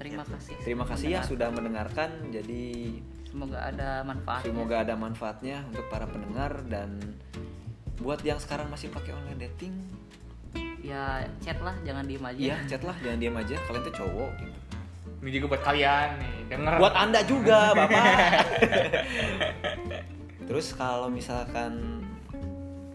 Terima 0.00 0.24
kasih. 0.24 0.54
Terima 0.64 0.84
kasih 0.88 1.08
ya 1.12 1.20
sudah 1.22 1.52
mendengarkan. 1.52 2.32
Jadi 2.32 2.98
semoga 3.32 3.58
ada 3.64 4.04
manfaat 4.04 4.44
semoga 4.44 4.76
ada 4.84 4.94
manfaatnya 4.94 5.64
untuk 5.72 5.88
para 5.88 6.04
pendengar 6.04 6.52
dan 6.68 7.00
buat 7.96 8.20
yang 8.20 8.36
sekarang 8.36 8.68
masih 8.68 8.92
pakai 8.92 9.16
online 9.16 9.48
dating 9.48 9.72
ya 10.84 11.24
chat 11.40 11.56
lah 11.62 11.72
jangan 11.80 12.04
diem 12.04 12.20
aja 12.20 12.36
Iya, 12.42 12.56
chat 12.66 12.82
lah, 12.82 12.96
jangan 12.98 13.18
diam 13.22 13.38
aja. 13.38 13.54
Kalian 13.70 13.82
tuh 13.86 13.94
cowok 14.02 14.30
gitu. 14.34 14.58
ini 15.22 15.30
juga 15.38 15.46
buat 15.54 15.62
kalian 15.62 16.08
nih 16.18 16.34
denger 16.50 16.72
Buat 16.82 16.94
Anda 16.98 17.20
juga, 17.22 17.58
Bapak. 17.78 18.02
Terus 20.50 20.74
kalau 20.74 21.06
misalkan 21.06 22.02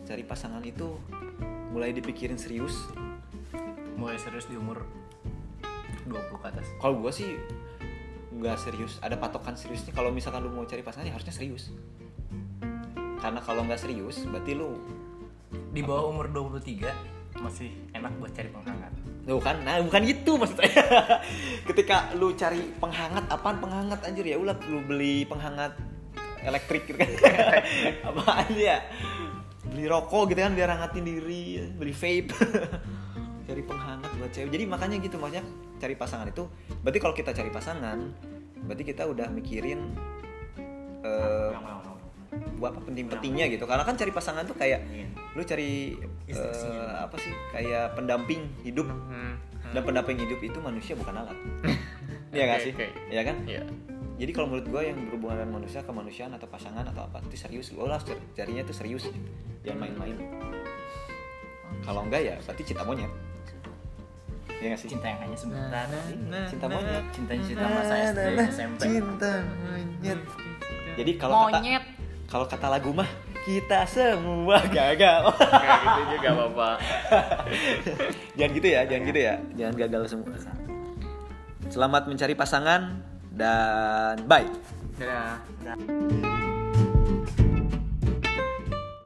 cari 0.03 0.27
pasangan 0.27 0.59
itu 0.61 0.99
mulai 1.71 1.95
dipikirin 1.95 2.35
serius. 2.35 2.75
mulai 3.95 4.19
serius 4.19 4.45
di 4.45 4.53
umur 4.53 4.83
20 6.05 6.13
ke 6.37 6.45
atas 6.45 6.67
Kalau 6.77 7.01
gua 7.01 7.09
sih 7.09 7.33
nggak 8.37 8.57
serius. 8.61 9.01
Ada 9.01 9.17
patokan 9.17 9.57
seriusnya. 9.57 9.91
Kalau 9.91 10.13
misalkan 10.13 10.45
lu 10.45 10.53
mau 10.53 10.63
cari 10.63 10.85
pasangan 10.85 11.09
ya 11.09 11.13
harusnya 11.17 11.33
serius. 11.33 11.73
Karena 13.17 13.41
kalau 13.41 13.65
nggak 13.65 13.81
serius, 13.81 14.21
berarti 14.29 14.53
lu 14.53 14.77
di 15.73 15.81
bawah 15.81 16.13
umur 16.13 16.29
23 16.29 17.41
masih 17.41 17.69
enak 17.93 18.13
buat 18.17 18.33
cari 18.33 18.49
penghangat 18.49 18.93
Tuh 19.27 19.43
kan, 19.43 19.59
nah 19.67 19.75
bukan 19.83 20.07
gitu 20.07 20.39
maksud 20.39 20.55
saya. 20.55 21.19
Ketika 21.67 22.15
lu 22.15 22.31
cari 22.39 22.63
penghangat, 22.79 23.27
apaan 23.27 23.59
penghangat 23.59 23.99
anjir 24.07 24.23
ya 24.23 24.39
ulah 24.39 24.55
lu 24.71 24.79
beli 24.87 25.27
penghangat 25.27 25.75
elektrik 26.47 26.87
gitu 26.87 26.95
kan. 26.95 27.11
apaan 28.07 28.47
ya? 28.55 28.87
Beli 29.67 29.83
rokok 29.83 30.31
gitu 30.31 30.39
kan 30.39 30.55
biar 30.55 30.71
hangatin 30.71 31.03
diri, 31.03 31.59
beli 31.75 31.91
vape. 31.91 32.31
cari 33.51 33.61
penghangat 33.67 33.86
buat 34.27 34.35
cewek. 34.35 34.51
Jadi 34.51 34.63
makanya 34.67 34.95
gitu 34.99 35.15
makanya 35.15 35.47
cari 35.77 35.95
pasangan 35.95 36.27
itu 36.27 36.43
berarti 36.83 36.99
kalau 36.99 37.15
kita 37.15 37.31
cari 37.31 37.47
pasangan, 37.47 37.97
berarti 38.61 38.83
kita 38.83 39.07
udah 39.07 39.31
mikirin 39.31 39.95
ulang. 40.99 41.63
buat 42.59 42.73
apa 42.73 42.81
penting-pentingnya 42.83 43.47
gitu. 43.47 43.63
Karena 43.63 43.81
kan 43.81 43.95
cari 43.95 44.11
pasangan 44.11 44.43
tuh 44.43 44.53
kayak 44.53 44.83
Iya. 44.83 45.07
lu 45.31 45.41
cari 45.41 45.95
eh, 46.27 46.91
apa 46.91 47.15
sih? 47.15 47.31
Kayak 47.49 47.93
pendamping 47.93 48.49
hidup 48.61 48.89
Hmm. 48.89 49.37
dan 49.71 49.81
pendamping 49.81 50.17
hidup 50.17 50.41
itu 50.41 50.57
manusia 50.57 50.93
bukan 50.93 51.15
alat 51.17 51.37
Iya 52.35 52.43
gak 52.45 52.59
sih? 52.61 52.73
Iya 53.07 53.21
kan? 53.23 53.37
Iya. 53.47 53.63
Jadi 54.17 54.31
kalau 54.33 54.49
menurut 54.49 54.67
gue 54.67 54.81
yang 54.83 54.97
berhubungan 55.05 55.37
dengan 55.37 55.53
manusia 55.55 55.79
kemanusiaan 55.81 56.33
atau 56.33 56.49
pasangan 56.49 56.81
atau 56.83 57.05
apa 57.05 57.21
itu 57.23 57.37
serius 57.37 57.69
Lo 57.71 57.85
lah 57.85 58.01
cari- 58.01 58.25
carinya 58.33 58.65
itu 58.65 58.73
serius 58.73 59.05
Jangan 59.61 59.87
main-main 59.87 60.17
Kalau 61.79 62.03
enggak 62.03 62.21
ya 62.21 62.35
berarti 62.41 62.63
cinta 62.65 62.81
monyet 62.83 63.09
ya 64.57 64.65
nggak 64.73 64.79
sih? 64.81 64.89
Cinta 64.89 65.05
yang 65.09 65.19
hanya 65.21 65.37
sebentar. 65.37 65.85
Cinta 66.49 66.65
monyet. 66.65 67.05
cinta 67.13 67.31
cinta 67.37 67.65
masa 67.69 67.93
SD 68.13 68.19
SMP 68.49 68.81
cinta 68.81 69.33
monyet. 69.45 70.19
jadi 70.97 71.11
kalau 71.21 71.33
kata 71.45 71.61
Monyet. 71.61 71.83
kalau 72.25 72.45
kata 72.49 72.67
lagu 72.67 72.89
mah 72.91 73.09
kita 73.45 73.79
semua 73.87 74.59
gagal. 74.67 75.21
Kayak 75.63 75.79
gitu 75.79 76.01
juga 76.19 76.29
bapak. 76.35 76.77
jangan 78.37 78.51
gitu 78.57 78.67
ya 78.67 78.81
jangan 78.83 79.03
gitu 79.07 79.19
ya. 79.21 79.35
Jangan 79.55 79.73
gagal 79.77 80.01
semua. 80.09 80.35
Selamat 81.67 82.03
mencari 82.09 82.33
pasangan 82.35 82.99
dan 83.31 84.19
bye. 84.25 84.47
Dadah. 84.97 85.37
Nah. 85.63 86.46